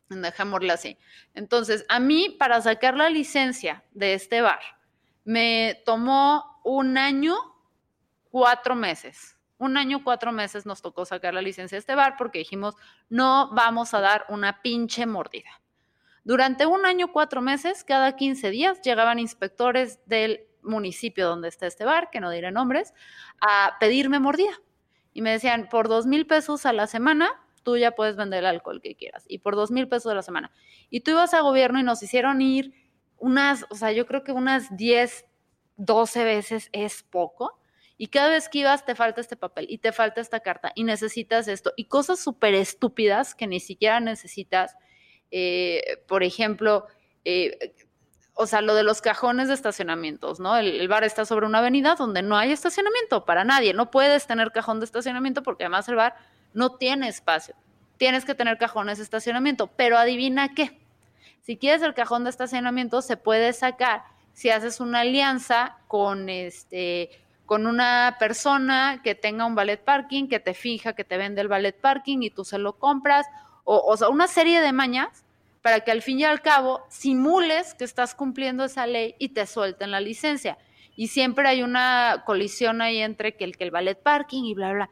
dejémoslo 0.09 0.73
así. 0.73 0.99
Entonces, 1.35 1.85
a 1.89 2.01
mí 2.01 2.31
para 2.39 2.61
sacar 2.61 2.97
la 2.97 3.11
licencia 3.11 3.85
de 3.93 4.15
este 4.15 4.41
bar, 4.41 4.61
me 5.25 5.83
tomó 5.85 6.61
un 6.65 6.99
año, 6.99 7.35
cuatro 8.31 8.75
meses. 8.75 9.37
Un 9.57 9.77
año, 9.77 10.03
cuatro 10.03 10.33
meses 10.33 10.67
nos 10.67 10.83
tocó 10.83 11.05
sacar 11.05 11.33
la 11.33 11.41
licencia 11.41 11.77
de 11.77 11.81
este 11.81 11.95
bar 11.95 12.17
porque 12.19 12.41
dijimos, 12.41 12.75
no 13.09 13.51
vamos 13.55 13.95
a 13.95 14.01
dar 14.01 14.27
una 14.29 14.61
pinche 14.63 15.07
mordida. 15.07 15.63
Durante 16.25 16.67
un 16.67 16.85
año, 16.87 17.13
cuatro 17.13 17.41
meses, 17.41 17.85
cada 17.85 18.17
15 18.17 18.51
días 18.51 18.81
llegaban 18.83 19.19
inspectores 19.19 20.01
del 20.07 20.47
municipio 20.65 21.29
donde 21.29 21.49
está 21.49 21.67
este 21.67 21.85
bar, 21.85 22.11
que 22.11 22.21
no 22.21 22.31
diré 22.31 22.51
nombres, 22.51 22.93
a 23.41 23.77
pedirme 23.81 24.19
mordida. 24.19 24.61
Y 25.13 25.23
me 25.23 25.31
decían, 25.31 25.69
por 25.71 25.89
dos 25.89 26.07
mil 26.07 26.27
pesos 26.27 26.67
a 26.67 26.73
la 26.73 26.87
semana, 26.87 27.31
tú 27.63 27.77
ya 27.77 27.93
puedes 27.93 28.17
vender 28.17 28.41
el 28.41 28.47
alcohol 28.47 28.81
que 28.81 28.95
quieras. 28.95 29.25
Y 29.29 29.39
por 29.39 29.57
dos 29.57 29.71
mil 29.71 29.89
pesos 29.89 30.13
a 30.13 30.15
la 30.15 30.23
semana. 30.23 30.53
Y 30.91 31.01
tú 31.01 31.13
ibas 31.13 31.35
a 31.35 31.41
gobierno 31.41 31.79
y 31.79 31.83
nos 31.83 32.03
hicieron 32.03 32.43
ir 32.43 32.73
unas, 33.19 33.65
o 33.71 33.75
sea, 33.75 33.93
yo 33.93 34.07
creo 34.07 34.23
que 34.23 34.33
unas 34.33 34.77
10, 34.77 35.25
12 35.77 36.25
veces 36.25 36.69
es 36.73 37.03
poco. 37.03 37.61
Y 37.97 38.09
cada 38.09 38.29
vez 38.29 38.49
que 38.49 38.59
ibas 38.59 38.85
te 38.85 38.95
falta 38.95 39.21
este 39.21 39.37
papel 39.37 39.67
y 39.69 39.79
te 39.79 39.93
falta 39.93 40.21
esta 40.21 40.41
carta 40.41 40.73
y 40.75 40.85
necesitas 40.85 41.49
esto. 41.49 41.73
Y 41.77 41.85
cosas 41.85 42.19
súper 42.19 42.55
estúpidas 42.55 43.35
que 43.35 43.47
ni 43.47 43.61
siquiera 43.61 44.01
necesitas. 44.01 44.77
Eh, 45.31 46.03
por 46.09 46.23
ejemplo, 46.25 46.87
eh, 47.25 47.75
o 48.35 48.47
sea, 48.47 48.61
lo 48.61 48.75
de 48.75 48.83
los 48.83 49.01
cajones 49.01 49.49
de 49.49 49.55
estacionamientos, 49.55 50.41
¿no? 50.41 50.57
El, 50.57 50.89
bar 50.89 51.05
está 51.05 51.25
sobre 51.25 51.47
una 51.47 51.59
avenida 51.59 51.95
donde 51.95 52.23
no 52.23 52.37
hay 52.37 52.51
estacionamiento 52.51 53.25
para 53.25 53.45
nadie. 53.45 53.75
No 53.75 53.91
puedes 53.91 54.27
tener 54.27 54.51
cajón 54.51 54.81
de 54.81 54.87
estacionamiento 54.87 55.43
porque 55.43 55.65
además 55.65 55.89
el 55.89 55.95
bar 55.95 56.17
no 56.53 56.77
tiene 56.77 57.09
espacio. 57.09 57.55
Tienes 57.97 58.25
que 58.25 58.35
tener 58.35 58.59
cajones 58.59 58.99
de 58.99 59.05
estacionamiento. 59.05 59.69
Pero 59.69 59.97
adivina 59.97 60.53
qué. 60.53 60.81
Si 61.43 61.57
quieres 61.57 61.83
el 61.83 61.95
cajón 61.95 62.25
de 62.25 62.31
estacionamiento, 62.31 63.03
se 63.03 63.17
puede 63.17 63.53
sacar 63.53 64.03
si 64.33 64.51
haces 64.51 64.81
una 64.81 65.01
alianza 65.01 65.79
con 65.87 66.29
este 66.29 67.11
con 67.47 67.67
una 67.67 68.17
persona 68.19 69.03
que 69.05 69.15
tenga 69.15 69.45
un 69.45 69.55
ballet 69.55 69.77
parking, 69.77 70.29
que 70.29 70.41
te 70.41 70.55
fija 70.55 70.95
que 70.95 71.05
te 71.05 71.19
vende 71.19 71.43
el 71.43 71.49
ballet 71.49 71.79
parking 71.79 72.23
y 72.23 72.31
tú 72.31 72.43
se 72.43 72.57
lo 72.57 72.79
compras, 72.79 73.27
o, 73.65 73.77
o 73.79 73.97
sea, 73.99 74.09
una 74.09 74.29
serie 74.29 74.63
de 74.63 74.73
mañas 74.73 75.25
para 75.65 75.81
que 75.81 75.91
al 75.91 76.03
fin 76.03 76.21
y 76.21 76.25
al 76.25 76.43
cabo 76.43 76.85
simules 76.91 77.73
que 77.73 77.85
estás 77.85 78.15
cumpliendo 78.15 78.65
esa 78.65 78.87
ley 78.87 79.15
y 79.19 79.31
te 79.31 79.47
suelten 79.47 79.93
la 79.93 79.99
licencia. 79.99 80.59
Y 80.95 81.09
siempre 81.09 81.49
hay 81.49 81.63
una 81.63 82.25
colisión 82.27 82.83
ahí 82.83 82.99
entre 82.99 83.35
que 83.35 83.45
el, 83.45 83.57
que 83.57 83.65
el 83.65 83.71
ballet 83.71 83.95
parking 83.95 84.45
y 84.45 84.53
bla, 84.53 84.75
bla. 84.75 84.91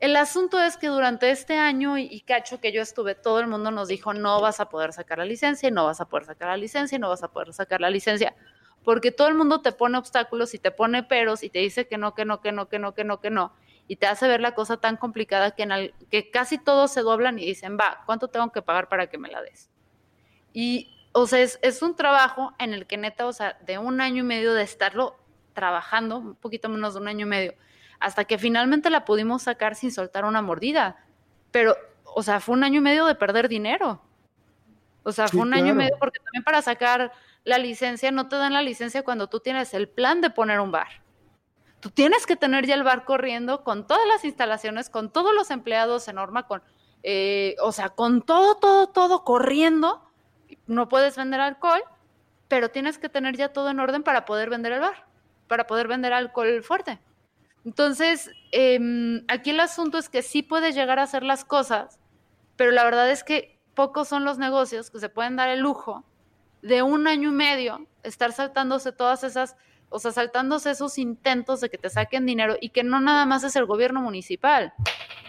El 0.00 0.16
asunto 0.16 0.58
es 0.58 0.78
que 0.78 0.86
durante 0.86 1.30
este 1.30 1.58
año 1.58 1.98
y, 1.98 2.18
cacho 2.22 2.60
que 2.62 2.72
yo 2.72 2.80
estuve, 2.80 3.14
todo 3.14 3.40
el 3.40 3.46
mundo 3.46 3.70
nos 3.70 3.88
dijo, 3.88 4.14
no 4.14 4.40
vas 4.40 4.58
a 4.58 4.70
poder 4.70 4.94
sacar 4.94 5.18
la 5.18 5.26
licencia, 5.26 5.70
no 5.70 5.84
vas 5.84 6.00
a 6.00 6.06
poder 6.06 6.24
sacar 6.24 6.48
la 6.48 6.56
licencia, 6.56 6.98
no 6.98 7.10
vas 7.10 7.22
a 7.22 7.28
poder 7.28 7.52
sacar 7.52 7.82
la 7.82 7.90
licencia, 7.90 8.34
porque 8.82 9.12
todo 9.12 9.28
el 9.28 9.34
mundo 9.34 9.60
te 9.60 9.72
pone 9.72 9.98
obstáculos 9.98 10.54
y 10.54 10.60
te 10.60 10.70
pone 10.70 11.02
peros 11.02 11.42
y 11.42 11.50
te 11.50 11.58
dice 11.58 11.86
que 11.86 11.98
no, 11.98 12.14
que 12.14 12.24
no, 12.24 12.40
que 12.40 12.52
no, 12.52 12.70
que 12.70 12.78
no, 12.78 12.94
que 12.94 13.04
no, 13.04 13.20
que 13.20 13.28
no 13.28 13.52
y 13.88 13.96
te 13.96 14.06
hace 14.06 14.28
ver 14.28 14.40
la 14.40 14.54
cosa 14.54 14.78
tan 14.78 14.96
complicada 14.96 15.50
que, 15.52 15.64
en 15.64 15.92
que 16.10 16.30
casi 16.30 16.58
todos 16.58 16.92
se 16.92 17.02
doblan 17.02 17.38
y 17.38 17.46
dicen, 17.46 17.76
va, 17.78 18.02
¿cuánto 18.06 18.28
tengo 18.28 18.50
que 18.52 18.62
pagar 18.62 18.88
para 18.88 19.08
que 19.08 19.18
me 19.18 19.28
la 19.28 19.42
des? 19.42 19.70
Y, 20.52 20.94
o 21.12 21.26
sea, 21.26 21.40
es, 21.40 21.58
es 21.62 21.82
un 21.82 21.96
trabajo 21.96 22.54
en 22.58 22.72
el 22.72 22.86
que 22.86 22.96
neta, 22.96 23.26
o 23.26 23.32
sea, 23.32 23.58
de 23.66 23.78
un 23.78 24.00
año 24.00 24.22
y 24.22 24.26
medio 24.26 24.54
de 24.54 24.62
estarlo 24.62 25.16
trabajando, 25.52 26.18
un 26.18 26.34
poquito 26.36 26.68
menos 26.68 26.94
de 26.94 27.00
un 27.00 27.08
año 27.08 27.26
y 27.26 27.28
medio, 27.28 27.54
hasta 28.00 28.24
que 28.24 28.38
finalmente 28.38 28.88
la 28.88 29.04
pudimos 29.04 29.42
sacar 29.42 29.74
sin 29.74 29.92
soltar 29.92 30.24
una 30.24 30.42
mordida. 30.42 30.96
Pero, 31.50 31.76
o 32.04 32.22
sea, 32.22 32.40
fue 32.40 32.54
un 32.54 32.64
año 32.64 32.78
y 32.78 32.82
medio 32.82 33.04
de 33.06 33.14
perder 33.14 33.48
dinero. 33.48 34.00
O 35.02 35.12
sea, 35.12 35.28
fue 35.28 35.40
un 35.40 35.52
año 35.52 35.72
y 35.72 35.76
medio 35.76 35.96
porque 35.98 36.20
también 36.20 36.44
para 36.44 36.62
sacar 36.62 37.12
la 37.44 37.58
licencia 37.58 38.12
no 38.12 38.28
te 38.28 38.36
dan 38.36 38.52
la 38.52 38.62
licencia 38.62 39.02
cuando 39.02 39.26
tú 39.26 39.40
tienes 39.40 39.74
el 39.74 39.88
plan 39.88 40.20
de 40.20 40.30
poner 40.30 40.60
un 40.60 40.70
bar 40.70 41.01
tú 41.82 41.90
tienes 41.90 42.26
que 42.26 42.36
tener 42.36 42.64
ya 42.64 42.76
el 42.76 42.84
bar 42.84 43.04
corriendo 43.04 43.64
con 43.64 43.88
todas 43.88 44.06
las 44.06 44.24
instalaciones, 44.24 44.88
con 44.88 45.10
todos 45.10 45.34
los 45.34 45.50
empleados 45.50 46.06
en 46.06 46.14
norma, 46.14 46.46
con, 46.46 46.62
eh, 47.02 47.56
o 47.60 47.72
sea, 47.72 47.88
con 47.88 48.22
todo, 48.22 48.54
todo, 48.54 48.86
todo 48.86 49.24
corriendo. 49.24 50.00
No 50.68 50.88
puedes 50.88 51.16
vender 51.16 51.40
alcohol, 51.40 51.82
pero 52.46 52.70
tienes 52.70 52.98
que 52.98 53.08
tener 53.08 53.36
ya 53.36 53.52
todo 53.52 53.68
en 53.68 53.80
orden 53.80 54.04
para 54.04 54.24
poder 54.24 54.48
vender 54.48 54.70
el 54.70 54.80
bar, 54.80 55.06
para 55.48 55.66
poder 55.66 55.88
vender 55.88 56.12
alcohol 56.12 56.62
fuerte. 56.62 57.00
Entonces, 57.64 58.30
em, 58.52 59.24
aquí 59.26 59.50
el 59.50 59.58
asunto 59.58 59.98
es 59.98 60.08
que 60.08 60.22
sí 60.22 60.44
puedes 60.44 60.76
llegar 60.76 61.00
a 61.00 61.02
hacer 61.02 61.24
las 61.24 61.44
cosas, 61.44 61.98
pero 62.54 62.70
la 62.70 62.84
verdad 62.84 63.10
es 63.10 63.24
que 63.24 63.58
pocos 63.74 64.06
son 64.06 64.24
los 64.24 64.38
negocios 64.38 64.88
que 64.92 65.00
se 65.00 65.08
pueden 65.08 65.34
dar 65.34 65.48
el 65.48 65.58
lujo 65.58 66.04
de 66.62 66.82
un 66.82 67.08
año 67.08 67.30
y 67.30 67.32
medio 67.32 67.88
estar 68.04 68.30
saltándose 68.30 68.92
todas 68.92 69.24
esas 69.24 69.56
o 69.92 69.98
sea, 69.98 70.12
saltándose 70.12 70.70
esos 70.70 70.98
intentos 70.98 71.60
de 71.60 71.70
que 71.70 71.78
te 71.78 71.90
saquen 71.90 72.26
dinero 72.26 72.56
y 72.60 72.70
que 72.70 72.82
no 72.82 73.00
nada 73.00 73.26
más 73.26 73.44
es 73.44 73.54
el 73.56 73.66
gobierno 73.66 74.00
municipal. 74.00 74.72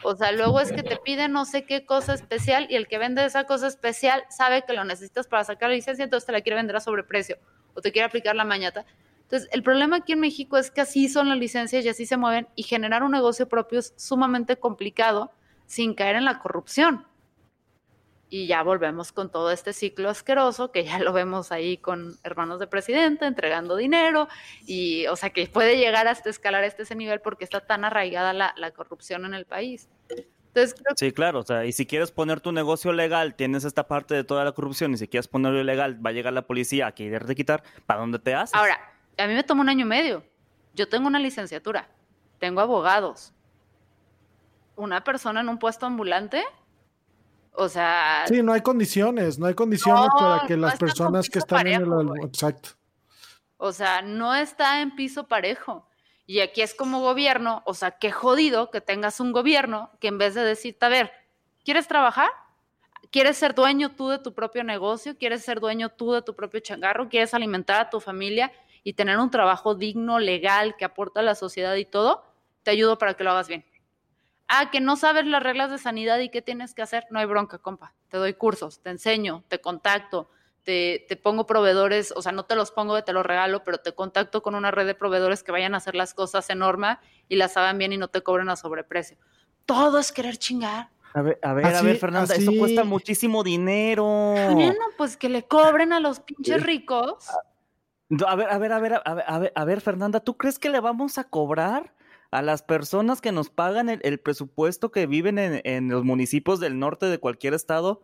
O 0.04 0.16
sea, 0.16 0.32
luego 0.32 0.60
es 0.60 0.72
que 0.72 0.84
te 0.84 0.98
piden 0.98 1.32
no 1.32 1.46
sé 1.46 1.66
qué 1.66 1.86
cosa 1.86 2.14
especial 2.14 2.68
y 2.70 2.76
el 2.76 2.88
que 2.88 2.98
vende 2.98 3.24
esa 3.26 3.46
cosa 3.46 3.68
especial 3.68 4.24
sabe 4.30 4.64
que 4.64 4.74
lo 4.74 4.84
necesitas 4.84 5.28
para 5.28 5.44
sacar 5.44 5.70
la 5.70 5.76
licencia, 5.76 6.04
entonces 6.04 6.26
te 6.26 6.32
la 6.32 6.42
quiere 6.42 6.56
vender 6.56 6.76
a 6.76 6.80
sobreprecio 6.80 7.38
o 7.74 7.82
te 7.82 7.92
quiere 7.92 8.06
aplicar 8.06 8.36
la 8.36 8.46
mañata. 8.46 8.86
Entonces, 9.22 9.50
el 9.52 9.64
problema 9.64 9.98
aquí 9.98 10.14
en 10.14 10.20
México 10.20 10.58
es 10.58 10.72
que 10.72 10.82
así 10.82 11.08
son 11.10 11.30
las 11.30 11.38
licencias 11.38 11.86
y 11.86 11.90
así 11.90 12.06
se 12.06 12.18
mueven 12.18 12.48
y 12.56 12.64
generar 12.64 13.04
un 13.04 13.12
negocio 13.12 13.48
propio 13.48 13.80
es 13.80 13.94
sumamente 13.98 14.58
complicado 14.58 15.32
sin 15.66 15.94
caer 15.94 16.18
en 16.18 16.26
la 16.26 16.40
corrupción 16.40 17.06
y 18.34 18.48
ya 18.48 18.64
volvemos 18.64 19.12
con 19.12 19.30
todo 19.30 19.52
este 19.52 19.74
ciclo 19.74 20.10
asqueroso 20.10 20.72
que 20.72 20.86
ya 20.86 20.98
lo 20.98 21.14
vemos 21.14 21.52
ahí 21.52 21.78
con 21.78 22.18
hermanos 22.24 22.60
de 22.60 22.66
presidente 22.66 23.28
entregando 23.28 23.76
dinero 23.76 24.28
y, 24.66 25.06
o 25.06 25.16
sea, 25.16 25.30
que 25.30 25.46
puede 25.46 25.78
llegar 25.78 26.08
hasta 26.08 26.32
escalar 26.32 26.64
este 26.64 26.82
ese 26.82 26.96
nivel 26.96 27.22
porque 27.22 27.44
está 27.44 27.60
tan 27.60 27.86
arraigada 27.86 28.34
la, 28.34 28.72
corrupción 28.72 29.26
en 29.26 29.36
el 29.36 29.46
país. 29.46 29.88
Entonces, 30.48 30.76
Sí, 30.96 31.12
claro, 31.12 31.42
o 31.42 31.44
sea, 31.44 31.66
y 31.66 31.74
si 31.74 31.86
quieres 31.86 32.10
poner 32.10 32.42
tu 32.42 32.52
negocio 32.52 32.92
legal, 32.92 33.36
tienes 33.36 33.66
esta 33.66 33.88
parte 33.88 34.16
de 34.16 34.24
toda 34.24 34.44
la 34.44 34.54
corrupción 34.54 34.96
y 34.96 34.98
si 34.98 35.08
quieres 35.08 35.28
ponerlo 35.28 35.62
ilegal, 35.62 36.04
va 36.04 36.10
a 36.10 36.14
llegar 36.14 36.34
la 36.34 36.48
policía 36.48 36.88
a 36.88 36.92
quererte 36.94 37.36
quitar, 37.36 37.62
¿para 37.86 38.00
dónde 38.00 38.18
te 38.18 38.34
haces? 38.34 38.56
Ahora, 38.56 38.80
a 39.16 39.28
mí 39.28 39.36
me 39.36 39.44
tomó 39.44 39.62
un 39.62 39.70
año 39.70 39.86
y 39.86 39.90
medio. 39.90 40.24
Yo 40.74 40.90
tengo 40.90 41.06
una 41.06 41.20
licenciatura, 41.20 41.88
tengo 42.40 42.62
abogados. 42.62 43.32
Una 44.76 45.04
persona 45.04 45.42
en 45.42 45.50
un 45.50 45.60
puesto 45.60 45.86
ambulante 45.86 46.44
O 47.54 47.70
sea, 47.70 48.26
Sí, 48.28 48.42
no 48.42 48.54
hay 48.54 48.62
condiciones, 48.62 49.38
no 49.38 49.46
hay 49.46 49.54
condiciones 49.54 50.10
No, 50.14 50.20
para 50.20 50.48
que 50.48 50.58
las 50.58 50.78
personas 50.78 51.30
que 51.30 51.40
están 51.40 51.68
en 51.68 51.84
el... 51.84 52.26
Exacto. 52.26 52.70
O 53.58 53.72
sea, 53.72 54.02
no 54.02 54.36
está 54.36 54.82
en 54.82 54.96
piso 54.96 55.28
parejo. 55.28 55.88
Y 56.26 56.40
aquí 56.40 56.62
es 56.62 56.74
como 56.74 57.02
gobierno, 57.02 57.62
o 57.66 57.74
sea, 57.74 57.92
qué 57.92 58.12
jodido 58.12 58.72
que 58.72 58.82
tengas 58.82 59.20
un 59.20 59.32
gobierno 59.32 59.92
que 60.00 60.08
en 60.08 60.18
vez 60.18 60.34
de 60.34 60.44
decirte, 60.44 60.86
a 60.86 60.90
ver, 60.90 61.12
¿quieres 61.64 61.88
trabajar? 61.88 62.30
¿Quieres 63.12 63.38
ser 63.38 63.54
dueño 63.54 63.92
tú 63.92 64.10
de 64.10 64.20
tu 64.20 64.34
propio 64.34 64.64
negocio? 64.64 65.18
¿Quieres 65.18 65.44
ser 65.44 65.60
dueño 65.60 65.90
tú 65.90 66.14
de 66.14 66.22
tu 66.22 66.36
propio 66.36 66.62
changarro? 66.62 67.10
¿Quieres 67.10 67.34
alimentar 67.34 67.80
a 67.80 67.90
tu 67.90 68.00
familia 68.00 68.52
y 68.84 68.94
tener 68.94 69.18
un 69.20 69.30
trabajo 69.30 69.76
digno, 69.76 70.18
legal, 70.18 70.76
que 70.78 70.86
aporta 70.86 71.20
a 71.20 71.24
la 71.24 71.36
sociedad 71.36 71.76
y 71.76 71.86
todo? 71.86 72.24
Te 72.64 72.72
ayudo 72.72 72.98
para 72.98 73.14
que 73.14 73.24
lo 73.24 73.32
hagas 73.32 73.50
bien. 73.50 73.66
Ah, 74.48 74.70
que 74.72 74.82
no 74.82 74.96
sabes 74.96 75.26
las 75.26 75.42
reglas 75.42 75.72
de 75.72 75.78
sanidad 75.78 76.20
y 76.20 76.30
qué 76.30 76.42
tienes 76.42 76.74
que 76.74 76.82
hacer. 76.82 77.06
No 77.10 77.20
hay 77.20 77.26
bronca, 77.26 77.58
compa. 77.58 77.94
Te 78.10 78.18
doy 78.18 78.34
cursos, 78.34 78.82
te 78.82 78.90
enseño, 78.90 79.44
te 79.48 79.60
contacto, 79.60 80.30
te, 80.64 81.06
te 81.08 81.16
pongo 81.16 81.46
proveedores, 81.46 82.14
o 82.16 82.22
sea, 82.22 82.32
no 82.32 82.44
te 82.44 82.56
los 82.56 82.72
pongo, 82.72 83.02
te 83.04 83.14
los 83.14 83.26
regalo, 83.26 83.64
pero 83.64 83.80
te 83.80 83.94
contacto 83.94 84.44
con 84.44 84.56
una 84.56 84.72
red 84.72 84.86
de 84.86 84.96
proveedores 84.96 85.44
que 85.44 85.52
vayan 85.52 85.74
a 85.74 85.78
hacer 85.78 85.96
las 85.96 86.14
cosas 86.14 86.50
en 86.50 86.60
norma 86.60 87.02
y 87.28 87.36
las 87.36 87.58
hagan 87.58 87.78
bien 87.78 87.94
y 87.94 87.98
no 87.98 88.10
te 88.10 88.22
cobren 88.22 88.50
a 88.50 88.56
sobreprecio. 88.56 89.18
Todo 89.66 90.00
es 90.00 90.12
querer 90.12 90.38
chingar. 90.38 90.90
A 91.16 91.22
ver, 91.22 91.40
a 91.44 91.54
ver, 91.54 91.66
a 91.66 91.82
ver, 91.82 91.98
Fernanda, 91.98 92.34
eso 92.36 92.52
cuesta 92.58 92.84
muchísimo 92.84 93.44
dinero. 93.44 94.04
Bueno, 94.06 94.86
pues 94.98 95.16
que 95.16 95.30
le 95.30 95.44
cobren 95.44 95.94
a 95.94 96.00
los 96.00 96.20
pinches 96.20 96.64
ricos. 96.64 97.30
A 98.28 98.36
ver, 98.36 98.50
a 98.50 98.58
ver, 98.58 98.74
a 98.74 98.80
ver, 98.80 98.94
a 98.94 99.14
ver, 99.14 99.24
a 99.28 99.40
ver, 99.40 99.54
a 99.56 99.66
ver, 99.66 99.82
Fernanda, 99.82 100.20
¿tú 100.20 100.38
crees 100.38 100.58
que 100.58 100.70
le 100.70 100.80
vamos 100.80 101.18
a 101.18 101.24
cobrar 101.24 101.94
a 102.34 102.42
las 102.42 102.62
personas 102.64 103.22
que 103.22 103.32
nos 103.32 103.50
pagan 103.50 103.90
el, 103.90 104.00
el 104.04 104.20
presupuesto 104.20 104.92
que 104.92 105.06
viven 105.08 105.38
en, 105.40 105.62
en 105.64 105.90
los 105.90 106.04
municipios 106.04 106.60
del 106.60 106.80
norte 106.80 107.06
de 107.06 107.18
cualquier 107.20 107.54
estado 107.54 108.02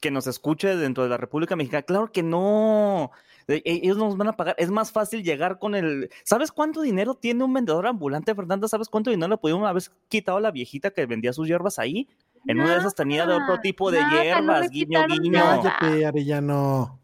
que 0.00 0.10
nos 0.10 0.26
escuche 0.26 0.76
dentro 0.76 1.02
de 1.04 1.10
la 1.10 1.16
República 1.18 1.56
Mexicana? 1.56 1.82
Claro 1.82 2.10
que 2.10 2.22
no. 2.22 3.10
E- 3.48 3.62
e- 3.64 3.80
Ellos 3.82 3.96
nos 3.98 4.16
van 4.16 4.28
a 4.28 4.32
pagar. 4.36 4.54
Es 4.58 4.70
más 4.70 4.92
fácil 4.92 5.22
llegar 5.22 5.58
con 5.58 5.74
el. 5.74 6.10
¿Sabes 6.24 6.52
cuánto 6.52 6.80
dinero 6.82 7.14
tiene 7.14 7.44
un 7.44 7.52
vendedor 7.52 7.86
ambulante, 7.86 8.34
Fernanda? 8.34 8.66
¿Sabes 8.68 8.88
cuánto 8.88 9.10
dinero 9.10 9.28
le 9.28 9.36
pudieron 9.36 9.64
haber 9.66 9.82
quitado 10.08 10.38
a 10.38 10.40
la 10.40 10.50
viejita 10.50 10.90
que 10.90 11.06
vendía 11.06 11.32
sus 11.32 11.46
hierbas 11.46 11.78
ahí? 11.78 12.08
En 12.46 12.58
una 12.60 12.72
de 12.72 12.78
esas 12.78 12.94
tenía 12.94 13.26
de 13.26 13.34
otro 13.34 13.58
tipo 13.60 13.90
de 13.90 14.00
nada, 14.00 14.16
no 14.16 14.22
hierbas, 14.22 14.60
le 14.62 14.68
guiño, 14.68 15.06
guiño. 15.06 15.40
Cállate, 15.40 16.06
Arellano. 16.06 16.98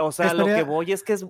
O 0.00 0.10
sea, 0.10 0.34
lo 0.34 0.46
que 0.46 0.62
voy 0.64 0.90
es 0.90 1.04
que 1.04 1.12
es, 1.12 1.26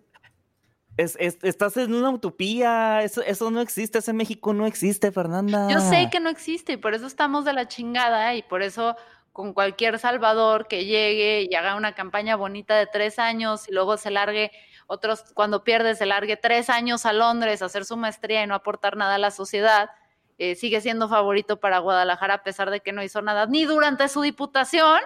es- 0.97 1.17
es- 1.21 1.39
estás 1.43 1.77
en 1.77 1.95
una 1.95 2.11
utopía. 2.11 3.03
Eso, 3.03 3.23
eso 3.23 3.51
no 3.51 3.61
existe. 3.61 3.99
Ese 3.99 4.13
México 4.13 4.53
no 4.55 4.67
existe, 4.67 5.13
Fernanda. 5.13 5.69
Yo 5.71 5.81
sé 5.81 6.09
que 6.11 6.21
no 6.21 6.29
existe 6.31 6.73
y 6.73 6.77
por 6.77 6.95
eso 6.95 7.07
estamos 7.07 7.45
de 7.45 7.53
la 7.53 7.69
chingada 7.69 8.35
y 8.35 8.43
por 8.43 8.63
eso 8.63 8.97
con 9.33 9.53
cualquier 9.53 9.99
salvador 9.99 10.67
que 10.67 10.87
llegue 10.87 11.47
y 11.51 11.55
haga 11.55 11.75
una 11.75 11.95
campaña 11.95 12.37
bonita 12.37 12.75
de 12.77 12.87
tres 12.87 13.19
años 13.19 13.69
y 13.69 13.73
luego 13.73 13.99
se 13.99 14.11
largue 14.11 14.51
otros, 14.87 15.25
cuando 15.35 15.63
pierde, 15.65 15.95
se 15.95 16.07
largue 16.07 16.37
tres 16.39 16.71
años 16.71 17.05
a 17.05 17.13
Londres 17.13 17.61
a 17.61 17.67
hacer 17.67 17.85
su 17.85 17.97
maestría 17.99 18.43
y 18.43 18.47
no 18.47 18.55
aportar 18.55 18.97
nada 18.97 19.17
a 19.17 19.19
la 19.19 19.31
sociedad, 19.31 19.91
eh, 20.39 20.55
sigue 20.55 20.81
siendo 20.81 21.09
favorito 21.09 21.59
para 21.61 21.81
Guadalajara 21.81 22.35
a 22.35 22.43
pesar 22.45 22.71
de 22.71 22.81
que 22.81 22.93
no 22.93 23.03
hizo 23.03 23.21
nada 23.21 23.45
ni 23.47 23.65
durante 23.65 24.09
su 24.09 24.23
diputación, 24.23 25.01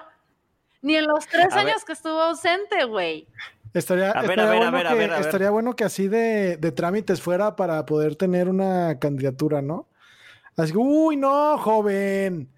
ni 0.83 0.95
en 0.97 1.07
los 1.07 1.27
tres 1.27 1.53
A 1.53 1.57
ver. 1.57 1.67
años 1.69 1.85
que 1.85 1.93
estuvo 1.95 2.21
ausente, 2.21 2.85
güey. 2.85 3.27
Estaría, 3.73 4.11
A 4.11 4.23
ver, 4.23 4.31
estaría 4.31 4.45
a 4.49 4.51
ver, 4.51 4.63
a 4.63 4.71
bueno 4.71 4.73
ver, 4.79 4.87
que, 4.89 4.95
ver, 4.95 5.11
a 5.13 5.17
ver. 5.17 5.27
estaría 5.27 5.51
bueno 5.51 5.77
que 5.77 5.85
así 5.85 6.09
de, 6.09 6.57
de 6.57 6.73
trámites 6.73 7.21
fuera 7.23 7.55
para 7.57 7.87
poder 7.87 8.17
tener 8.17 8.49
una 8.49 8.99
candidatura, 8.99 9.63
¿no? 9.63 9.89
Así 10.57 10.73
que, 10.73 10.79
uy, 10.79 11.17
no, 11.17 11.57
joven. 11.59 12.51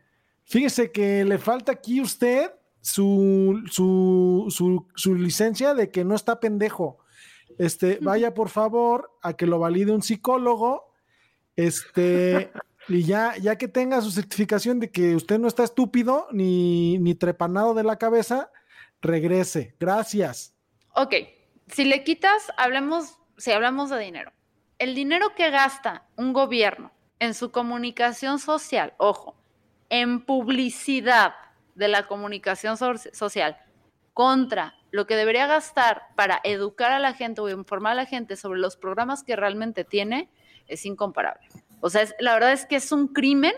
Fíjese 0.45 0.91
que 0.91 1.25
le 1.25 1.39
falta 1.39 1.73
aquí 1.73 2.01
usted 2.01 2.51
su, 2.81 3.63
su, 3.71 4.47
su, 4.49 4.87
su 4.95 5.15
licencia 5.15 5.75
de 5.75 5.91
que 5.91 6.05
no 6.05 6.15
está 6.15 6.41
pendejo. 6.41 6.99
Este, 7.59 7.99
vaya 8.01 8.33
por 8.35 8.49
favor 8.49 9.11
a 9.23 9.35
que 9.35 9.47
lo 9.47 9.59
valide 9.59 9.93
un 9.93 10.03
psicólogo. 10.03 10.93
Este, 11.55 12.51
y 12.89 13.05
ya, 13.05 13.37
ya 13.37 13.57
que 13.57 13.69
tenga 13.69 14.01
su 14.01 14.11
certificación 14.11 14.81
de 14.81 14.91
que 14.91 15.15
usted 15.15 15.39
no 15.39 15.47
está 15.47 15.63
estúpido 15.63 16.27
ni, 16.33 16.99
ni 16.99 17.15
trepanado 17.15 17.75
de 17.75 17.85
la 17.85 17.97
cabeza, 17.99 18.51
regrese. 19.03 19.75
Gracias. 19.79 20.55
Ok, 20.95 21.15
si 21.69 21.85
le 21.85 22.05
quitas, 22.05 22.53
hablemos, 22.57 23.19
si 23.37 23.53
hablamos 23.53 23.91
de 23.91 23.99
dinero. 23.99 24.33
El 24.79 24.95
dinero 24.95 25.35
que 25.35 25.51
gasta 25.51 26.07
un 26.17 26.33
gobierno 26.33 26.93
en 27.19 27.35
su 27.35 27.51
comunicación 27.51 28.39
social, 28.39 28.95
ojo, 28.99 29.37
en 29.89 30.25
publicidad 30.25 31.35
de 31.75 31.89
la 31.89 32.07
comunicación 32.07 32.77
so- 32.77 32.97
social 33.13 33.57
contra 34.13 34.75
lo 34.91 35.07
que 35.07 35.17
debería 35.17 35.47
gastar 35.47 36.09
para 36.17 36.41
educar 36.45 36.93
a 36.93 36.99
la 36.99 37.15
gente 37.15 37.41
o 37.41 37.49
informar 37.49 37.93
a 37.93 37.97
la 37.97 38.07
gente 38.07 38.37
sobre 38.37 38.61
los 38.61 38.77
programas 38.77 39.23
que 39.23 39.37
realmente 39.37 39.85
tiene, 39.85 40.29
es 40.67 40.85
incomparable. 40.85 41.47
O 41.81 41.89
sea, 41.89 42.03
es- 42.03 42.15
la 42.19 42.35
verdad 42.35 42.53
es 42.53 42.67
que 42.67 42.77
es 42.77 42.93
un 42.93 43.09
crimen 43.09 43.55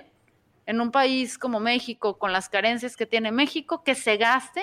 en 0.66 0.80
un 0.80 0.91
país 0.93 1.37
como 1.39 1.59
México, 1.59 2.18
con 2.18 2.32
las 2.32 2.49
carencias 2.49 2.97
que 2.97 3.07
tiene 3.07 3.32
México, 3.32 3.82
que 3.82 3.95
se 3.95 4.16
gaste 4.16 4.62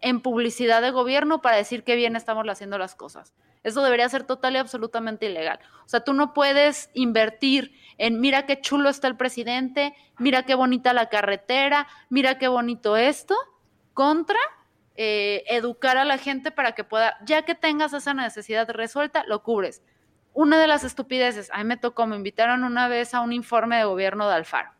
en 0.00 0.20
publicidad 0.20 0.82
de 0.82 0.90
gobierno 0.90 1.42
para 1.42 1.56
decir 1.56 1.84
qué 1.84 1.96
bien 1.96 2.16
estamos 2.16 2.46
haciendo 2.48 2.78
las 2.78 2.94
cosas. 2.94 3.34
Eso 3.62 3.82
debería 3.82 4.08
ser 4.08 4.24
total 4.24 4.54
y 4.54 4.58
absolutamente 4.58 5.26
ilegal. 5.26 5.60
O 5.84 5.88
sea, 5.88 6.00
tú 6.00 6.14
no 6.14 6.32
puedes 6.32 6.90
invertir 6.94 7.74
en 7.98 8.20
mira 8.20 8.46
qué 8.46 8.60
chulo 8.60 8.88
está 8.88 9.08
el 9.08 9.16
presidente, 9.16 9.94
mira 10.18 10.44
qué 10.44 10.54
bonita 10.54 10.94
la 10.94 11.10
carretera, 11.10 11.86
mira 12.08 12.38
qué 12.38 12.48
bonito 12.48 12.96
esto, 12.96 13.36
contra 13.92 14.38
eh, 14.96 15.44
educar 15.46 15.98
a 15.98 16.04
la 16.04 16.16
gente 16.16 16.50
para 16.50 16.72
que 16.72 16.84
pueda, 16.84 17.18
ya 17.24 17.42
que 17.42 17.54
tengas 17.54 17.92
esa 17.92 18.14
necesidad 18.14 18.68
resuelta, 18.70 19.24
lo 19.26 19.42
cubres. 19.42 19.82
Una 20.32 20.58
de 20.58 20.66
las 20.66 20.84
estupideces, 20.84 21.50
a 21.52 21.58
mí 21.58 21.64
me 21.64 21.76
tocó, 21.76 22.06
me 22.06 22.16
invitaron 22.16 22.64
una 22.64 22.88
vez 22.88 23.14
a 23.14 23.20
un 23.20 23.32
informe 23.32 23.76
de 23.76 23.84
gobierno 23.84 24.28
de 24.28 24.34
Alfaro. 24.36 24.70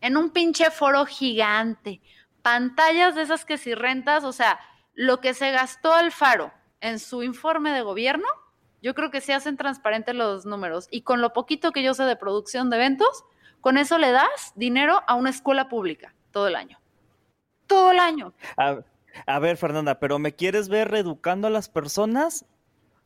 En 0.00 0.16
un 0.16 0.30
pinche 0.30 0.70
foro 0.70 1.06
gigante, 1.06 2.00
pantallas 2.44 3.14
de 3.14 3.22
esas 3.22 3.46
que 3.46 3.56
si 3.56 3.74
rentas, 3.74 4.22
o 4.22 4.32
sea, 4.32 4.60
lo 4.92 5.20
que 5.20 5.32
se 5.32 5.50
gastó 5.50 5.94
Alfaro 5.94 6.52
en 6.82 6.98
su 6.98 7.22
informe 7.22 7.72
de 7.72 7.80
gobierno, 7.80 8.28
yo 8.82 8.94
creo 8.94 9.10
que 9.10 9.22
se 9.22 9.32
hacen 9.32 9.56
transparentes 9.56 10.14
los 10.14 10.44
números. 10.44 10.86
Y 10.90 11.00
con 11.00 11.22
lo 11.22 11.32
poquito 11.32 11.72
que 11.72 11.82
yo 11.82 11.94
sé 11.94 12.04
de 12.04 12.16
producción 12.16 12.68
de 12.68 12.76
eventos, 12.76 13.24
con 13.62 13.78
eso 13.78 13.96
le 13.96 14.12
das 14.12 14.52
dinero 14.56 15.02
a 15.06 15.14
una 15.14 15.30
escuela 15.30 15.70
pública 15.70 16.14
todo 16.32 16.48
el 16.48 16.54
año. 16.54 16.78
Todo 17.66 17.92
el 17.92 17.98
año. 17.98 18.34
A, 18.58 18.80
a 19.26 19.38
ver, 19.38 19.56
Fernanda, 19.56 19.98
¿pero 19.98 20.18
me 20.18 20.34
quieres 20.34 20.68
ver 20.68 20.90
reeducando 20.90 21.46
a 21.48 21.50
las 21.50 21.70
personas? 21.70 22.44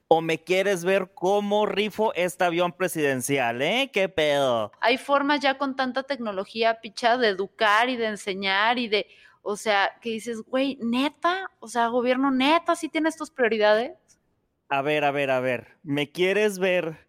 ¿O 0.09 0.21
me 0.21 0.43
quieres 0.43 0.85
ver 0.85 1.13
cómo 1.15 1.65
rifo 1.65 2.13
este 2.15 2.43
avión 2.43 2.73
presidencial, 2.73 3.63
eh? 3.63 3.91
¿Qué 3.93 4.09
pedo? 4.09 4.73
Hay 4.81 4.99
formas 4.99 5.39
ya 5.39 5.59
con 5.59 5.77
tanta 5.77 6.03
tecnología, 6.03 6.81
picha, 6.81 7.19
de 7.19 7.29
educar 7.29 7.89
y 7.89 7.97
de 7.97 8.07
enseñar 8.07 8.79
y 8.79 8.89
de, 8.89 9.07
o 9.43 9.57
sea, 9.57 9.91
que 10.01 10.11
dices, 10.11 10.43
güey, 10.43 10.79
neta, 10.81 11.51
o 11.61 11.69
sea, 11.69 11.89
gobierno 11.89 12.31
neta, 12.31 12.77
sí 12.77 12.89
tienes 12.89 13.17
tus 13.17 13.31
prioridades. 13.31 13.93
A 14.69 14.83
ver, 14.83 15.05
a 15.05 15.11
ver, 15.11 15.31
a 15.31 15.41
ver. 15.41 15.79
¿Me 15.83 16.11
quieres 16.11 16.59
ver 16.59 17.09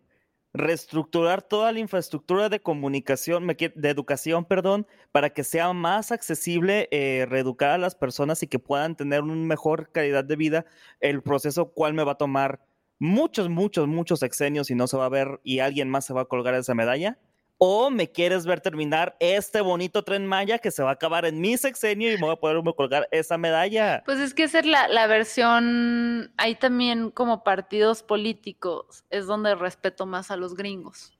reestructurar 0.54 1.42
toda 1.44 1.72
la 1.72 1.80
infraestructura 1.80 2.50
de 2.50 2.60
comunicación, 2.60 3.46
de 3.48 3.90
educación, 3.90 4.46
perdón, 4.46 4.88
para 5.12 5.30
que 5.30 5.44
sea 5.44 5.74
más 5.74 6.12
accesible 6.12 6.88
eh, 6.92 7.26
reeducar 7.30 7.72
a 7.72 7.78
las 7.78 7.96
personas 7.96 8.42
y 8.42 8.48
que 8.48 8.60
puedan 8.60 8.96
tener 8.96 9.22
una 9.22 9.36
mejor 9.36 9.92
calidad 9.92 10.24
de 10.24 10.36
vida? 10.36 10.66
El 11.00 11.22
proceso 11.22 11.72
cual 11.74 11.94
me 11.94 12.04
va 12.04 12.14
a 12.14 12.18
tomar 12.18 12.62
muchos, 13.00 13.50
muchos, 13.50 13.88
muchos 13.88 14.20
sexenios 14.20 14.70
y 14.72 14.76
no 14.76 14.88
se 14.88 14.98
va 14.98 15.06
a 15.06 15.10
ver 15.10 15.40
y 15.44 15.60
alguien 15.60 15.90
más 15.90 16.06
se 16.06 16.14
va 16.14 16.22
a 16.22 16.26
colgar 16.26 16.54
esa 16.56 16.76
medalla. 16.76 17.18
¿O 17.62 17.90
me 17.90 18.10
quieres 18.10 18.46
ver 18.46 18.62
terminar 18.62 19.18
este 19.20 19.60
bonito 19.60 20.06
tren 20.06 20.26
Maya 20.26 20.60
que 20.60 20.72
se 20.72 20.82
va 20.82 20.92
a 20.92 20.94
acabar 20.94 21.26
en 21.26 21.42
mi 21.42 21.58
sexenio 21.58 22.10
y 22.10 22.16
me 22.16 22.22
voy 22.22 22.32
a 22.32 22.36
poder 22.38 22.64
colgar 22.74 23.10
esa 23.12 23.38
medalla? 23.38 24.02
Pues 24.06 24.18
es 24.20 24.34
que 24.34 24.44
esa 24.44 24.60
es 24.60 24.66
la, 24.66 24.88
la 24.88 25.08
versión, 25.08 26.32
hay 26.38 26.56
también 26.56 27.12
como 27.12 27.44
partidos 27.44 28.02
políticos, 28.02 29.04
es 29.10 29.28
donde 29.28 29.56
respeto 29.56 30.06
más 30.06 30.32
a 30.32 30.38
los 30.38 30.56
gringos. 30.56 31.12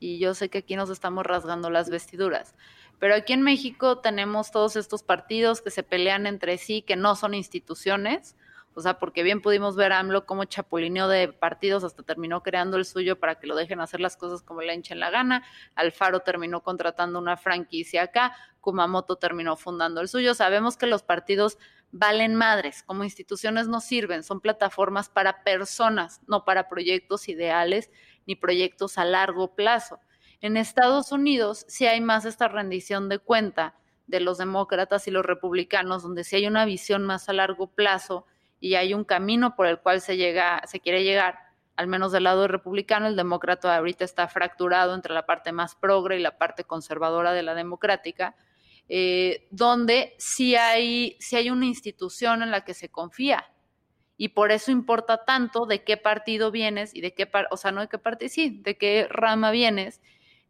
Y 0.00 0.18
yo 0.18 0.34
sé 0.34 0.48
que 0.48 0.58
aquí 0.58 0.74
nos 0.74 0.90
estamos 0.90 1.24
rasgando 1.24 1.70
las 1.70 1.90
vestiduras. 1.90 2.56
Pero 2.98 3.14
aquí 3.14 3.32
en 3.32 3.42
México 3.42 3.98
tenemos 3.98 4.50
todos 4.50 4.74
estos 4.74 5.04
partidos 5.04 5.62
que 5.62 5.70
se 5.70 5.84
pelean 5.84 6.26
entre 6.26 6.58
sí, 6.58 6.82
que 6.82 6.96
no 6.96 7.14
son 7.14 7.34
instituciones. 7.34 8.34
O 8.78 8.80
sea, 8.80 9.00
porque 9.00 9.24
bien 9.24 9.42
pudimos 9.42 9.74
ver 9.74 9.92
a 9.92 9.98
AMLO 9.98 10.24
como 10.24 10.44
chapulineó 10.44 11.08
de 11.08 11.32
partidos, 11.32 11.82
hasta 11.82 12.04
terminó 12.04 12.44
creando 12.44 12.76
el 12.76 12.84
suyo 12.84 13.18
para 13.18 13.40
que 13.40 13.48
lo 13.48 13.56
dejen 13.56 13.80
hacer 13.80 13.98
las 13.98 14.16
cosas 14.16 14.40
como 14.40 14.62
le 14.62 14.72
hinchen 14.72 15.00
la 15.00 15.10
gana. 15.10 15.42
Alfaro 15.74 16.20
terminó 16.20 16.62
contratando 16.62 17.18
una 17.18 17.36
franquicia 17.36 18.04
acá, 18.04 18.36
Kumamoto 18.60 19.16
terminó 19.16 19.56
fundando 19.56 20.00
el 20.00 20.06
suyo. 20.06 20.32
Sabemos 20.32 20.76
que 20.76 20.86
los 20.86 21.02
partidos 21.02 21.58
valen 21.90 22.36
madres, 22.36 22.84
como 22.84 23.02
instituciones 23.02 23.66
no 23.66 23.80
sirven, 23.80 24.22
son 24.22 24.40
plataformas 24.40 25.08
para 25.08 25.42
personas, 25.42 26.20
no 26.28 26.44
para 26.44 26.68
proyectos 26.68 27.28
ideales 27.28 27.90
ni 28.28 28.36
proyectos 28.36 28.96
a 28.96 29.04
largo 29.04 29.56
plazo. 29.56 29.98
En 30.40 30.56
Estados 30.56 31.10
Unidos 31.10 31.64
sí 31.66 31.88
hay 31.88 32.00
más 32.00 32.24
esta 32.24 32.46
rendición 32.46 33.08
de 33.08 33.18
cuenta 33.18 33.74
de 34.06 34.20
los 34.20 34.38
demócratas 34.38 35.08
y 35.08 35.10
los 35.10 35.26
republicanos, 35.26 36.04
donde 36.04 36.22
sí 36.22 36.36
hay 36.36 36.46
una 36.46 36.64
visión 36.64 37.04
más 37.04 37.28
a 37.28 37.32
largo 37.32 37.66
plazo 37.66 38.24
y 38.60 38.74
hay 38.74 38.94
un 38.94 39.04
camino 39.04 39.54
por 39.54 39.66
el 39.66 39.78
cual 39.78 40.00
se 40.00 40.16
llega, 40.16 40.62
se 40.66 40.80
quiere 40.80 41.04
llegar, 41.04 41.38
al 41.76 41.86
menos 41.86 42.10
del 42.10 42.24
lado 42.24 42.48
republicano, 42.48 43.06
el 43.06 43.16
demócrata 43.16 43.76
ahorita 43.76 44.04
está 44.04 44.26
fracturado 44.26 44.94
entre 44.94 45.14
la 45.14 45.26
parte 45.26 45.52
más 45.52 45.76
progre 45.76 46.18
y 46.18 46.22
la 46.22 46.36
parte 46.36 46.64
conservadora 46.64 47.32
de 47.32 47.44
la 47.44 47.54
democrática, 47.54 48.34
eh, 48.88 49.46
donde 49.50 50.14
sí 50.18 50.56
hay, 50.56 51.16
hay 51.32 51.50
una 51.50 51.66
institución 51.66 52.42
en 52.42 52.50
la 52.50 52.64
que 52.64 52.74
se 52.74 52.88
confía. 52.88 53.52
Y 54.16 54.30
por 54.30 54.50
eso 54.50 54.72
importa 54.72 55.24
tanto 55.24 55.66
de 55.66 55.84
qué 55.84 55.96
partido 55.96 56.50
vienes 56.50 56.92
y 56.96 57.00
de 57.00 57.14
qué, 57.14 57.30
o 57.52 57.56
sea, 57.56 57.70
no 57.70 57.82
de 57.82 57.88
qué 57.88 57.98
partido, 57.98 58.28
sí, 58.28 58.60
de 58.62 58.76
qué 58.76 59.06
rama 59.08 59.52
vienes, 59.52 60.00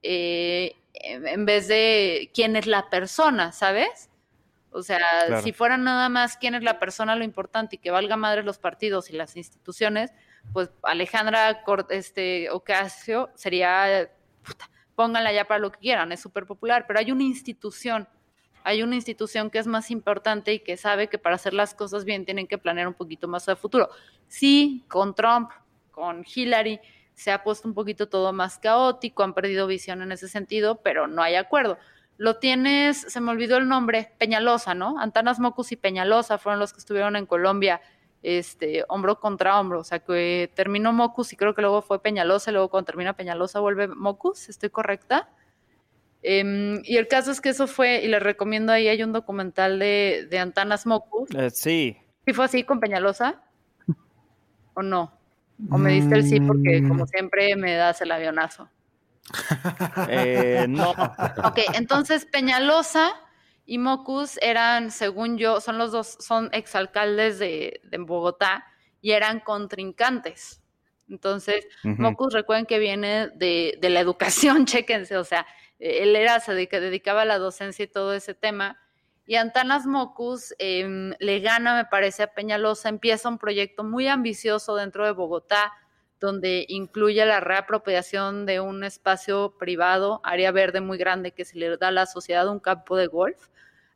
eh, 0.02 0.76
en 0.94 1.44
vez 1.44 1.68
de 1.68 2.30
quién 2.32 2.56
es 2.56 2.66
la 2.66 2.88
persona, 2.88 3.52
¿sabes? 3.52 4.08
O 4.70 4.82
sea, 4.82 5.40
si 5.42 5.52
fuera 5.52 5.76
nada 5.76 6.08
más 6.08 6.36
quién 6.36 6.54
es 6.54 6.62
la 6.62 6.78
persona 6.78 7.16
lo 7.16 7.24
importante 7.24 7.76
y 7.76 7.78
que 7.78 7.90
valga 7.90 8.16
madre 8.16 8.42
los 8.42 8.58
partidos 8.58 9.10
y 9.10 9.14
las 9.14 9.36
instituciones, 9.36 10.12
pues 10.52 10.70
Alejandra 10.82 11.62
este, 11.90 12.50
Ocasio 12.50 13.30
sería, 13.34 14.10
puta, 14.42 14.70
pónganla 14.94 15.32
ya 15.32 15.46
para 15.46 15.60
lo 15.60 15.72
que 15.72 15.78
quieran, 15.78 16.12
es 16.12 16.20
súper 16.20 16.44
popular, 16.44 16.84
pero 16.86 16.98
hay 16.98 17.10
una 17.12 17.22
institución, 17.22 18.08
hay 18.62 18.82
una 18.82 18.94
institución 18.94 19.50
que 19.50 19.58
es 19.58 19.66
más 19.66 19.90
importante 19.90 20.52
y 20.52 20.60
que 20.60 20.76
sabe 20.76 21.08
que 21.08 21.18
para 21.18 21.36
hacer 21.36 21.54
las 21.54 21.74
cosas 21.74 22.04
bien 22.04 22.24
tienen 22.24 22.46
que 22.46 22.58
planear 22.58 22.88
un 22.88 22.94
poquito 22.94 23.26
más 23.26 23.48
al 23.48 23.56
futuro. 23.56 23.88
Sí, 24.26 24.84
con 24.88 25.14
Trump, 25.14 25.50
con 25.92 26.24
Hillary, 26.24 26.80
se 27.14 27.32
ha 27.32 27.42
puesto 27.42 27.66
un 27.66 27.74
poquito 27.74 28.08
todo 28.08 28.32
más 28.32 28.58
caótico, 28.58 29.22
han 29.22 29.34
perdido 29.34 29.66
visión 29.66 30.02
en 30.02 30.12
ese 30.12 30.28
sentido, 30.28 30.82
pero 30.82 31.08
no 31.08 31.22
hay 31.22 31.34
acuerdo. 31.34 31.78
Lo 32.18 32.38
tienes, 32.38 33.00
se 33.00 33.20
me 33.20 33.30
olvidó 33.30 33.56
el 33.56 33.68
nombre, 33.68 34.12
Peñalosa, 34.18 34.74
¿no? 34.74 34.98
Antanas 34.98 35.38
Mocus 35.38 35.70
y 35.70 35.76
Peñalosa 35.76 36.36
fueron 36.36 36.58
los 36.58 36.72
que 36.72 36.80
estuvieron 36.80 37.14
en 37.14 37.26
Colombia, 37.26 37.80
este, 38.24 38.84
hombro 38.88 39.20
contra 39.20 39.60
hombro, 39.60 39.80
o 39.80 39.84
sea, 39.84 40.00
que 40.00 40.50
terminó 40.54 40.92
Mocus 40.92 41.32
y 41.32 41.36
creo 41.36 41.54
que 41.54 41.62
luego 41.62 41.80
fue 41.80 42.02
Peñalosa, 42.02 42.50
y 42.50 42.54
luego 42.54 42.70
cuando 42.70 42.86
termina 42.86 43.12
Peñalosa 43.12 43.60
vuelve 43.60 43.86
Mocus, 43.86 44.48
¿estoy 44.48 44.70
correcta? 44.70 45.30
Em, 46.22 46.82
y 46.84 46.96
el 46.96 47.06
caso 47.06 47.30
es 47.30 47.40
que 47.40 47.50
eso 47.50 47.68
fue, 47.68 48.02
y 48.02 48.08
les 48.08 48.20
recomiendo 48.20 48.72
ahí, 48.72 48.88
hay 48.88 49.00
un 49.04 49.12
documental 49.12 49.78
de, 49.78 50.26
de 50.28 50.38
Antanas 50.40 50.86
Mocus. 50.86 51.30
Eh, 51.36 51.50
sí. 51.50 51.96
¿Sí 52.26 52.32
fue 52.32 52.46
así 52.46 52.64
con 52.64 52.80
Peñalosa? 52.80 53.42
¿O 54.74 54.82
no? 54.82 55.12
¿O 55.70 55.78
me 55.78 55.92
diste 55.92 56.14
el 56.14 56.24
sí 56.24 56.40
porque 56.40 56.82
como 56.86 57.04
mm. 57.04 57.08
siempre 57.08 57.56
me 57.56 57.74
das 57.74 58.00
el 58.00 58.12
avionazo? 58.12 58.68
Eh, 60.08 60.66
no. 60.68 60.90
Ok, 61.44 61.58
entonces 61.74 62.24
Peñalosa 62.26 63.12
y 63.64 63.78
Mocus 63.78 64.38
eran, 64.40 64.90
según 64.90 65.38
yo, 65.38 65.60
son 65.60 65.78
los 65.78 65.92
dos, 65.92 66.16
son 66.20 66.48
exalcaldes 66.52 67.38
de, 67.38 67.80
de 67.84 67.98
Bogotá 67.98 68.64
y 69.00 69.12
eran 69.12 69.40
contrincantes. 69.40 70.62
Entonces, 71.08 71.66
Mocus 71.82 72.34
recuerden 72.34 72.66
que 72.66 72.78
viene 72.78 73.28
de, 73.34 73.78
de, 73.80 73.90
la 73.90 74.00
educación, 74.00 74.66
chéquense, 74.66 75.16
o 75.16 75.24
sea, 75.24 75.46
él 75.78 76.16
era, 76.16 76.40
se 76.40 76.54
dedicaba 76.54 77.22
a 77.22 77.24
la 77.24 77.38
docencia 77.38 77.84
y 77.84 77.88
todo 77.88 78.14
ese 78.14 78.34
tema 78.34 78.78
y 79.28 79.36
Antanas 79.36 79.84
Mocus 79.84 80.54
em, 80.58 81.12
le 81.20 81.40
gana, 81.40 81.76
me 81.76 81.84
parece, 81.84 82.22
a 82.22 82.32
Peñalosa, 82.32 82.88
empieza 82.88 83.28
un 83.28 83.36
proyecto 83.36 83.84
muy 83.84 84.08
ambicioso 84.08 84.74
dentro 84.74 85.04
de 85.04 85.12
Bogotá, 85.12 85.70
donde 86.20 86.64
incluye 86.68 87.24
la 87.24 87.40
reapropiación 87.40 88.46
de 88.46 88.60
un 88.60 88.84
espacio 88.84 89.56
privado, 89.58 90.20
área 90.24 90.50
verde 90.50 90.80
muy 90.80 90.98
grande 90.98 91.32
que 91.32 91.44
se 91.44 91.58
le 91.58 91.76
da 91.76 91.88
a 91.88 91.92
la 91.92 92.06
sociedad 92.06 92.48
un 92.48 92.60
campo 92.60 92.96
de 92.96 93.06
golf, 93.06 93.48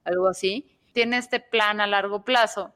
algo 0.05 0.29
así. 0.29 0.79
Tiene 0.93 1.19
este 1.19 1.41
plan 1.41 1.81
a 1.81 1.87
largo 1.87 2.25
plazo 2.25 2.75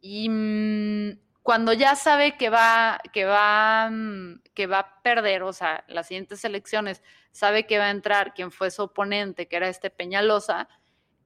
y 0.00 0.28
mm, 0.28 1.18
cuando 1.42 1.72
ya 1.72 1.96
sabe 1.96 2.36
que 2.36 2.50
va, 2.50 3.00
que 3.12 3.24
va, 3.24 3.88
mm, 3.90 4.42
que 4.54 4.66
va 4.66 4.78
a 4.80 5.02
perder, 5.02 5.42
o 5.42 5.52
sea, 5.52 5.84
las 5.88 6.08
siguientes 6.08 6.44
elecciones, 6.44 7.02
sabe 7.32 7.66
que 7.66 7.78
va 7.78 7.86
a 7.86 7.90
entrar 7.90 8.34
quien 8.34 8.50
fue 8.50 8.70
su 8.70 8.82
oponente, 8.82 9.46
que 9.48 9.56
era 9.56 9.68
este 9.68 9.90
Peñalosa, 9.90 10.68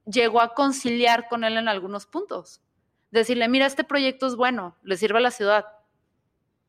llegó 0.05 0.41
a 0.41 0.53
conciliar 0.53 1.27
con 1.27 1.43
él 1.43 1.57
en 1.57 1.67
algunos 1.67 2.05
puntos. 2.05 2.61
Decirle, 3.11 3.47
mira, 3.49 3.65
este 3.65 3.83
proyecto 3.83 4.27
es 4.27 4.35
bueno, 4.35 4.77
le 4.83 4.97
sirve 4.97 5.19
a 5.19 5.21
la 5.21 5.31
ciudad, 5.31 5.65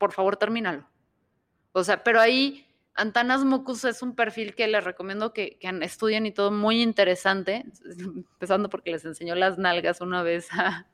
por 0.02 0.10
favor 0.10 0.36
termínalo. 0.36 0.84
O 1.70 1.84
sea, 1.84 2.02
pero 2.02 2.20
ahí 2.20 2.66
Antanas 2.96 3.44
Mucus 3.44 3.84
es 3.84 4.02
un 4.02 4.16
perfil 4.16 4.56
que 4.56 4.66
les 4.66 4.82
recomiendo 4.82 5.32
que, 5.32 5.60
estudien 5.80 6.26
y 6.26 6.32
todo, 6.32 6.50
muy 6.50 6.82
interesante, 6.82 7.64
empezando 8.16 8.68
porque 8.68 8.90
les 8.90 9.04
enseñó 9.04 9.36
las 9.36 9.58
nalgas 9.58 10.00
una 10.00 10.24
vez 10.24 10.48
a, 10.54 10.88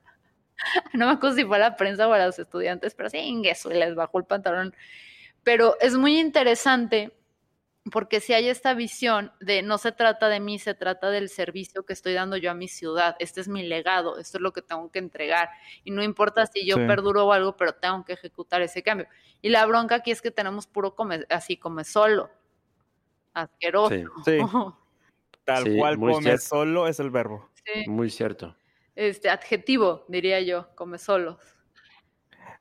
no 0.93 1.07
me 1.07 1.13
acuerdo 1.13 1.37
si 1.37 1.45
fue 1.47 1.57
a 1.57 1.61
la 1.61 1.77
prensa 1.77 2.07
o 2.07 2.13
a 2.13 2.27
los 2.27 2.39
estudiantes, 2.39 2.95
pero 2.95 3.09
sí, 3.09 3.17
y 3.17 3.75
les 3.75 3.95
bajó 3.95 4.19
el 4.19 4.27
pantalón. 4.27 4.77
Pero 5.43 5.77
es 5.81 5.95
muy 5.97 6.21
interesante 6.21 7.11
porque 7.91 8.21
si 8.21 8.33
hay 8.33 8.49
esta 8.49 8.75
visión 8.75 9.33
de 9.41 9.63
no 9.63 9.79
se 9.79 9.93
trata 9.93 10.29
de 10.29 10.41
mí, 10.41 10.59
se 10.59 10.75
trata 10.75 11.11
del 11.11 11.29
servicio 11.29 11.85
que 11.85 11.93
estoy 11.93 12.15
dando 12.15 12.37
yo 12.37 12.51
a 12.51 12.55
mi 12.55 12.69
ciudad, 12.69 13.17
este 13.19 13.41
es 13.41 13.49
mi 13.49 13.63
legado, 13.63 14.19
esto 14.19 14.39
es 14.39 14.43
lo 14.43 14.53
que 14.53 14.63
tengo 14.63 14.91
que 14.91 14.99
entregar 14.99 15.49
y 15.85 15.91
no 15.91 16.03
importa 16.03 16.47
si 16.47 16.67
yo 16.67 16.77
perduro 16.77 17.27
o 17.27 17.33
algo, 17.33 17.57
pero 17.57 17.75
tengo 17.75 18.05
que 18.05 18.15
ejecutar 18.15 18.63
ese 18.63 18.83
cambio. 18.83 19.07
Y 19.43 19.51
la 19.51 19.65
bronca 19.67 19.97
aquí 19.97 20.11
es 20.11 20.23
que 20.23 20.31
tenemos 20.31 20.67
puro 20.67 20.95
come, 20.95 21.25
así 21.29 21.57
come 21.57 21.85
solo, 21.85 22.31
asqueroso. 23.35 23.95
Sí, 24.25 24.39
Tal 25.45 25.77
cual 25.77 25.99
come 25.99 26.39
solo 26.39 26.89
es 26.89 27.01
el 27.01 27.11
verbo. 27.11 27.49
Muy 27.87 28.11
cierto. 28.11 28.55
Este 28.95 29.31
adjetivo, 29.31 30.05
diría 30.09 30.41
yo, 30.41 30.69
come 30.75 30.99
solo. 30.99 31.39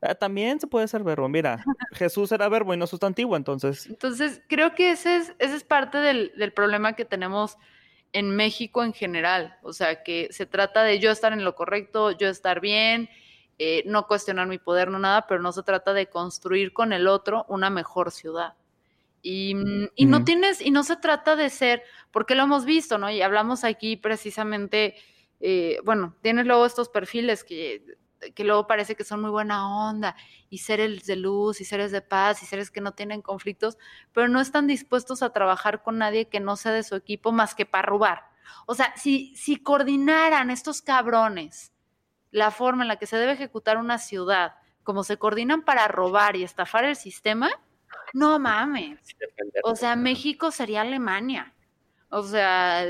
Ah, 0.02 0.16
también 0.16 0.60
se 0.60 0.68
puede 0.68 0.88
ser 0.88 1.04
verbo. 1.04 1.28
Mira, 1.28 1.64
Jesús 1.94 2.32
era 2.32 2.50
verbo 2.50 2.74
y 2.74 2.78
no 2.78 2.88
sustantivo, 2.88 3.36
entonces. 3.36 3.88
Entonces, 3.88 4.42
creo 4.48 4.76
que 4.76 4.92
ese 4.92 5.18
es, 5.18 5.34
ese 5.40 5.56
es 5.56 5.64
parte 5.64 5.98
del, 5.98 6.32
del, 6.38 6.54
problema 6.54 6.94
que 6.94 7.06
tenemos 7.06 7.58
en 8.14 8.36
México 8.36 8.84
en 8.84 8.94
general. 8.94 9.58
O 9.64 9.74
sea, 9.74 10.04
que 10.04 10.28
se 10.32 10.46
trata 10.46 10.84
de 10.84 11.00
yo 11.00 11.12
estar 11.12 11.34
en 11.34 11.44
lo 11.44 11.56
correcto, 11.56 12.12
yo 12.12 12.28
estar 12.28 12.60
bien, 12.62 13.10
eh, 13.60 13.82
no 13.88 14.06
cuestionar 14.06 14.48
mi 14.48 14.60
poder, 14.60 14.92
no 14.92 15.00
nada, 15.00 15.26
pero 15.26 15.42
no 15.42 15.52
se 15.52 15.64
trata 15.64 15.94
de 15.94 16.08
construir 16.08 16.74
con 16.74 16.94
el 16.94 17.08
otro 17.08 17.46
una 17.50 17.70
mejor 17.70 18.12
ciudad. 18.12 18.54
Y, 19.24 19.56
y 19.96 20.06
no 20.06 20.24
tienes, 20.24 20.62
y 20.62 20.70
no 20.70 20.84
se 20.84 20.96
trata 20.96 21.36
de 21.36 21.50
ser, 21.50 21.84
porque 22.12 22.36
lo 22.36 22.44
hemos 22.44 22.66
visto, 22.66 23.00
¿no? 23.00 23.10
Y 23.10 23.22
hablamos 23.22 23.64
aquí 23.64 23.98
precisamente, 23.98 24.96
eh, 25.40 25.80
bueno, 25.84 26.16
tienes 26.22 26.46
luego 26.46 26.66
estos 26.66 26.88
perfiles 26.88 27.44
que 27.44 27.98
que 28.36 28.44
luego 28.44 28.68
parece 28.68 28.96
que 28.96 29.04
son 29.04 29.22
muy 29.22 29.30
buena 29.30 29.90
onda 29.90 30.16
y 30.50 30.60
seres 30.60 31.06
de 31.06 31.16
luz 31.16 31.62
y 31.62 31.66
seres 31.66 31.92
de 31.92 32.02
paz 32.02 32.42
y 32.44 32.46
seres 32.46 32.72
que 32.72 32.82
no 32.82 32.94
tienen 32.94 33.22
conflictos, 33.22 33.78
pero 34.14 34.28
no 34.28 34.42
están 34.42 34.68
dispuestos 34.68 35.22
a 35.24 35.32
trabajar 35.32 35.84
con 35.84 35.98
nadie 35.98 36.28
que 36.28 36.40
no 36.40 36.56
sea 36.56 36.72
de 36.72 36.84
su 36.84 36.96
equipo 36.96 37.32
más 37.32 37.56
que 37.56 37.66
para 37.66 37.88
robar. 37.88 38.24
O 38.66 38.76
sea, 38.76 38.94
si, 38.96 39.36
si 39.36 39.58
coordinaran 39.58 40.50
estos 40.50 40.82
cabrones 40.82 41.74
la 42.32 42.52
forma 42.52 42.84
en 42.84 42.90
la 42.90 42.98
que 42.98 43.08
se 43.08 43.18
debe 43.18 43.34
ejecutar 43.34 43.78
una 43.78 43.98
ciudad, 43.98 44.56
como 44.84 45.04
se 45.04 45.18
coordinan 45.18 45.64
para 45.64 45.88
robar 45.88 46.36
y 46.36 46.44
estafar 46.44 46.86
el 46.86 46.96
sistema, 46.96 47.50
no 48.14 48.40
mames. 48.40 49.00
O 49.64 49.76
sea, 49.76 49.96
México 49.96 50.52
sería 50.52 50.82
Alemania. 50.82 51.54
O 52.10 52.24
sea, 52.24 52.86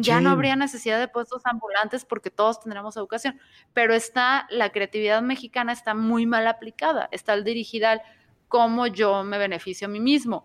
ya 0.00 0.20
no 0.20 0.30
habría 0.30 0.56
necesidad 0.56 0.98
de 0.98 1.06
puestos 1.06 1.42
ambulantes 1.44 2.04
porque 2.04 2.30
todos 2.30 2.60
tendremos 2.60 2.96
educación. 2.96 3.38
Pero 3.72 3.94
está, 3.94 4.48
la 4.50 4.70
creatividad 4.70 5.22
mexicana 5.22 5.72
está 5.72 5.94
muy 5.94 6.26
mal 6.26 6.46
aplicada, 6.48 7.08
está 7.12 7.34
al 7.34 7.44
dirigida 7.44 7.92
al 7.92 8.02
cómo 8.48 8.88
yo 8.88 9.22
me 9.22 9.38
beneficio 9.38 9.86
a 9.86 9.90
mí 9.90 10.00
mismo. 10.00 10.44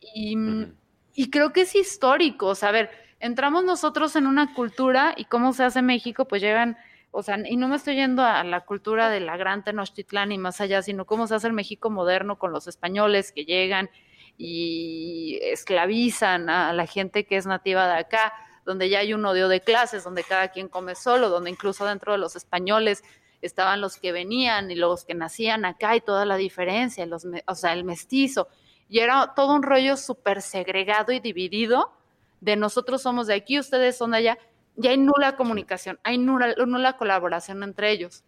Y, 0.00 0.36
y 1.14 1.30
creo 1.30 1.52
que 1.52 1.60
es 1.62 1.76
histórico. 1.76 2.46
O 2.46 2.54
sea, 2.56 2.70
a 2.70 2.72
ver, 2.72 2.90
entramos 3.20 3.62
nosotros 3.62 4.16
en 4.16 4.26
una 4.26 4.52
cultura 4.52 5.14
y 5.16 5.26
cómo 5.26 5.52
se 5.52 5.62
hace 5.62 5.82
México, 5.82 6.26
pues 6.26 6.42
llegan, 6.42 6.78
o 7.12 7.22
sea, 7.22 7.38
y 7.46 7.56
no 7.56 7.68
me 7.68 7.76
estoy 7.76 7.94
yendo 7.94 8.24
a 8.24 8.42
la 8.42 8.62
cultura 8.62 9.08
de 9.08 9.20
la 9.20 9.36
Gran 9.36 9.62
Tenochtitlán 9.62 10.32
y 10.32 10.38
más 10.38 10.60
allá, 10.60 10.82
sino 10.82 11.04
cómo 11.04 11.28
se 11.28 11.36
hace 11.36 11.46
el 11.46 11.52
México 11.52 11.90
moderno 11.90 12.38
con 12.38 12.50
los 12.50 12.66
españoles 12.66 13.30
que 13.30 13.44
llegan 13.44 13.88
y 14.42 15.38
esclavizan 15.42 16.48
a 16.48 16.72
la 16.72 16.86
gente 16.86 17.26
que 17.26 17.36
es 17.36 17.44
nativa 17.44 17.86
de 17.86 17.98
acá, 17.98 18.32
donde 18.64 18.88
ya 18.88 19.00
hay 19.00 19.12
un 19.12 19.22
odio 19.26 19.48
de 19.48 19.60
clases, 19.60 20.02
donde 20.02 20.24
cada 20.24 20.48
quien 20.48 20.66
come 20.66 20.94
solo, 20.94 21.28
donde 21.28 21.50
incluso 21.50 21.84
dentro 21.84 22.12
de 22.12 22.18
los 22.18 22.36
españoles 22.36 23.04
estaban 23.42 23.82
los 23.82 23.98
que 23.98 24.12
venían 24.12 24.70
y 24.70 24.76
los 24.76 25.04
que 25.04 25.12
nacían 25.12 25.66
acá 25.66 25.94
y 25.94 26.00
toda 26.00 26.24
la 26.24 26.36
diferencia, 26.36 27.04
los, 27.04 27.26
o 27.46 27.54
sea, 27.54 27.74
el 27.74 27.84
mestizo. 27.84 28.48
Y 28.88 29.00
era 29.00 29.34
todo 29.36 29.54
un 29.54 29.62
rollo 29.62 29.98
súper 29.98 30.40
segregado 30.40 31.12
y 31.12 31.20
dividido 31.20 31.92
de 32.40 32.56
nosotros 32.56 33.02
somos 33.02 33.26
de 33.26 33.34
aquí, 33.34 33.58
ustedes 33.58 33.98
son 33.98 34.12
de 34.12 34.16
allá, 34.16 34.38
y 34.74 34.88
hay 34.88 34.96
nula 34.96 35.36
comunicación, 35.36 36.00
hay 36.02 36.16
nula, 36.16 36.54
nula 36.66 36.96
colaboración 36.96 37.62
entre 37.62 37.90
ellos. 37.90 38.24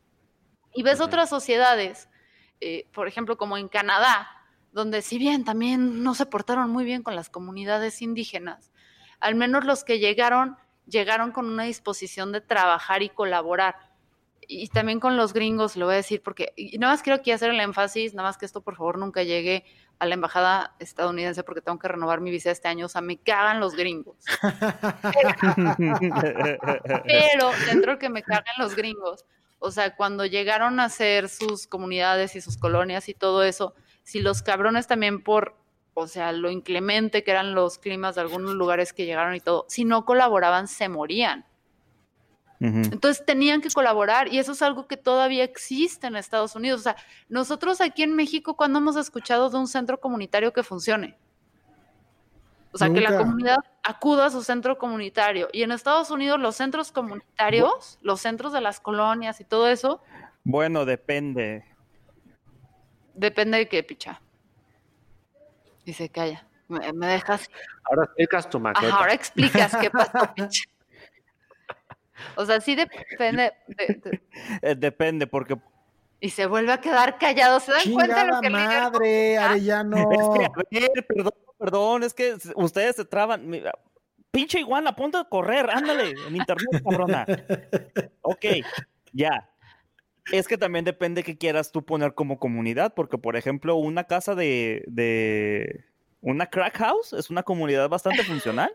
Y 0.75 0.83
ves 0.83 1.01
otras 1.01 1.31
sociedades, 1.31 2.11
eh, 2.61 2.87
por 2.93 3.09
ejemplo, 3.09 3.39
como 3.39 3.57
en 3.57 3.69
Canadá, 3.69 4.29
donde 4.73 5.03
si 5.03 5.19
bien 5.19 5.45
también 5.45 6.03
no 6.03 6.15
se 6.15 6.27
portaron 6.27 6.71
muy 6.71 6.85
bien 6.85 7.03
con 7.03 7.15
las 7.15 7.31
comunidades 7.31 8.03
indígenas, 8.03 8.73
al 9.21 9.35
menos 9.35 9.65
los 9.65 9.85
que 9.85 9.99
llegaron 9.99 10.57
llegaron 10.87 11.33
con 11.33 11.47
una 11.47 11.65
disposición 11.65 12.33
de 12.33 12.41
trabajar 12.41 13.03
y 13.03 13.09
colaborar. 13.09 13.77
Y 14.49 14.69
también 14.69 15.01
con 15.01 15.17
los 15.17 15.33
gringos, 15.33 15.77
lo 15.77 15.87
voy 15.87 15.95
a 15.95 15.99
decir, 15.99 16.23
porque 16.23 16.53
y 16.57 16.77
nada 16.79 16.93
más 16.93 17.03
quiero 17.03 17.21
aquí 17.21 17.31
hacer 17.31 17.51
el 17.51 17.61
énfasis, 17.61 18.13
nada 18.13 18.29
más 18.29 18.39
que 18.39 18.45
esto 18.45 18.61
por 18.61 18.77
favor 18.77 18.99
nunca 18.99 19.23
llegue 19.23 19.65
a 19.99 20.07
la 20.07 20.15
embajada 20.15 20.75
estadounidense 20.81 21.45
porque 21.45 21.61
tengo 21.61 21.79
que 21.79 21.87
renovar 21.87 22.21
mi 22.21 22.31
visa 22.31 22.51
este 22.51 22.67
año, 22.67 22.87
o 22.87 22.89
sea, 22.89 23.03
me 23.03 23.19
cagan 23.19 23.61
los 23.61 23.77
gringos. 23.77 24.17
Pero 27.07 27.53
dentro 27.67 27.93
de 27.93 27.99
que 27.99 28.09
me 28.09 28.25
cagan 28.25 28.55
los 28.59 28.75
gringos, 28.75 29.25
o 29.61 29.71
sea, 29.71 29.95
cuando 29.95 30.27
llegaron 30.27 30.81
a 30.81 30.87
hacer 30.87 31.29
sus 31.29 31.69
comunidades 31.69 32.35
y 32.35 32.41
sus 32.41 32.59
colonias 32.59 33.09
y 33.09 33.15
todo 33.15 33.45
eso, 33.45 33.75
si 34.03 34.21
los 34.21 34.43
cabrones 34.43 34.87
también 34.87 35.23
por, 35.23 35.57
o 35.95 36.07
sea, 36.07 36.33
lo 36.33 36.51
inclemente 36.51 37.25
que 37.25 37.31
eran 37.31 37.55
los 37.55 37.79
climas 37.79 38.15
de 38.15 38.23
algunos 38.23 38.55
lugares 38.55 38.93
que 38.93 39.07
llegaron 39.07 39.35
y 39.35 39.41
todo, 39.41 39.67
si 39.69 39.85
no 39.85 40.05
colaboraban, 40.05 40.69
se 40.69 40.89
morían. 40.89 41.45
Entonces 42.65 43.27
tenían 43.27 43.61
que 43.61 43.71
colaborar 43.71 44.33
y 44.33 44.39
eso 44.39 44.53
es 44.53 44.63
algo 44.63 44.87
que 44.87 44.97
todavía 44.97 45.43
existe 45.43 46.07
en 46.07 46.15
Estados 46.15 46.55
Unidos. 46.55 46.79
O 46.79 46.83
sea, 46.85 46.97
nosotros 47.29 47.81
aquí 47.81 48.05
en 48.05 48.15
México, 48.15 48.55
¿cuándo 48.55 48.79
hemos 48.79 48.95
escuchado 48.95 49.51
de 49.51 49.59
un 49.59 49.67
centro 49.67 49.99
comunitario 49.99 50.53
que 50.53 50.63
funcione? 50.63 51.19
O 52.71 52.79
sea, 52.79 52.89
que 52.89 53.01
la 53.01 53.19
comunidad 53.19 53.59
acuda 53.83 54.27
a 54.27 54.31
su 54.31 54.43
centro 54.43 54.79
comunitario. 54.79 55.49
Y 55.53 55.63
en 55.63 55.73
Estados 55.73 56.11
Unidos 56.13 56.39
los 56.39 56.55
centros 56.55 56.93
comunitarios, 56.93 57.99
los 58.01 58.21
centros 58.21 58.53
de 58.53 58.61
las 58.61 58.79
colonias 58.79 59.41
y 59.41 59.45
todo 59.45 59.69
eso. 59.69 60.01
Bueno, 60.45 60.85
depende. 60.85 61.65
Depende 63.15 63.59
de 63.59 63.69
qué, 63.69 63.83
picha. 63.83 64.21
Y 65.85 65.93
se 65.93 66.09
calla. 66.09 66.47
Me, 66.69 67.07
dejas. 67.07 67.51
Ahora 67.85 68.05
explicas 68.05 68.49
tu 68.49 68.59
maqueta. 68.59 68.95
ahora 68.95 69.13
explicas 69.13 69.77
qué 69.77 69.91
pasó, 69.91 70.33
picha. 70.35 70.65
O 72.37 72.47
sea, 72.47 72.61
sí 72.61 72.75
depende. 72.75 73.53
Eh, 74.63 74.75
depende, 74.75 75.27
porque. 75.27 75.57
Y 76.21 76.31
se 76.31 76.47
vuelve 76.47 76.73
a 76.73 76.81
quedar 76.81 77.19
callado. 77.19 77.59
¿Se 77.61 77.73
dan 77.73 77.93
cuenta 77.93 78.25
de 78.25 78.31
lo 78.31 78.41
que 78.41 78.51
madre, 78.51 79.39
Arellano. 79.39 79.97
Es 80.71 80.81
que, 80.81 81.03
perdón, 81.03 81.33
perdón, 81.59 82.03
es 82.05 82.15
que 82.15 82.37
ustedes 82.55 82.97
se 82.97 83.05
traban. 83.05 83.51
pinche 84.31 84.61
iguana, 84.61 84.91
a 84.91 84.97
punto 84.97 85.19
de 85.19 85.29
correr, 85.29 85.69
ándale, 85.69 86.15
en 86.29 86.37
internet, 86.37 86.83
cabrona. 86.83 87.27
Ok, 88.23 88.45
ya. 89.13 89.52
Es 90.31 90.47
que 90.47 90.57
también 90.57 90.85
depende 90.85 91.23
qué 91.23 91.37
quieras 91.37 91.73
tú 91.73 91.85
poner 91.85 92.15
como 92.15 92.39
comunidad, 92.39 92.95
porque 92.95 93.19
por 93.19 93.37
ejemplo, 93.37 93.75
una 93.77 94.05
casa 94.05 94.35
de, 94.35 94.85
de 94.87 95.85
una 96.23 96.47
crack 96.47 96.79
house 96.79 97.13
es 97.13 97.31
una 97.31 97.43
comunidad 97.43 97.89
bastante 97.89 98.23
funcional. 98.23 98.73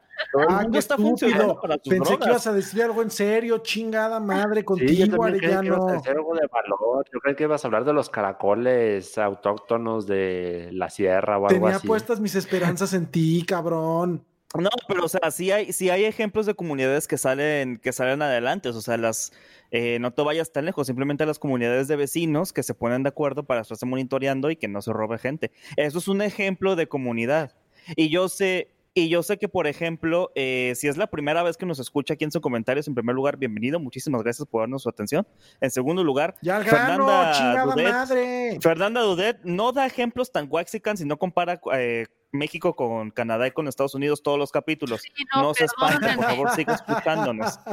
ah, 0.49 0.65
qué 0.69 0.77
está 0.77 0.97
funcionando 0.97 1.59
para 1.61 1.77
Pensé 1.77 2.17
que 2.17 2.25
ibas 2.27 2.45
a 2.45 2.51
decir 2.51 2.83
algo 2.83 3.01
en 3.01 3.09
serio, 3.09 3.59
chingada 3.59 4.19
madre, 4.19 4.65
contigo, 4.65 4.89
sí, 4.89 5.09
yo 5.09 5.23
Arellano. 5.23 6.01
Que 6.03 6.09
algo 6.09 6.35
de 6.35 6.47
valor. 6.51 7.05
Yo 7.11 7.19
creo 7.21 7.35
que 7.37 7.43
ibas 7.43 7.63
a 7.63 7.67
hablar 7.69 7.85
de 7.85 7.93
los 7.93 8.09
caracoles 8.09 9.17
autóctonos 9.17 10.05
de 10.05 10.69
la 10.73 10.89
sierra 10.89 11.37
o 11.37 11.47
algo 11.47 11.67
así. 11.67 11.75
Tenía 11.77 11.79
puestas 11.79 12.19
mis 12.19 12.35
esperanzas 12.35 12.93
en 12.93 13.05
ti, 13.05 13.45
cabrón. 13.47 14.25
No, 14.55 14.69
pero 14.87 15.05
o 15.05 15.09
sea, 15.09 15.29
sí 15.29 15.51
hay, 15.51 15.73
sí 15.73 15.89
hay 15.89 16.05
ejemplos 16.05 16.45
de 16.45 16.53
comunidades 16.53 17.07
que 17.07 17.17
salen, 17.17 17.77
que 17.77 17.91
salen 17.91 18.21
adelante. 18.21 18.69
O 18.69 18.81
sea, 18.81 18.97
las, 18.97 19.33
eh, 19.71 19.99
no 19.99 20.11
te 20.11 20.21
vayas 20.21 20.51
tan 20.51 20.65
lejos, 20.65 20.87
simplemente 20.87 21.25
las 21.25 21.39
comunidades 21.39 21.87
de 21.87 21.97
vecinos 21.97 22.53
que 22.53 22.63
se 22.63 22.73
ponen 22.73 23.03
de 23.03 23.09
acuerdo 23.09 23.43
para 23.43 23.61
estarse 23.61 23.85
monitoreando 23.85 24.49
y 24.49 24.55
que 24.55 24.67
no 24.69 24.81
se 24.81 24.93
robe 24.93 25.17
gente. 25.17 25.51
Eso 25.75 25.99
es 25.99 26.07
un 26.07 26.21
ejemplo 26.21 26.75
de 26.75 26.87
comunidad. 26.87 27.55
Y 27.95 28.09
yo 28.09 28.29
sé, 28.29 28.69
y 28.93 29.09
yo 29.09 29.21
sé 29.21 29.37
que, 29.37 29.49
por 29.49 29.67
ejemplo, 29.67 30.31
eh, 30.33 30.73
si 30.75 30.87
es 30.87 30.97
la 30.97 31.07
primera 31.07 31.43
vez 31.43 31.57
que 31.57 31.65
nos 31.65 31.79
escucha 31.79 32.13
aquí 32.13 32.23
en 32.23 32.31
sus 32.31 32.41
comentarios, 32.41 32.87
en 32.87 32.95
primer 32.95 33.15
lugar, 33.15 33.37
bienvenido, 33.37 33.79
muchísimas 33.79 34.23
gracias 34.23 34.47
por 34.47 34.61
darnos 34.61 34.83
su 34.83 34.89
atención. 34.89 35.27
En 35.61 35.71
segundo 35.71 36.03
lugar, 36.03 36.35
ya 36.41 36.61
Fernanda, 36.61 37.65
Dudet, 37.65 37.91
madre. 37.91 38.57
Fernanda 38.61 39.01
Dudet 39.01 39.39
no 39.43 39.71
da 39.73 39.85
ejemplos 39.85 40.31
tan 40.31 40.47
waxicans 40.49 41.01
y 41.01 41.05
no 41.05 41.17
compara 41.17 41.61
eh, 41.73 42.07
México 42.37 42.75
con 42.75 43.11
Canadá 43.11 43.47
y 43.47 43.51
con 43.51 43.67
Estados 43.67 43.95
Unidos 43.95 44.23
todos 44.23 44.37
los 44.37 44.51
capítulos. 44.51 45.01
no, 45.35 45.53
se 45.53 45.65
espanten, 45.65 46.15
por 46.15 46.25
favor, 46.25 46.49
siga 46.51 46.75
escuchándonos. 46.75 47.59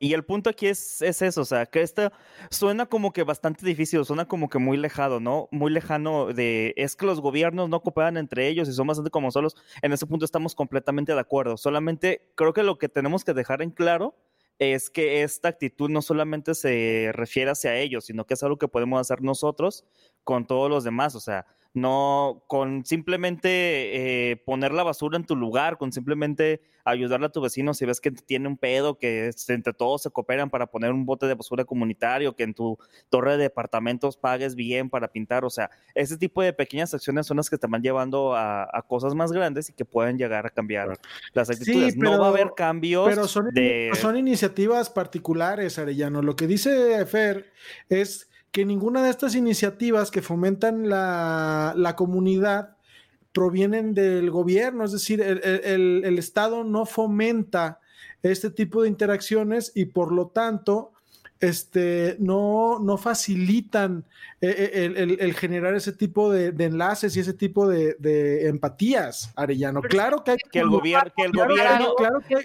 Y 0.00 0.14
el 0.14 0.24
punto 0.24 0.48
aquí 0.50 0.68
es, 0.68 1.02
es 1.02 1.22
eso, 1.22 1.40
o 1.40 1.44
sea, 1.44 1.66
que 1.66 1.82
esto 1.82 2.12
suena 2.50 2.86
como 2.86 3.12
que 3.12 3.24
bastante 3.24 3.66
difícil, 3.66 4.04
suena 4.04 4.26
como 4.26 4.48
que 4.48 4.58
muy 4.58 4.76
lejano, 4.76 5.18
¿no? 5.18 5.48
Muy 5.50 5.72
lejano 5.72 6.26
de, 6.26 6.72
es 6.76 6.94
que 6.94 7.04
los 7.04 7.20
gobiernos 7.20 7.68
no 7.68 7.80
cooperan 7.80 8.16
entre 8.16 8.46
ellos 8.46 8.68
y 8.68 8.72
son 8.72 8.86
bastante 8.86 9.10
como 9.10 9.32
solos. 9.32 9.56
En 9.82 9.92
ese 9.92 10.06
punto 10.06 10.24
estamos 10.24 10.54
completamente 10.54 11.14
de 11.14 11.20
acuerdo. 11.20 11.56
Solamente 11.56 12.30
creo 12.36 12.52
que 12.52 12.62
lo 12.62 12.78
que 12.78 12.88
tenemos 12.88 13.24
que 13.24 13.34
dejar 13.34 13.60
en 13.60 13.70
claro 13.70 14.14
es 14.58 14.90
que 14.90 15.22
esta 15.22 15.48
actitud 15.48 15.88
no 15.88 16.02
solamente 16.02 16.54
se 16.54 17.10
refiere 17.12 17.50
hacia 17.50 17.76
ellos, 17.76 18.06
sino 18.06 18.24
que 18.24 18.34
es 18.34 18.42
algo 18.42 18.58
que 18.58 18.68
podemos 18.68 19.00
hacer 19.00 19.22
nosotros 19.22 19.84
con 20.24 20.46
todos 20.46 20.68
los 20.68 20.84
demás. 20.84 21.14
O 21.14 21.20
sea, 21.20 21.46
no 21.80 22.44
con 22.46 22.84
simplemente 22.84 24.30
eh, 24.30 24.36
poner 24.36 24.72
la 24.72 24.82
basura 24.82 25.16
en 25.16 25.24
tu 25.24 25.36
lugar, 25.36 25.78
con 25.78 25.92
simplemente 25.92 26.60
ayudarle 26.84 27.26
a 27.26 27.30
tu 27.30 27.40
vecino 27.40 27.74
si 27.74 27.84
ves 27.84 28.00
que 28.00 28.10
tiene 28.10 28.48
un 28.48 28.56
pedo, 28.56 28.98
que 28.98 29.30
entre 29.48 29.72
todos 29.72 30.02
se 30.02 30.10
cooperan 30.10 30.50
para 30.50 30.66
poner 30.66 30.92
un 30.92 31.04
bote 31.04 31.26
de 31.26 31.34
basura 31.34 31.64
comunitario, 31.64 32.34
que 32.34 32.44
en 32.44 32.54
tu 32.54 32.78
torre 33.08 33.32
de 33.32 33.44
departamentos 33.44 34.16
pagues 34.16 34.54
bien 34.54 34.88
para 34.88 35.08
pintar, 35.08 35.44
o 35.44 35.50
sea, 35.50 35.70
ese 35.94 36.16
tipo 36.16 36.42
de 36.42 36.52
pequeñas 36.52 36.94
acciones 36.94 37.26
son 37.26 37.36
las 37.36 37.50
que 37.50 37.58
te 37.58 37.66
van 37.66 37.82
llevando 37.82 38.34
a, 38.34 38.66
cosas 38.88 39.14
más 39.14 39.32
grandes 39.32 39.68
y 39.68 39.72
que 39.74 39.84
pueden 39.84 40.16
llegar 40.16 40.46
a 40.46 40.50
cambiar 40.50 40.98
las 41.34 41.50
actitudes. 41.50 41.96
no 41.96 42.18
va 42.18 42.26
a 42.26 42.28
haber 42.30 42.52
cambios. 42.56 43.06
Pero 43.08 43.28
son, 43.28 43.50
son 43.94 44.16
iniciativas 44.16 44.88
particulares, 44.88 45.78
Arellano. 45.78 46.22
Lo 46.22 46.36
que 46.36 46.46
dice 46.46 47.04
Fer 47.04 47.52
es 47.90 48.27
que 48.52 48.64
ninguna 48.64 49.02
de 49.02 49.10
estas 49.10 49.34
iniciativas 49.34 50.10
que 50.10 50.22
fomentan 50.22 50.88
la, 50.88 51.94
comunidad 51.96 52.76
provienen 53.32 53.94
del 53.94 54.30
gobierno, 54.30 54.84
es 54.84 54.92
decir, 54.92 55.20
el, 55.20 56.18
Estado 56.18 56.64
no 56.64 56.86
fomenta 56.86 57.80
este 58.22 58.50
tipo 58.50 58.82
de 58.82 58.88
interacciones 58.88 59.72
y 59.74 59.86
por 59.86 60.12
lo 60.12 60.28
tanto 60.28 60.92
este, 61.40 62.16
no, 62.18 62.80
no 62.80 62.96
facilitan 62.96 64.04
eh, 64.40 64.70
eh, 64.72 65.16
el, 65.20 65.34
generar 65.34 65.74
ese 65.74 65.92
tipo 65.92 66.30
de, 66.30 66.48
enlaces 66.64 67.16
y 67.16 67.20
ese 67.20 67.34
tipo 67.34 67.68
de, 67.68 68.48
empatías, 68.48 69.32
Arellano. 69.36 69.82
Claro 69.82 70.24
que 70.24 70.32
hay 70.32 70.38
que 70.50 70.60
el 70.60 70.68
gobierno, 70.68 71.12
que 71.16 71.24
el 71.24 71.32
gobierno, 71.32 71.94
claro 71.96 72.20
que 72.26 72.44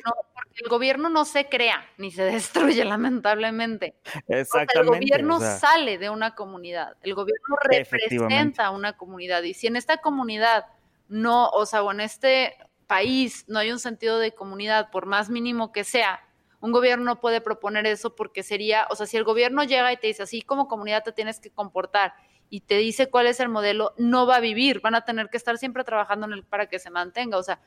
el 0.55 0.69
gobierno 0.69 1.09
no 1.09 1.25
se 1.25 1.49
crea 1.49 1.85
ni 1.97 2.11
se 2.11 2.23
destruye, 2.23 2.85
lamentablemente. 2.85 3.95
Exactamente. 4.27 4.79
el 4.79 4.85
gobierno 4.85 5.39
sale 5.39 5.97
de 5.97 6.09
una 6.09 6.35
comunidad, 6.35 6.95
el 7.01 7.15
gobierno 7.15 7.57
representa 7.63 8.67
a 8.67 8.71
una 8.71 8.93
comunidad. 8.93 9.43
Y 9.43 9.53
si 9.53 9.67
en 9.67 9.75
esta 9.75 9.97
comunidad 9.97 10.65
no, 11.07 11.49
o 11.49 11.65
sea, 11.65 11.83
o 11.83 11.91
en 11.91 11.99
este 11.99 12.55
país 12.87 13.45
no 13.47 13.59
hay 13.59 13.71
un 13.71 13.79
sentido 13.79 14.19
de 14.19 14.33
comunidad, 14.33 14.91
por 14.91 15.05
más 15.05 15.29
mínimo 15.29 15.71
que 15.71 15.83
sea, 15.83 16.21
un 16.59 16.71
gobierno 16.71 17.03
no 17.03 17.19
puede 17.19 17.41
proponer 17.41 17.85
eso 17.85 18.15
porque 18.15 18.41
sería, 18.41 18.87
o 18.89 18.95
sea, 18.95 19.05
si 19.05 19.17
el 19.17 19.25
gobierno 19.25 19.63
llega 19.63 19.91
y 19.91 19.97
te 19.97 20.07
dice 20.07 20.23
así 20.23 20.41
como 20.41 20.69
comunidad 20.69 21.03
te 21.03 21.11
tienes 21.11 21.39
que 21.39 21.49
comportar 21.49 22.13
y 22.49 22.61
te 22.61 22.77
dice 22.77 23.09
cuál 23.09 23.27
es 23.27 23.39
el 23.39 23.49
modelo, 23.49 23.93
no 23.97 24.27
va 24.27 24.37
a 24.37 24.39
vivir, 24.39 24.79
van 24.79 24.95
a 24.95 25.03
tener 25.03 25.29
que 25.29 25.37
estar 25.37 25.57
siempre 25.57 25.83
trabajando 25.83 26.27
en 26.27 26.33
el 26.33 26.43
para 26.43 26.67
que 26.67 26.79
se 26.79 26.89
mantenga. 26.89 27.37
O 27.37 27.43
sea, 27.43 27.59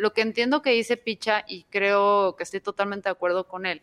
lo 0.00 0.14
que 0.14 0.22
entiendo 0.22 0.62
que 0.62 0.70
dice 0.70 0.96
Picha 0.96 1.44
y 1.46 1.64
creo 1.64 2.34
que 2.36 2.44
estoy 2.44 2.60
totalmente 2.60 3.08
de 3.08 3.12
acuerdo 3.12 3.46
con 3.46 3.66
él, 3.66 3.82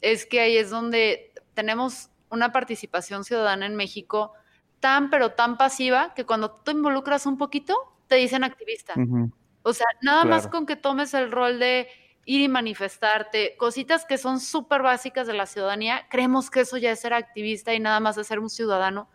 es 0.00 0.24
que 0.24 0.40
ahí 0.40 0.56
es 0.56 0.70
donde 0.70 1.32
tenemos 1.52 2.08
una 2.30 2.52
participación 2.52 3.24
ciudadana 3.24 3.66
en 3.66 3.76
México 3.76 4.32
tan 4.80 5.10
pero 5.10 5.32
tan 5.32 5.58
pasiva 5.58 6.14
que 6.14 6.24
cuando 6.24 6.50
tú 6.50 6.70
involucras 6.70 7.26
un 7.26 7.36
poquito 7.36 7.76
te 8.06 8.16
dicen 8.16 8.44
activista. 8.44 8.94
O 9.62 9.74
sea, 9.74 9.86
nada 10.00 10.24
más 10.24 10.48
con 10.48 10.64
que 10.64 10.76
tomes 10.76 11.12
el 11.12 11.30
rol 11.30 11.58
de 11.58 11.88
ir 12.24 12.40
y 12.40 12.48
manifestarte, 12.48 13.56
cositas 13.58 14.06
que 14.06 14.16
son 14.16 14.40
súper 14.40 14.82
básicas 14.82 15.26
de 15.26 15.34
la 15.34 15.46
ciudadanía, 15.46 16.06
creemos 16.08 16.50
que 16.50 16.60
eso 16.60 16.78
ya 16.78 16.92
es 16.92 17.00
ser 17.00 17.12
activista 17.12 17.74
y 17.74 17.80
nada 17.80 18.00
más 18.00 18.16
es 18.16 18.26
ser 18.26 18.38
un 18.38 18.48
ciudadano 18.48 19.08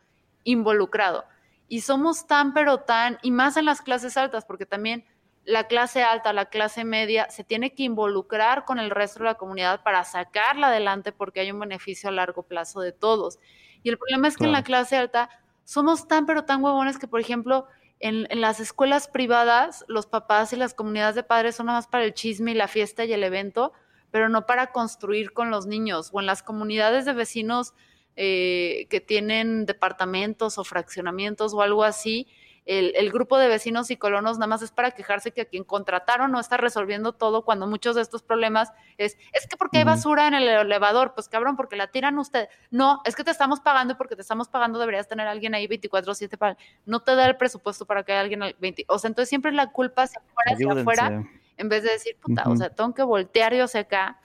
involucrado. 0.44 1.26
Y 1.68 1.82
somos 1.82 2.28
tan, 2.28 2.54
pero 2.54 2.82
tan, 2.82 3.18
y 3.24 3.32
más 3.32 3.58
en 3.58 3.66
las 3.66 3.82
clases 3.82 4.18
altas, 4.18 4.46
porque 4.46 4.66
también 4.66 5.06
la 5.46 5.68
clase 5.68 6.04
alta, 6.04 6.32
la 6.34 6.46
clase 6.46 6.86
media, 6.86 7.30
se 7.30 7.44
tiene 7.44 7.74
que 7.74 7.84
involucrar 7.84 8.66
con 8.66 8.80
el 8.80 8.90
resto 8.90 9.20
de 9.20 9.26
la 9.26 9.36
comunidad 9.36 9.84
para 9.84 10.04
sacarla 10.04 10.68
adelante 10.68 11.12
porque 11.12 11.42
hay 11.42 11.52
un 11.52 11.60
beneficio 11.60 12.10
a 12.10 12.14
largo 12.14 12.44
plazo 12.44 12.80
de 12.82 12.94
todos. 12.94 13.40
Y 13.84 13.90
el 13.90 13.98
problema 13.98 14.28
es 14.28 14.38
que 14.38 14.46
en 14.46 14.54
la 14.54 14.64
clase 14.64 14.96
alta 14.96 15.30
somos 15.66 16.08
tan, 16.08 16.26
pero 16.26 16.46
tan 16.46 16.64
huevones 16.64 16.98
que, 16.98 17.08
por 17.08 17.20
ejemplo, 17.20 17.68
en, 18.00 18.28
las 18.40 18.60
escuelas 18.60 19.08
privadas, 19.08 19.84
los 19.88 20.08
papás 20.08 20.54
y 20.54 20.56
las 20.56 20.74
comunidades 20.74 21.16
de 21.16 21.24
padres 21.24 21.56
son 21.56 21.68
nada 21.68 21.80
más 21.80 21.88
para 21.88 22.06
el 22.06 22.14
chisme 22.14 22.52
y 22.52 22.56
la 22.56 22.68
fiesta 22.68 23.06
y 23.06 23.14
el 23.14 23.24
evento, 23.24 23.74
pero 24.12 24.30
no 24.30 24.46
para 24.46 24.72
construir 24.72 25.34
con 25.34 25.50
los 25.50 25.66
niños. 25.66 26.10
O 26.14 26.20
en 26.20 26.26
las 26.26 26.44
comunidades 26.44 27.06
de 27.06 27.14
vecinos 27.14 27.74
eh, 28.16 28.88
que 28.90 29.02
tienen 29.02 29.66
departamentos 29.66 30.58
o 30.58 30.64
fraccionamientos 30.64 31.54
o 31.54 31.62
algo 31.62 31.84
así, 31.84 32.28
el, 32.66 32.94
el, 32.96 33.12
grupo 33.12 33.38
de 33.38 33.48
vecinos 33.48 33.92
y 33.92 33.98
colonos 33.98 34.38
nada 34.38 34.48
más 34.48 34.62
es 34.62 34.72
para 34.72 34.92
quejarse 34.92 35.32
que 35.32 35.42
a 35.42 35.46
quien 35.46 35.64
contrataron 35.64 36.32
no 36.32 36.40
está 36.40 36.58
resolviendo 36.58 37.14
todo 37.14 37.44
cuando 37.44 37.68
muchos 37.68 37.96
de 37.96 38.02
estos 38.02 38.24
problemas 38.24 38.72
es, 38.98 39.18
es 39.34 39.48
que 39.48 39.58
porque 39.58 39.80
hay 39.80 39.84
basura 39.84 40.28
en 40.28 40.34
el 40.34 40.48
elevador, 40.48 41.14
pues 41.14 41.28
cabrón, 41.28 41.56
porque 41.58 41.76
la 41.76 41.88
tiran 41.88 42.18
usted. 42.18 42.48
No, 42.72 43.02
es 43.06 43.16
que 43.16 43.24
te 43.24 43.32
estamos 43.32 43.60
pagando 43.60 43.94
y 43.94 43.96
porque 43.98 44.16
te 44.16 44.22
estamos 44.22 44.48
pagando 44.48 44.80
deberías 44.80 45.08
tener 45.08 45.28
a 45.28 45.32
alguien 45.32 45.56
ahí 45.56 45.68
24/7 45.68 46.38
para, 46.38 46.58
no 46.86 47.02
te 47.02 47.16
da 47.16 47.26
el 47.26 47.38
presupuesto 47.38 47.86
para 47.86 48.04
que 48.04 48.14
haya 48.14 48.22
alguien 48.22 48.44
al 48.44 48.56
20, 48.60 48.86
o 48.88 48.98
sea, 48.98 49.10
entonces 49.10 49.30
siempre 49.30 49.52
la 49.52 49.72
culpa 49.72 50.04
hacia 50.04 50.22
afuera, 50.22 50.52
hacia 50.54 50.82
afuera, 50.82 51.24
en 51.58 51.70
vez 51.70 51.84
de 51.84 51.92
decir, 51.92 52.18
puta, 52.20 52.44
o 52.48 52.56
sea, 52.56 52.70
tengo 52.70 52.94
que 52.94 53.04
voltear 53.04 53.54
yo 53.54 53.66
hacia 53.66 53.82
acá 53.82 54.22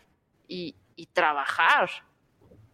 y, 0.47 0.77
y 0.95 1.07
trabajar. 1.07 1.91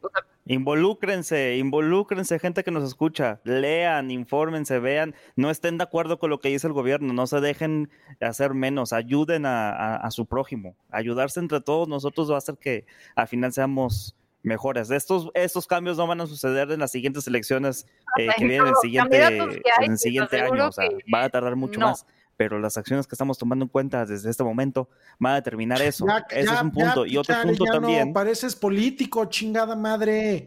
O 0.01 0.09
sea, 0.11 0.23
Involúcrense, 0.47 1.57
involúcrense, 1.57 2.38
gente 2.38 2.64
que 2.64 2.70
nos 2.70 2.84
escucha, 2.84 3.40
lean, 3.45 4.11
infórmense, 4.11 4.78
vean, 4.78 5.14
no 5.36 5.51
estén 5.51 5.78
de 5.78 5.84
acuerdo 5.84 6.18
con 6.18 6.28
lo 6.28 6.38
que 6.40 6.51
dice 6.51 6.66
el 6.66 6.74
gobierno, 6.74 7.14
no 7.14 7.26
se 7.26 7.40
dejen 7.40 7.90
hacer 8.20 8.53
menos, 8.53 8.92
ayuden 8.92 9.47
a, 9.47 9.70
a, 9.70 9.97
a 9.97 10.11
su 10.11 10.26
prójimo, 10.26 10.76
ayudarse 10.90 11.40
entre 11.40 11.62
todos 11.62 11.88
nosotros 11.88 12.30
va 12.30 12.34
a 12.34 12.38
hacer 12.38 12.59
que 12.59 12.84
al 13.16 13.26
final 13.26 13.53
seamos 13.53 14.14
mejores. 14.45 14.90
Estos, 14.90 15.30
estos 15.34 15.66
cambios 15.66 15.97
no 15.97 16.07
van 16.07 16.20
a 16.20 16.26
suceder 16.26 16.70
en 16.70 16.80
las 16.80 16.92
siguientes 16.92 17.26
elecciones 17.26 17.86
eh, 18.18 18.28
que 18.36 18.45
vienen 18.45 18.68
el 18.68 18.76
siguiente, 18.76 19.26
en 19.26 19.92
el 19.92 19.99
siguiente 19.99 20.40
año, 20.40 20.68
o 20.68 20.72
sea, 20.72 20.88
va 21.12 21.24
a 21.24 21.30
tardar 21.30 21.57
mucho 21.57 21.80
no. 21.80 21.88
más 21.88 22.07
pero 22.37 22.59
las 22.59 22.76
acciones 22.76 23.07
que 23.07 23.14
estamos 23.14 23.39
tomando 23.39 23.64
en 23.64 23.68
cuenta 23.68 24.05
desde 24.07 24.30
este 24.30 24.45
momento 24.45 24.89
van 25.18 25.32
a 25.32 25.37
determinar 25.37 25.80
eso. 25.82 26.07
Ya, 26.07 26.24
Ese 26.30 26.47
ya, 26.47 26.55
es 26.55 26.62
un 26.62 26.70
punto. 26.70 27.07
ya, 27.07 27.12
y 27.12 27.16
otro 27.16 27.35
punto 27.43 27.64
ya 27.66 27.72
también. 27.72 28.09
No, 28.09 28.14
pareces 28.14 28.55
político, 28.57 29.24
chingada 29.26 29.76
madre. 29.76 30.47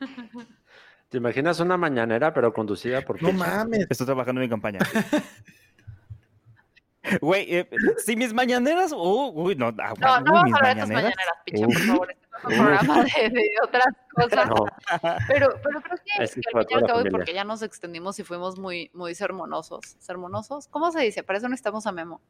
¿Te 1.08 1.18
imaginas 1.18 1.60
una 1.60 1.76
mañanera, 1.76 2.34
pero 2.34 2.52
conducida 2.52 3.00
por 3.02 3.22
No 3.22 3.32
mames. 3.32 3.86
Estoy 3.88 4.06
trabajando 4.06 4.40
en 4.40 4.46
mi 4.46 4.50
campaña. 4.50 4.80
Güey, 7.20 7.54
eh, 7.54 7.68
si 7.98 8.16
mis 8.16 8.32
mañaneras. 8.32 8.90
uh, 8.92 9.30
uy, 9.34 9.54
no, 9.56 9.66
ah, 9.78 9.92
No, 10.00 10.20
no 10.20 10.32
uy, 10.32 10.32
vamos 10.32 10.44
mis 10.44 10.54
a 10.54 10.56
hablar 10.56 10.74
de 10.76 10.80
tus 10.80 10.88
mañaneras. 10.88 10.88
mañaneras, 10.88 11.34
picha, 11.44 11.66
por 11.66 11.74
favor. 11.78 12.16
Programa 12.42 13.04
de, 13.04 13.30
de 13.30 13.50
otras 13.62 13.86
cosas. 14.14 14.48
No, 14.48 14.66
Pero, 15.28 15.54
pero 15.62 15.80
creo 15.80 15.96
que, 16.04 16.24
Es 16.24 16.34
que 16.34 16.40
al 16.52 16.66
fin 16.66 16.68
y 16.70 16.74
al 16.80 16.86
cabo, 16.86 17.02
porque 17.10 17.32
ya 17.34 17.44
nos 17.44 17.62
extendimos 17.62 18.18
y 18.18 18.24
fuimos 18.24 18.58
muy, 18.58 18.90
muy 18.92 19.14
sermonosos. 19.14 19.96
¿Sermonosos? 19.98 20.68
¿Cómo 20.68 20.90
se 20.92 21.00
dice? 21.02 21.22
Para 21.22 21.38
eso 21.38 21.48
necesitamos 21.48 21.86
a 21.86 21.92
Memo. 21.92 22.20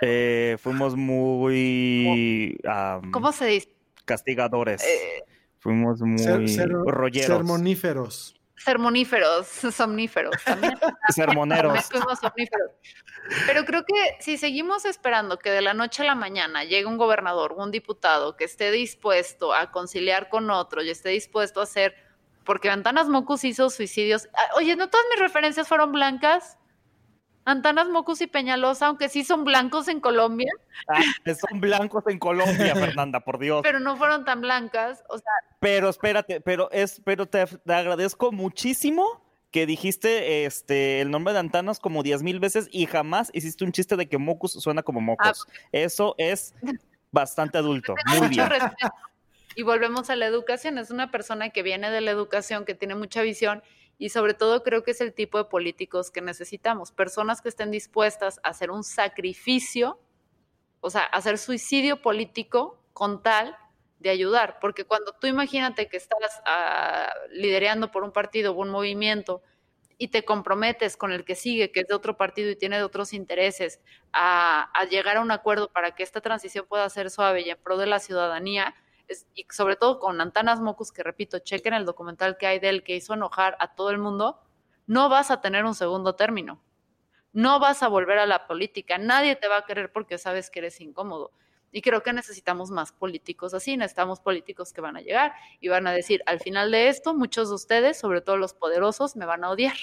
Eh, 0.00 0.56
fuimos 0.60 0.96
muy 0.96 2.58
¿Cómo 3.12 3.32
se 3.32 3.46
dice? 3.46 3.68
castigadores. 4.04 4.82
Eh, 4.84 5.22
fuimos 5.60 6.00
muy 6.02 6.18
Ser- 6.18 6.48
ser- 6.48 6.68
rolleros. 6.70 7.36
sermoníferos. 7.36 8.40
Sermoníferos, 8.64 9.46
somníferos 9.74 10.34
también. 10.44 10.78
sermoneros. 11.14 11.72
También 11.72 11.84
fuimos 11.84 12.18
somníferos. 12.18 12.70
Pero 13.46 13.64
creo 13.64 13.84
que 13.84 14.16
si 14.20 14.36
seguimos 14.36 14.84
esperando 14.84 15.38
que 15.38 15.50
de 15.50 15.62
la 15.62 15.74
noche 15.74 16.02
a 16.02 16.06
la 16.06 16.14
mañana 16.14 16.64
llegue 16.64 16.86
un 16.86 16.98
gobernador 16.98 17.54
o 17.56 17.62
un 17.62 17.70
diputado 17.70 18.36
que 18.36 18.44
esté 18.44 18.70
dispuesto 18.70 19.54
a 19.54 19.70
conciliar 19.70 20.28
con 20.28 20.50
otro 20.50 20.82
y 20.82 20.90
esté 20.90 21.10
dispuesto 21.10 21.60
a 21.60 21.64
hacer, 21.64 21.94
porque 22.44 22.70
Antanas 22.70 23.08
Mocus 23.08 23.44
hizo 23.44 23.70
suicidios. 23.70 24.28
Ah, 24.34 24.56
Oye, 24.56 24.76
¿no 24.76 24.88
todas 24.88 25.06
mis 25.10 25.20
referencias 25.20 25.68
fueron 25.68 25.92
blancas? 25.92 26.58
Antanas 27.44 27.88
Mocus 27.88 28.20
y 28.22 28.26
Peñalosa, 28.26 28.86
aunque 28.86 29.08
sí 29.08 29.22
son 29.24 29.44
blancos 29.44 29.88
en 29.88 30.00
Colombia, 30.00 30.50
Ah, 30.88 31.00
son 31.50 31.60
blancos 31.60 32.04
en 32.06 32.18
Colombia, 32.18 32.74
Fernanda, 32.74 33.20
por 33.20 33.38
Dios. 33.38 33.60
pero 33.62 33.80
no 33.80 33.96
fueron 33.96 34.24
tan 34.24 34.40
blancas. 34.40 35.04
O 35.08 35.18
sea, 35.18 35.32
Pero 35.60 35.88
espérate, 35.88 36.40
pero 36.40 36.70
es, 36.70 37.00
pero 37.04 37.26
te, 37.26 37.46
te 37.46 37.74
agradezco 37.74 38.32
muchísimo 38.32 39.22
que 39.50 39.66
dijiste 39.66 40.44
este 40.46 41.00
el 41.00 41.10
nombre 41.10 41.32
de 41.32 41.38
Antanas 41.40 41.78
como 41.78 42.02
diez 42.02 42.22
mil 42.22 42.40
veces 42.40 42.68
y 42.72 42.86
jamás 42.86 43.30
hiciste 43.34 43.64
un 43.64 43.70
chiste 43.72 43.96
de 43.96 44.08
que 44.08 44.18
Mocus 44.18 44.52
suena 44.52 44.82
como 44.82 45.00
Mocos. 45.00 45.46
Eso 45.70 46.14
es 46.18 46.54
bastante 47.12 47.58
adulto. 47.58 47.94
Muy 48.08 48.16
mucho 48.22 48.28
bien. 48.30 48.50
respeto. 48.50 48.92
Y 49.54 49.62
volvemos 49.62 50.10
a 50.10 50.16
la 50.16 50.26
educación. 50.26 50.78
Es 50.78 50.90
una 50.90 51.12
persona 51.12 51.50
que 51.50 51.62
viene 51.62 51.88
de 51.90 52.00
la 52.00 52.10
educación, 52.10 52.64
que 52.64 52.74
tiene 52.74 52.96
mucha 52.96 53.22
visión 53.22 53.62
y 53.98 54.08
sobre 54.08 54.34
todo 54.34 54.62
creo 54.62 54.82
que 54.82 54.90
es 54.90 55.00
el 55.00 55.12
tipo 55.12 55.38
de 55.38 55.44
políticos 55.44 56.10
que 56.10 56.20
necesitamos. 56.20 56.92
Personas 56.92 57.40
que 57.40 57.48
estén 57.48 57.70
dispuestas 57.70 58.40
a 58.42 58.48
hacer 58.48 58.70
un 58.70 58.82
sacrificio, 58.82 59.98
o 60.80 60.90
sea, 60.90 61.02
hacer 61.04 61.38
suicidio 61.38 62.02
político 62.02 62.82
con 62.92 63.22
tal 63.22 63.56
de 64.00 64.10
ayudar. 64.10 64.58
Porque 64.60 64.84
cuando 64.84 65.12
tú 65.12 65.26
imagínate 65.26 65.88
que 65.88 65.96
estás 65.96 66.42
ah, 66.44 67.12
liderando 67.30 67.90
por 67.90 68.02
un 68.02 68.12
partido 68.12 68.52
o 68.52 68.60
un 68.60 68.70
movimiento 68.70 69.42
y 69.96 70.08
te 70.08 70.24
comprometes 70.24 70.96
con 70.96 71.12
el 71.12 71.24
que 71.24 71.36
sigue, 71.36 71.70
que 71.70 71.80
es 71.80 71.86
de 71.86 71.94
otro 71.94 72.16
partido 72.16 72.50
y 72.50 72.56
tiene 72.56 72.82
otros 72.82 73.12
intereses, 73.12 73.80
a, 74.12 74.70
a 74.74 74.84
llegar 74.86 75.16
a 75.18 75.20
un 75.20 75.30
acuerdo 75.30 75.70
para 75.70 75.94
que 75.94 76.02
esta 76.02 76.20
transición 76.20 76.66
pueda 76.68 76.88
ser 76.90 77.10
suave 77.10 77.42
y 77.42 77.50
en 77.50 77.58
pro 77.58 77.76
de 77.76 77.86
la 77.86 78.00
ciudadanía, 78.00 78.74
y 79.34 79.46
sobre 79.50 79.76
todo 79.76 79.98
con 79.98 80.20
Antanas 80.20 80.60
Mocus, 80.60 80.92
que 80.92 81.02
repito, 81.02 81.38
chequen 81.38 81.74
el 81.74 81.84
documental 81.84 82.36
que 82.36 82.46
hay 82.46 82.58
de 82.58 82.68
él 82.68 82.82
que 82.82 82.96
hizo 82.96 83.14
enojar 83.14 83.56
a 83.60 83.74
todo 83.74 83.90
el 83.90 83.98
mundo, 83.98 84.40
no 84.86 85.08
vas 85.08 85.30
a 85.30 85.40
tener 85.40 85.64
un 85.64 85.74
segundo 85.74 86.14
término. 86.14 86.62
No 87.32 87.58
vas 87.58 87.82
a 87.82 87.88
volver 87.88 88.18
a 88.18 88.26
la 88.26 88.46
política. 88.46 88.96
Nadie 88.98 89.34
te 89.36 89.48
va 89.48 89.58
a 89.58 89.64
querer 89.64 89.90
porque 89.92 90.18
sabes 90.18 90.50
que 90.50 90.60
eres 90.60 90.80
incómodo. 90.80 91.32
Y 91.72 91.82
creo 91.82 92.04
que 92.04 92.12
necesitamos 92.12 92.70
más 92.70 92.92
políticos 92.92 93.52
así, 93.52 93.76
necesitamos 93.76 94.20
políticos 94.20 94.72
que 94.72 94.80
van 94.80 94.96
a 94.96 95.00
llegar 95.00 95.34
y 95.58 95.66
van 95.68 95.88
a 95.88 95.92
decir, 95.92 96.22
al 96.26 96.38
final 96.38 96.70
de 96.70 96.88
esto, 96.88 97.14
muchos 97.14 97.48
de 97.48 97.56
ustedes, 97.56 97.98
sobre 97.98 98.20
todo 98.20 98.36
los 98.36 98.54
poderosos, 98.54 99.16
me 99.16 99.26
van 99.26 99.42
a 99.42 99.50
odiar. 99.50 99.76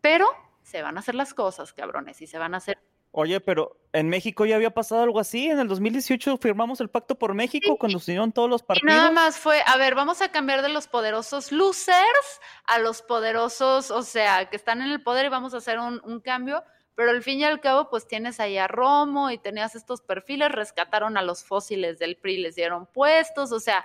Pero 0.00 0.28
se 0.62 0.80
van 0.80 0.96
a 0.96 1.00
hacer 1.00 1.16
las 1.16 1.34
cosas, 1.34 1.72
cabrones, 1.72 2.22
y 2.22 2.28
se 2.28 2.38
van 2.38 2.54
a 2.54 2.58
hacer 2.58 2.78
Oye, 3.14 3.40
pero 3.40 3.76
en 3.92 4.08
México 4.08 4.46
ya 4.46 4.56
había 4.56 4.72
pasado 4.72 5.02
algo 5.02 5.20
así. 5.20 5.46
En 5.46 5.58
el 5.58 5.68
2018 5.68 6.38
firmamos 6.38 6.80
el 6.80 6.88
Pacto 6.88 7.18
por 7.18 7.34
México 7.34 7.76
cuando 7.76 7.98
se 7.98 8.12
unieron 8.12 8.32
todos 8.32 8.48
los 8.48 8.62
Y 8.62 8.64
partidos. 8.64 8.94
nada 8.94 9.10
más 9.10 9.36
fue, 9.36 9.62
a 9.66 9.76
ver, 9.76 9.94
vamos 9.94 10.22
a 10.22 10.30
cambiar 10.30 10.62
de 10.62 10.70
los 10.70 10.88
poderosos 10.88 11.52
losers 11.52 12.40
a 12.66 12.78
los 12.78 13.02
poderosos, 13.02 13.90
o 13.90 14.02
sea, 14.02 14.48
que 14.48 14.56
están 14.56 14.80
en 14.80 14.90
el 14.90 15.02
poder 15.02 15.26
y 15.26 15.28
vamos 15.28 15.52
a 15.52 15.58
hacer 15.58 15.78
un, 15.78 16.00
un 16.04 16.20
cambio, 16.20 16.64
pero 16.94 17.10
al 17.10 17.22
fin 17.22 17.38
y 17.38 17.44
al 17.44 17.60
cabo, 17.60 17.90
pues 17.90 18.08
tienes 18.08 18.40
ahí 18.40 18.56
a 18.56 18.66
Romo 18.66 19.30
y 19.30 19.36
tenías 19.36 19.74
estos 19.74 20.00
perfiles, 20.00 20.50
rescataron 20.50 21.18
a 21.18 21.22
los 21.22 21.44
fósiles 21.44 21.98
del 21.98 22.16
PRI, 22.16 22.38
les 22.38 22.54
dieron 22.54 22.86
puestos, 22.86 23.52
o 23.52 23.60
sea, 23.60 23.84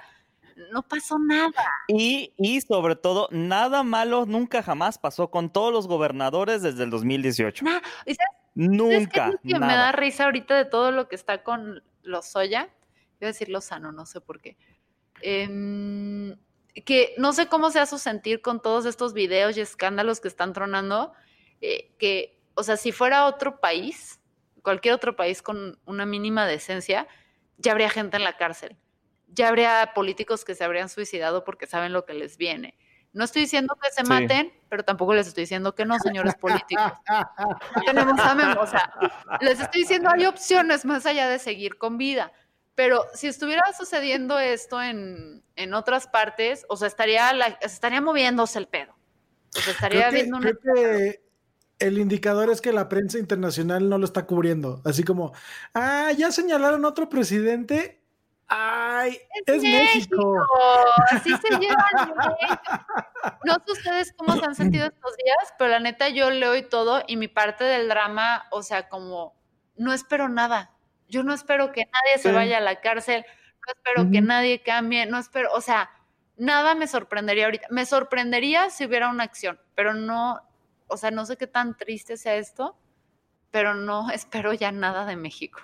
no 0.71 0.83
pasó 0.83 1.19
nada. 1.19 1.69
Y, 1.89 2.33
y 2.37 2.61
sobre 2.61 2.95
todo, 2.95 3.27
nada 3.31 3.83
malo 3.83 4.25
nunca 4.25 4.63
jamás 4.63 4.97
pasó 4.97 5.29
con 5.29 5.51
todos 5.51 5.73
los 5.73 5.85
gobernadores 5.87 6.61
desde 6.61 6.85
el 6.85 6.89
2018. 6.89 7.65
Nada. 7.65 7.81
¿Y 8.05 8.15
sabes 8.15 8.37
Nunca. 8.57 9.29
es 9.29 9.35
que 9.41 9.53
me 9.53 9.59
nada. 9.59 9.77
da 9.77 9.91
risa 9.91 10.25
ahorita 10.25 10.55
de 10.55 10.65
todo 10.65 10.91
lo 10.91 11.07
que 11.07 11.15
está 11.15 11.43
con 11.43 11.83
los 12.01 12.25
soya? 12.25 12.69
Voy 13.19 13.25
a 13.25 13.27
decir 13.27 13.49
Lozano, 13.49 13.91
no 13.91 14.05
sé 14.07 14.19
por 14.19 14.41
qué. 14.41 14.57
Em, 15.21 16.35
que 16.85 17.13
no 17.17 17.33
sé 17.33 17.47
cómo 17.47 17.69
sea 17.69 17.85
su 17.85 17.99
sentir 17.99 18.41
con 18.41 18.61
todos 18.61 18.85
estos 18.85 19.13
videos 19.13 19.57
y 19.57 19.61
escándalos 19.61 20.19
que 20.19 20.27
están 20.27 20.53
tronando, 20.53 21.13
eh, 21.61 21.91
que, 21.99 22.39
o 22.55 22.63
sea, 22.63 22.77
si 22.77 22.91
fuera 22.91 23.25
otro 23.27 23.59
país, 23.59 24.19
cualquier 24.63 24.95
otro 24.95 25.15
país 25.15 25.43
con 25.43 25.79
una 25.85 26.05
mínima 26.07 26.47
decencia, 26.47 27.07
ya 27.57 27.71
habría 27.71 27.89
gente 27.89 28.17
en 28.17 28.23
la 28.23 28.37
cárcel, 28.37 28.75
ya 29.27 29.49
habría 29.49 29.91
políticos 29.93 30.45
que 30.45 30.55
se 30.55 30.63
habrían 30.63 30.89
suicidado 30.89 31.43
porque 31.43 31.67
saben 31.67 31.93
lo 31.93 32.05
que 32.05 32.13
les 32.15 32.37
viene. 32.37 32.75
No 33.17 33.25
estoy 33.25 33.41
diciendo 33.41 33.75
que 33.81 33.89
se 33.91 34.01
Sí. 34.03 34.07
maten, 34.07 34.53
pero 34.69 34.83
tampoco 34.83 35.13
les 35.13 35.27
estoy 35.27 35.43
diciendo 35.43 35.73
que 35.75 35.85
no, 35.85 35.97
señores 35.99 36.35
políticos. 36.35 36.93
No 37.09 37.81
tenemos 37.85 38.19
a 38.19 38.35
Memo, 38.35 38.61
o 38.61 38.67
sea, 38.67 38.93
les 39.41 39.59
estoy 39.59 39.81
diciendo 39.81 40.09
hay 40.09 40.25
opciones 40.25 40.85
más 40.85 41.05
allá 41.05 41.27
de 41.27 41.39
seguir 41.39 41.77
con 41.77 41.97
vida. 41.97 42.31
Pero 42.75 43.03
si 43.15 43.25
estuviera 43.27 43.63
sucediendo 43.75 44.37
esto 44.37 44.81
en, 44.81 45.43
en 45.55 45.73
otras 45.73 46.07
partes, 46.07 46.63
o 46.69 46.77
sea, 46.77 46.87
estaría, 46.87 47.33
la- 47.33 47.57
estaría 47.61 48.01
moviéndose 48.01 48.59
el 48.59 48.67
pedo. 48.67 48.95
O 49.57 49.59
sea, 49.61 49.73
estaría 49.73 49.99
Creo 50.01 50.11
que, 50.11 50.15
viendo 50.15 50.37
una... 50.37 50.51
creo 50.53 50.59
que 50.75 51.23
el 51.79 51.97
indicador 51.97 52.51
es 52.51 52.61
que 52.61 52.71
la 52.71 52.87
prensa 52.87 53.17
internacional 53.17 53.89
no 53.89 53.97
lo 53.97 54.05
está 54.05 54.27
cubriendo. 54.27 54.81
Así 54.85 55.03
como, 55.03 55.33
ah, 55.73 56.11
ya 56.15 56.31
señalaron 56.31 56.85
otro 56.85 57.09
presidente. 57.09 57.99
Ay, 58.49 59.19
es, 59.45 59.61
México. 59.61 60.35
Así 61.11 61.35
se 61.37 61.57
llevan. 61.57 62.13
No 63.43 63.55
sé 63.65 63.71
ustedes 63.71 64.13
cómo 64.15 64.37
se 64.37 64.45
han 64.45 64.55
sentido 64.55 64.85
estos 64.85 65.17
días, 65.17 65.53
pero 65.57 65.71
la 65.71 65.79
neta 65.79 66.07
yo 66.09 66.29
leo 66.29 66.55
y 66.55 66.61
todo 66.63 67.03
y 67.07 67.17
mi 67.17 67.27
parte 67.27 67.63
del 67.65 67.89
drama, 67.89 68.45
o 68.51 68.63
sea, 68.63 68.87
como 68.87 69.35
no 69.75 69.91
espero 69.91 70.29
nada. 70.29 70.71
Yo 71.09 71.23
no 71.23 71.33
espero 71.33 71.71
que 71.71 71.81
nadie 71.85 72.17
se 72.21 72.29
Sí. 72.29 72.35
vaya 72.35 72.57
a 72.59 72.61
la 72.61 72.79
cárcel, 72.79 73.25
no 73.65 73.73
espero 73.73 74.11
que 74.11 74.21
nadie 74.21 74.61
cambie, 74.61 75.05
no 75.07 75.17
espero, 75.17 75.51
o 75.53 75.61
sea, 75.61 75.89
nada 76.37 76.75
me 76.75 76.87
sorprendería 76.87 77.45
ahorita. 77.45 77.67
Me 77.69 77.85
sorprendería 77.85 78.69
si 78.69 78.85
hubiera 78.85 79.09
una 79.09 79.23
acción, 79.25 79.59
pero 79.75 79.93
no, 79.93 80.41
o 80.87 80.95
sea, 80.97 81.11
no 81.11 81.25
sé 81.25 81.35
qué 81.37 81.47
tan 81.47 81.75
triste 81.75 82.15
sea 82.17 82.35
esto, 82.35 82.77
pero 83.51 83.73
no 83.73 84.09
espero 84.11 84.53
ya 84.53 84.71
nada 84.71 85.05
de 85.05 85.15
México. 85.17 85.59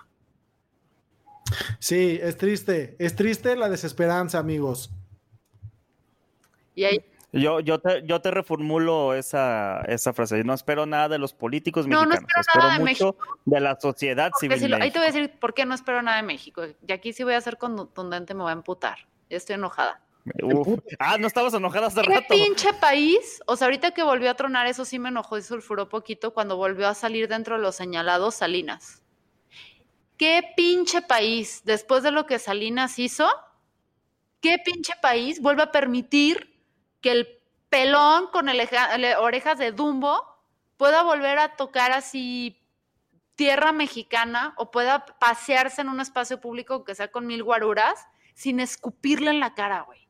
Sí, 1.80 2.20
es 2.22 2.38
triste. 2.38 2.96
Es 3.00 3.16
triste 3.16 3.56
la 3.56 3.70
desesperanza, 3.70 4.39
amigos. 4.39 4.91
Y 6.76 6.86
ahí 6.86 7.06
Yo, 7.32 7.60
yo, 7.60 7.80
te, 7.80 8.04
yo 8.06 8.22
te 8.22 8.32
reformulo 8.32 9.14
esa, 9.14 9.82
esa 9.88 10.14
frase. 10.14 10.44
No 10.44 10.54
espero 10.54 10.86
nada 10.86 11.10
de 11.10 11.18
los 11.20 11.34
políticos 11.34 11.88
No, 11.88 12.04
no 12.04 12.10
mexicanos. 12.10 12.48
espero 12.48 12.68
nada 12.68 12.78
de 12.78 12.84
mucho 12.86 13.16
de 13.46 13.60
la 13.60 13.80
sociedad 13.80 14.32
Porque 14.32 14.56
civil. 14.56 14.60
si 14.60 14.68
lo- 14.70 14.76
ahí 14.84 14.91
te 14.91 15.00
voy 15.00 15.08
a 15.08 15.12
México. 15.12 15.22
decir 15.28 15.39
por 15.39 15.54
qué 15.54 15.66
no 15.66 15.76
espero 15.76 16.02
nada 16.02 16.18
de 16.18 16.24
México. 16.24 16.64
Y 16.88 16.91
aquí 16.91 17.14
sí 17.14 17.24
voy 17.24 17.34
a 17.34 17.41
ser 17.41 17.58
contundente, 17.58 18.34
me 18.34 18.41
voy 18.44 18.50
a 18.52 18.54
emputar. 18.54 19.00
Ya 19.30 19.38
estoy 19.38 19.56
enojada. 19.56 20.00
Uf. 20.41 20.80
Ah, 21.00 21.18
no 21.20 21.28
estabas 21.28 21.54
enojada 21.54 21.88
hace 21.88 22.02
¿Qué 22.02 22.10
rato. 22.16 22.28
pinche 22.30 22.72
país? 22.80 23.41
O 23.46 23.58
sea, 23.58 23.66
ahorita 23.66 23.91
que 23.91 24.04
volvió 24.04 24.30
a 24.32 24.36
tronar, 24.36 24.68
eso 24.68 24.86
sí 24.86 24.98
me 24.98 25.10
enojó 25.10 25.38
y 25.38 25.41
sulfuró 25.41 25.89
poquito 25.89 26.34
cuando 26.34 26.56
volvió 26.56 26.88
a 26.88 26.94
salir 26.94 27.28
dentro 27.28 27.58
de 27.58 27.62
los 27.62 27.76
señalados 27.76 28.36
Salinas. 28.36 29.03
¿Qué 30.18 30.53
pinche 30.55 31.01
país, 31.01 31.61
después 31.66 32.03
de 32.03 32.11
lo 32.11 32.26
que 32.26 32.39
Salinas 32.39 32.99
hizo, 32.99 33.28
qué 34.41 34.59
pinche 34.64 34.93
país 35.01 35.41
vuelve 35.41 35.64
a 35.64 35.72
permitir 35.72 36.61
que 37.01 37.11
el 37.11 37.28
pelón 37.70 38.28
con 38.28 38.47
orejas 38.47 39.57
de 39.57 39.72
Dumbo 39.72 40.22
pueda 40.78 41.01
volver 41.03 41.39
a 41.39 41.55
tocar 41.55 41.91
así 41.91 42.59
tierra 43.36 43.72
mexicana 43.72 44.53
o 44.57 44.70
pueda 44.70 45.05
pasearse 45.05 45.82
en 45.82 45.89
un 45.89 45.99
espacio 45.99 46.39
público 46.39 46.84
que 46.84 46.93
sea 46.93 47.11
con 47.11 47.26
mil 47.26 47.43
guaruras 47.43 48.05
sin 48.36 48.59
escupirle 48.59 49.32
en 49.32 49.39
la 49.39 49.55
cara, 49.55 49.82
güey? 49.82 50.07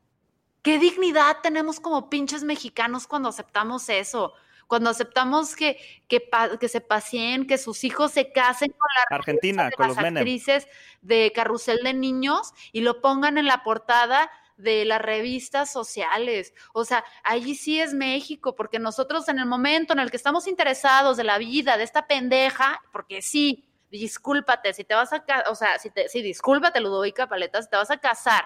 ¿Qué 0.62 0.78
dignidad 0.78 1.38
tenemos 1.42 1.80
como 1.80 2.10
pinches 2.10 2.44
mexicanos 2.44 3.06
cuando 3.06 3.30
aceptamos 3.30 3.88
eso? 3.88 4.34
Cuando 4.74 4.90
aceptamos 4.90 5.54
que, 5.54 5.78
que, 6.08 6.68
se 6.68 6.80
paseen, 6.80 7.46
que 7.46 7.58
sus 7.58 7.84
hijos 7.84 8.10
se 8.10 8.32
casen 8.32 8.72
con 8.72 8.88
la 9.08 9.16
Argentina, 9.18 9.66
de 9.66 9.70
con 9.70 9.86
las 9.86 9.96
los 9.96 10.02
Menem. 10.02 10.16
actrices 10.16 10.66
de 11.00 11.30
Carrusel 11.32 11.78
de 11.84 11.94
Niños 11.94 12.52
y 12.72 12.80
lo 12.80 13.00
pongan 13.00 13.38
en 13.38 13.46
la 13.46 13.62
portada 13.62 14.32
de 14.56 14.84
las 14.84 15.00
revistas 15.00 15.72
sociales. 15.72 16.54
O 16.72 16.84
sea, 16.84 17.04
allí 17.22 17.54
sí 17.54 17.80
es 17.80 17.94
México, 17.94 18.56
porque 18.56 18.80
nosotros 18.80 19.28
en 19.28 19.38
el 19.38 19.46
momento 19.46 19.92
en 19.92 20.00
el 20.00 20.10
que 20.10 20.16
estamos 20.16 20.48
interesados 20.48 21.16
de 21.16 21.22
la 21.22 21.38
vida 21.38 21.76
de 21.76 21.84
esta 21.84 22.08
pendeja, 22.08 22.82
porque 22.90 23.22
sí, 23.22 23.68
discúlpate, 23.92 24.74
si 24.74 24.82
te 24.82 24.96
vas 24.96 25.12
a, 25.12 25.24
ca- 25.24 25.44
o 25.50 25.54
sea, 25.54 25.78
si 25.78 25.90
te, 25.90 26.08
sí, 26.08 26.20
discúlpate, 26.20 26.80
Ludovica 26.80 27.28
Paleta, 27.28 27.62
si 27.62 27.70
te 27.70 27.76
vas 27.76 27.92
a 27.92 27.98
casar 27.98 28.44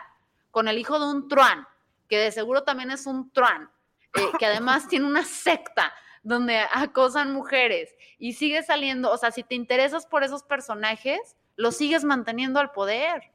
con 0.51 0.69
el 0.69 0.77
hijo 0.77 0.99
de 0.99 1.07
un 1.07 1.27
truán, 1.27 1.67
que 2.07 2.19
de 2.19 2.31
seguro 2.33 2.65
también 2.65 2.91
es 2.91 3.07
un 3.07 3.31
truán, 3.33 3.71
eh, 4.15 4.21
que 4.39 4.45
además 4.45 4.89
tiene 4.89 5.07
una 5.07 5.25
secta 5.25 5.91
donde 6.23 6.59
acosan 6.73 7.33
mujeres 7.33 7.95
y 8.19 8.35
sigue 8.35 8.63
saliendo, 8.63 9.11
o 9.11 9.17
sea, 9.17 9.31
si 9.31 9.43
te 9.43 9.55
interesas 9.55 10.07
por 10.07 10.25
esos 10.25 10.43
personajes, 10.43 11.37
los 11.57 11.77
sigues 11.77 12.05
manteniendo 12.05 12.61
al 12.61 12.73
poder. 12.73 13.33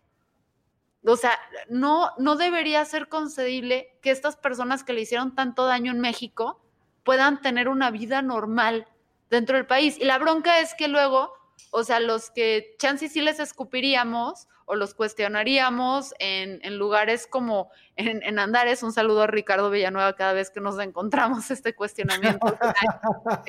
O 1.06 1.18
sea, 1.18 1.38
no, 1.70 2.12
no 2.18 2.36
debería 2.36 2.84
ser 2.86 3.10
concedible 3.10 3.98
que 4.02 4.12
estas 4.12 4.38
personas 4.38 4.84
que 4.84 4.94
le 4.94 5.02
hicieron 5.02 5.36
tanto 5.36 5.66
daño 5.66 5.92
en 5.92 6.00
México 6.00 6.62
puedan 7.04 7.42
tener 7.42 7.68
una 7.68 7.92
vida 7.92 8.22
normal 8.22 8.88
dentro 9.30 9.58
del 9.58 9.66
país. 9.66 9.98
Y 10.00 10.06
la 10.06 10.18
bronca 10.18 10.60
es 10.60 10.74
que 10.76 10.88
luego, 10.88 11.34
o 11.72 11.84
sea, 11.84 12.00
los 12.00 12.30
que 12.32 12.76
chances 12.80 13.12
sí 13.14 13.22
les 13.22 13.40
escupiríamos 13.40 14.48
o 14.66 14.76
los 14.76 14.94
cuestionaríamos 14.94 16.14
en, 16.20 16.60
en 16.64 16.78
lugares 16.78 17.28
como 17.28 17.70
en, 17.96 18.24
en 18.24 18.40
Andares, 18.40 18.84
un 18.84 18.94
saludo 18.94 19.24
a 19.24 19.28
Ricardo 19.28 19.70
Villanueva 19.70 20.16
cada 20.16 20.34
vez 20.34 20.50
que 20.50 20.62
nos 20.62 20.80
encontramos 20.80 21.52
este 21.52 21.76
cuestionamiento. 21.76 22.58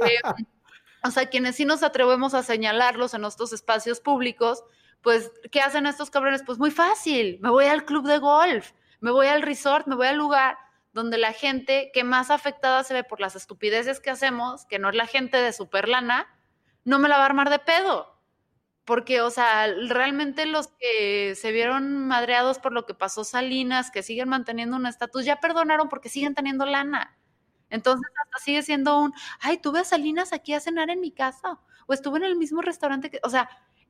Eh, 0.06 0.20
o 1.04 1.10
sea, 1.10 1.26
quienes 1.26 1.56
sí 1.56 1.64
nos 1.66 1.82
atrevemos 1.82 2.32
a 2.32 2.42
señalarlos 2.42 3.12
en 3.12 3.24
estos 3.24 3.52
espacios 3.52 4.00
públicos, 4.00 4.64
pues, 5.02 5.30
¿qué 5.52 5.60
hacen 5.60 5.86
estos 5.86 6.10
cabrones? 6.10 6.42
Pues 6.44 6.58
muy 6.58 6.70
fácil, 6.70 7.38
me 7.42 7.50
voy 7.50 7.66
al 7.66 7.84
club 7.84 8.06
de 8.06 8.18
golf, 8.18 8.72
me 9.00 9.10
voy 9.10 9.26
al 9.26 9.42
resort, 9.42 9.86
me 9.86 9.96
voy 9.96 10.06
al 10.06 10.16
lugar 10.16 10.56
donde 10.94 11.18
la 11.18 11.32
gente 11.32 11.90
que 11.92 12.04
más 12.04 12.30
afectada 12.30 12.84
se 12.84 12.94
ve 12.94 13.04
por 13.04 13.20
las 13.20 13.36
estupideces 13.36 14.00
que 14.00 14.10
hacemos, 14.10 14.64
que 14.64 14.78
no 14.78 14.88
es 14.88 14.94
la 14.94 15.06
gente 15.06 15.36
de 15.36 15.52
superlana, 15.52 16.26
no 16.84 16.98
me 16.98 17.08
la 17.08 17.16
va 17.16 17.22
a 17.24 17.26
armar 17.26 17.50
de 17.50 17.58
pedo. 17.58 18.12
Porque, 18.84 19.22
o 19.22 19.30
sea, 19.30 19.66
realmente 19.88 20.46
los 20.46 20.68
que 20.78 21.34
se 21.36 21.52
vieron 21.52 22.06
madreados 22.08 22.58
por 22.58 22.72
lo 22.72 22.86
que 22.86 22.94
pasó 22.94 23.24
Salinas, 23.24 23.90
que 23.90 24.02
siguen 24.02 24.28
manteniendo 24.28 24.76
un 24.76 24.86
estatus, 24.86 25.24
ya 25.24 25.40
perdonaron 25.40 25.88
porque 25.88 26.10
siguen 26.10 26.34
teniendo 26.34 26.66
lana. 26.66 27.16
Entonces, 27.70 28.06
hasta 28.24 28.38
sigue 28.44 28.62
siendo 28.62 29.00
un, 29.00 29.14
ay, 29.40 29.58
tuve 29.58 29.80
a 29.80 29.84
Salinas 29.84 30.32
aquí 30.34 30.54
a 30.54 30.60
cenar 30.60 30.90
en 30.90 31.00
mi 31.00 31.12
casa, 31.12 31.60
o 31.86 31.92
estuve 31.94 32.18
en 32.18 32.24
el 32.24 32.36
mismo 32.36 32.62
restaurante 32.62 33.10
que, 33.10 33.20
o 33.24 33.30
sea, 33.30 33.48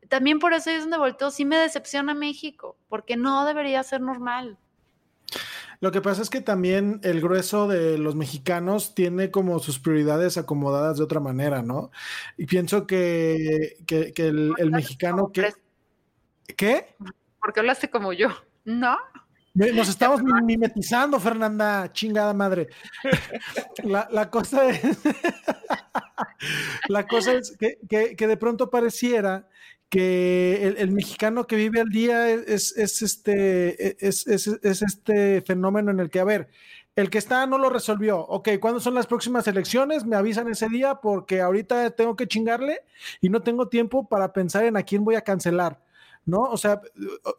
también 0.09 0.39
por 0.39 0.53
eso 0.55 0.71
es 0.71 0.83
donde 0.83 0.99
volteo, 0.99 1.31
sí 1.31 1.45
me 1.45 1.57
decepciona 1.59 2.15
México, 2.15 2.79
porque 2.89 3.17
no 3.17 3.45
debería 3.47 3.83
ser 3.83 4.01
normal. 4.01 4.59
Lo 5.81 5.91
que 5.93 6.01
pasa 6.01 6.23
es 6.23 6.31
que 6.31 6.41
también 6.41 7.01
el 7.03 7.21
grueso 7.21 7.69
de 7.69 7.99
los 7.99 8.15
mexicanos 8.15 8.95
tiene 8.95 9.31
como 9.31 9.59
sus 9.59 9.79
prioridades 9.79 10.39
acomodadas 10.39 10.97
de 10.99 11.05
otra 11.05 11.21
manera, 11.21 11.63
¿no? 11.63 11.91
Y 12.39 12.47
pienso 12.47 12.87
que, 12.87 13.77
que, 13.87 14.13
que 14.13 14.29
el, 14.29 14.53
el 14.59 14.71
mexicano 14.71 15.31
que... 15.33 15.53
¿Qué? 16.57 16.95
¿Por 17.41 17.53
qué 17.53 17.61
hablaste 17.61 17.91
como 17.91 18.13
yo? 18.13 18.29
¿No? 18.65 18.97
Nos 19.55 19.89
estamos 19.89 20.23
mi- 20.23 20.43
mimetizando, 20.43 21.21
Fernanda, 21.21 21.93
chingada 21.93 22.33
madre. 22.35 22.69
La, 23.85 24.09
la 24.11 24.31
cosa 24.31 24.69
es, 24.69 24.81
la 26.89 27.07
cosa 27.07 27.35
es 27.35 27.57
que, 27.59 27.79
que- 27.89 28.17
que 28.17 28.27
de 28.27 28.37
pronto 28.37 28.71
pareciera 28.71 29.49
que 29.95 30.75
el, 30.79 30.91
mexicano 30.93 31.47
que 31.47 31.57
vive 31.57 31.81
al 31.81 31.89
día 31.91 32.29
es, 32.31 32.77
es 32.77 33.03
este, 33.03 34.07
es, 34.07 34.27
es- 34.27 34.47
es 34.49 34.83
este 34.83 35.41
fenómeno 35.43 35.91
en 35.91 36.01
el 36.01 36.11
que, 36.11 36.21
a 36.21 36.25
ver, 36.25 36.49
el 36.97 37.11
que 37.11 37.19
está 37.19 37.47
no 37.47 37.59
lo 37.59 37.71
resolvió. 37.71 38.21
Ok, 38.21 38.51
¿cuándo 38.61 38.81
son 38.81 38.95
las 38.95 39.07
próximas 39.07 39.47
elecciones? 39.49 40.05
Me 40.05 40.17
avisan 40.17 40.49
ese 40.49 40.69
día 40.69 40.97
porque 40.97 41.41
ahorita 41.41 41.91
tengo 41.93 42.17
que 42.17 42.27
chingarle 42.29 42.81
y 43.21 43.29
no 43.31 43.43
tengo 43.43 43.69
tiempo 43.69 44.09
para 44.09 44.33
pensar 44.33 44.65
en 44.65 44.77
a 44.77 44.83
quién 44.83 45.05
voy 45.05 45.15
a 45.17 45.23
cancelar. 45.23 45.81
¿no? 46.27 46.41
O 46.43 46.57
sea, 46.57 46.81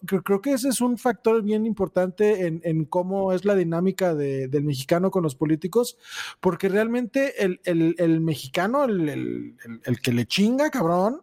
creo, 0.06 0.42
que 0.42 0.54
ese 0.54 0.70
es 0.70 0.80
un 0.80 0.98
factor 1.00 1.42
bien 1.42 1.66
importante 1.66 2.46
en, 2.46 2.62
en 2.64 2.86
cómo 2.86 3.34
es 3.34 3.44
la 3.44 3.56
dinámica 3.56 4.14
de- 4.14 4.48
del 4.48 4.64
mexicano 4.64 5.10
con 5.10 5.24
los 5.24 5.34
políticos, 5.36 5.98
porque 6.40 6.70
realmente 6.70 7.44
el, 7.44 7.60
el- 7.64 7.96
el 7.98 8.22
mexicano, 8.22 8.84
el 8.86 9.56
que 10.04 10.12
le 10.14 10.26
chinga, 10.28 10.70
cabrón, 10.70 11.22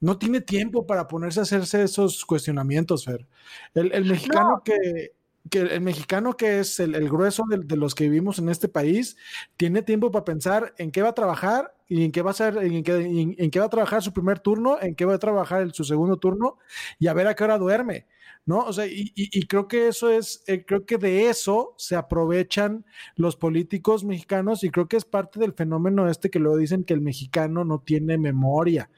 no 0.00 0.18
tiene 0.18 0.40
tiempo 0.40 0.86
para 0.86 1.08
ponerse 1.08 1.40
a 1.40 1.44
hacerse 1.44 1.82
esos 1.82 2.24
cuestionamientos, 2.24 3.04
Fer. 3.04 3.26
El, 3.74 3.92
el 3.92 4.04
mexicano 4.04 4.62
que, 4.64 5.12
que 5.50 5.60
el 5.60 5.80
mexicano 5.80 6.36
que 6.36 6.58
es 6.60 6.80
el, 6.80 6.94
el 6.94 7.08
grueso 7.08 7.44
de, 7.48 7.58
de 7.58 7.76
los 7.76 7.94
que 7.94 8.04
vivimos 8.04 8.38
en 8.38 8.48
este 8.48 8.68
país, 8.68 9.16
tiene 9.56 9.82
tiempo 9.82 10.10
para 10.10 10.24
pensar 10.24 10.74
en 10.78 10.90
qué 10.90 11.02
va 11.02 11.10
a 11.10 11.14
trabajar 11.14 11.74
y 11.88 12.04
en 12.04 12.10
qué 12.12 12.20
va 12.22 12.32
a 12.32 12.34
ser, 12.34 12.56
en 12.58 12.82
qué, 12.82 12.96
en- 12.96 13.36
en 13.38 13.50
qué 13.50 13.60
va 13.60 13.66
a 13.66 13.70
trabajar 13.70 14.02
su 14.02 14.12
primer 14.12 14.40
turno, 14.40 14.76
en 14.82 14.94
qué 14.96 15.04
va 15.04 15.14
a 15.14 15.18
trabajar 15.18 15.62
el- 15.62 15.72
su 15.72 15.84
segundo 15.84 16.16
turno 16.16 16.58
y 16.98 17.06
a 17.06 17.14
ver 17.14 17.28
a 17.28 17.34
qué 17.36 17.44
hora 17.44 17.58
duerme, 17.58 18.06
¿no? 18.44 18.58
O 18.64 18.72
sea, 18.72 18.86
y, 18.86 19.12
y- 19.14 19.30
y 19.38 19.46
creo 19.46 19.68
que 19.68 19.86
eso 19.88 20.10
es, 20.10 20.42
eh, 20.48 20.64
creo 20.66 20.84
que 20.84 20.98
de 20.98 21.28
eso 21.30 21.74
se 21.78 21.94
aprovechan 21.94 22.84
los 23.14 23.36
políticos 23.36 24.02
mexicanos 24.04 24.64
y 24.64 24.70
creo 24.70 24.88
que 24.88 24.96
es 24.96 25.04
parte 25.04 25.38
del 25.38 25.52
fenómeno 25.52 26.10
este 26.10 26.28
que 26.28 26.40
luego 26.40 26.56
dicen 26.58 26.82
que 26.82 26.92
el 26.94 27.00
mexicano 27.00 27.64
no 27.64 27.78
tiene 27.78 28.18
memoria. 28.18 28.90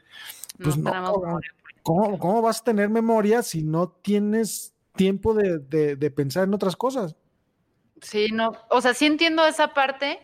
Pues 0.63 0.77
no, 0.77 0.93
memoria. 0.93 1.51
¿Cómo, 1.83 2.19
cómo 2.19 2.43
vas 2.43 2.61
a 2.61 2.65
tener 2.65 2.89
memoria 2.89 3.43
si 3.43 3.63
no 3.63 3.89
tienes 3.89 4.75
tiempo 4.97 5.33
de, 5.35 5.59
de- 5.59 5.97
de 5.97 6.11
pensar 6.11 6.45
en 6.45 6.55
otras 6.55 6.77
cosas? 6.77 7.17
Sí, 8.03 8.29
no, 8.33 8.53
o 8.71 8.81
sea, 8.81 8.95
sí 8.95 9.07
entiendo 9.07 9.47
esa 9.47 9.75
parte 9.75 10.21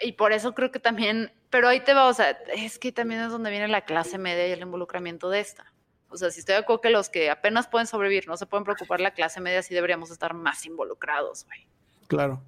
y 0.00 0.12
por 0.12 0.32
eso 0.32 0.54
creo 0.54 0.70
que 0.72 0.78
también, 0.80 1.32
pero 1.50 1.68
ahí 1.68 1.80
te 1.80 1.94
va, 1.94 2.06
o 2.08 2.14
sea, 2.14 2.30
es 2.54 2.78
que 2.78 2.92
también 2.92 3.20
es 3.20 3.30
donde 3.30 3.50
viene 3.50 3.68
la 3.68 3.84
clase 3.84 4.18
media 4.18 4.48
y 4.48 4.52
el 4.52 4.60
involucramiento 4.62 5.30
de 5.30 5.40
esta. 5.40 5.72
O 6.08 6.16
sea, 6.16 6.30
si 6.30 6.40
estoy 6.40 6.54
de 6.54 6.60
acuerdo 6.60 6.80
que 6.82 6.90
los 6.90 7.08
que 7.08 7.30
apenas 7.30 7.68
pueden 7.68 7.86
sobrevivir 7.86 8.26
no 8.28 8.36
se 8.36 8.46
pueden 8.46 8.64
preocupar, 8.64 9.00
la 9.00 9.12
clase 9.14 9.40
media 9.40 9.62
sí 9.62 9.74
deberíamos 9.74 10.10
estar 10.10 10.34
más 10.34 10.66
involucrados, 10.66 11.44
güey. 11.46 11.66
Claro. 12.08 12.42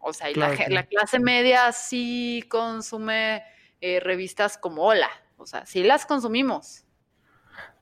O 0.00 0.12
sea, 0.12 0.30
y 0.30 0.34
Claro, 0.34 0.52
la, 0.52 0.56
ge- 0.56 0.64
claro. 0.66 0.74
la 0.74 0.86
clase 0.86 1.18
media 1.18 1.72
sí 1.72 2.44
consume 2.48 3.42
eh, 3.80 4.00
revistas 4.00 4.56
como 4.56 4.84
Hola, 4.84 5.10
o 5.38 5.46
sea, 5.46 5.64
sí 5.66 5.82
las 5.82 6.04
consumimos. 6.06 6.84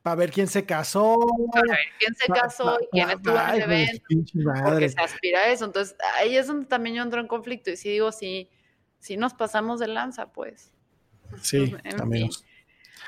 Para 0.01 0.15
ver 0.15 0.31
quién 0.31 0.47
se 0.47 0.65
casó. 0.65 1.17
Para 1.51 1.63
ver 1.73 1.79
quién 1.99 2.15
se 2.15 2.27
casó 2.27 2.63
pa- 2.65 2.77
y 2.83 2.87
quién 2.91 3.07
pa- 3.07 3.13
estuvo 3.13 3.37
en 3.37 3.49
el 3.49 3.61
evento. 3.61 4.03
porque 4.63 4.89
se 4.89 5.01
aspira 5.01 5.39
a 5.41 5.47
eso. 5.49 5.65
Entonces, 5.65 5.95
ahí 6.17 6.37
es 6.37 6.47
donde 6.47 6.65
también 6.65 6.95
yo 6.95 7.03
entro 7.03 7.19
en 7.19 7.27
conflicto. 7.27 7.69
Y 7.71 7.77
sí 7.77 7.89
digo, 7.89 8.11
sí, 8.11 8.49
sí 8.99 9.17
nos 9.17 9.33
pasamos 9.33 9.79
de 9.79 9.87
lanza, 9.87 10.31
pues. 10.31 10.71
Sí, 11.41 11.75
en 11.83 12.01
amigos. 12.01 12.45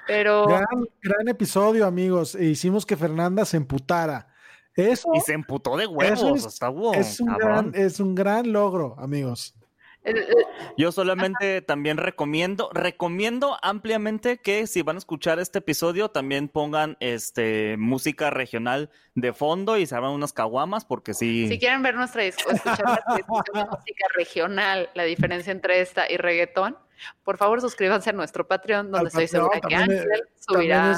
Pero 0.05 0.45
Gran, 0.47 0.87
gran 1.01 1.27
episodio, 1.29 1.85
amigos. 1.85 2.35
E 2.35 2.45
hicimos 2.45 2.85
que 2.85 2.97
Fernanda 2.97 3.45
se 3.45 3.57
emputara. 3.57 4.27
Eso 4.75 5.09
Y 5.13 5.19
se 5.21 5.33
emputó 5.33 5.77
de 5.77 5.87
huevos. 5.87 6.39
es- 6.39 6.45
está 6.45 6.69
hubo, 6.69 6.93
es, 6.93 7.19
un 7.19 7.35
gran, 7.37 7.71
es 7.75 7.99
un 7.99 8.13
gran 8.15 8.51
logro, 8.51 8.95
amigos. 8.99 9.55
El- 10.03 10.17
el- 10.17 10.33
Yo 10.77 10.91
solamente 10.93 11.61
también 11.61 11.97
recomiendo, 11.97 12.69
recomiendo 12.73 13.57
ampliamente 13.61 14.37
que 14.37 14.65
si 14.65 14.81
van 14.81 14.95
a 14.95 14.99
escuchar 14.99 15.39
este 15.39 15.59
episodio 15.59 16.09
también 16.09 16.47
pongan 16.47 16.95
este 17.01 17.75
música 17.77 18.29
regional 18.29 18.89
de 19.15 19.33
fondo 19.33 19.77
y 19.77 19.85
se 19.85 19.95
abran 19.95 20.13
unas 20.13 20.31
caguamas 20.31 20.85
porque 20.85 21.13
sí. 21.13 21.47
Si 21.49 21.59
quieren 21.59 21.83
ver 21.83 21.95
nuestra 21.95 22.23
discusión, 22.23 22.55
escuchar 22.55 22.85
nuestra 22.85 23.15
discusión 23.17 23.53
de 23.55 23.65
música 23.65 24.05
regional, 24.15 24.89
la 24.93 25.03
diferencia 25.03 25.51
entre 25.51 25.81
esta 25.81 26.09
y 26.09 26.15
reggaetón, 26.15 26.77
por 27.23 27.37
favor 27.37 27.59
suscríbanse 27.59 28.09
a 28.11 28.13
nuestro 28.13 28.47
Patreon, 28.47 28.91
donde 28.91 28.99
Al 28.99 29.07
estoy 29.07 29.27
segura 29.27 29.59
que 29.59 29.75
Ángel 29.75 30.07
subirá 30.39 30.97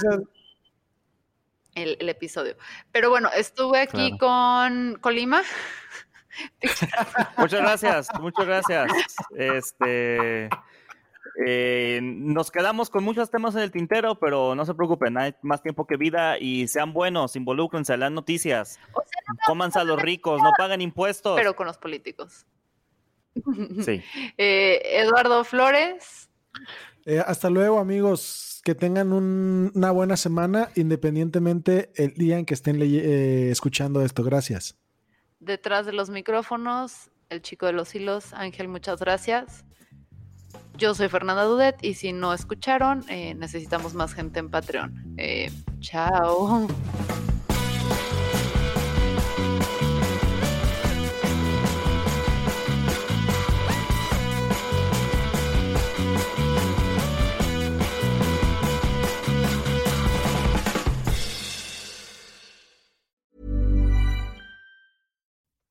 el 1.73 2.09
episodio. 2.09 2.55
Pero 2.91 3.09
bueno, 3.09 3.29
estuve 3.35 3.79
aquí 3.79 4.15
con 4.19 4.97
Colima. 5.01 5.41
Muchas 7.37 7.61
gracias, 7.61 8.07
muchas 8.19 8.45
gracias. 8.45 8.91
Este 9.35 10.49
eh, 11.45 11.99
nos 12.01 12.51
quedamos 12.51 12.89
con 12.89 13.03
muchos 13.03 13.29
temas 13.29 13.55
en 13.55 13.61
el 13.61 13.71
tintero, 13.71 14.15
pero 14.19 14.53
no 14.55 14.65
se 14.65 14.73
preocupen, 14.73 15.17
hay 15.17 15.33
más 15.41 15.61
tiempo 15.61 15.85
que 15.87 15.95
vida 15.97 16.37
y 16.39 16.67
sean 16.67 16.93
buenos, 16.93 17.35
involúcrense, 17.35 17.95
lean 17.95 18.13
noticias, 18.13 18.79
O 18.93 19.01
sea, 19.01 19.45
cómanse 19.47 19.79
a 19.79 19.83
los 19.83 20.01
ricos, 20.01 20.41
no 20.41 20.51
pagan 20.57 20.81
impuestos. 20.81 21.37
pero 21.37 21.55
con 21.55 21.67
los 21.67 21.77
políticos. 21.77 22.45
Sí. 23.85 24.01
Eh, 24.37 24.81
Eduardo 25.01 25.43
Flores, 25.43 26.29
Eh, 27.05 27.23
hasta 27.25 27.49
luego, 27.49 27.79
amigos. 27.79 28.61
Que 28.63 28.75
tengan 28.75 29.11
un- 29.11 29.71
una 29.73 29.89
buena 29.89 30.17
semana, 30.17 30.69
independientemente 30.75 31.91
el 31.95 32.13
día 32.13 32.37
en 32.37 32.45
que 32.45 32.53
estén 32.53 32.79
eh, 32.81 33.49
escuchando 33.49 34.03
esto. 34.03 34.23
Gracias. 34.23 34.77
Detrás 35.41 35.85
de 35.85 35.91
los 35.91 36.09
micrófonos, 36.09 37.11
el 37.29 37.41
chico 37.41 37.65
de 37.65 37.73
los 37.73 37.93
hilos, 37.93 38.33
Ángel, 38.33 38.69
muchas 38.69 38.99
gracias. 38.99 39.65
Yo 40.77 40.95
soy 40.95 41.09
Fernanda 41.09 41.43
Dudet 41.43 41.83
y 41.83 41.95
si 41.95 42.13
no 42.13 42.33
escucharon, 42.33 43.03
eh, 43.09 43.33
necesitamos 43.35 43.93
más 43.93 44.13
gente 44.13 44.39
en 44.39 44.49
Patreon. 44.49 45.15
Eh, 45.17 45.51
chao. 45.79 46.67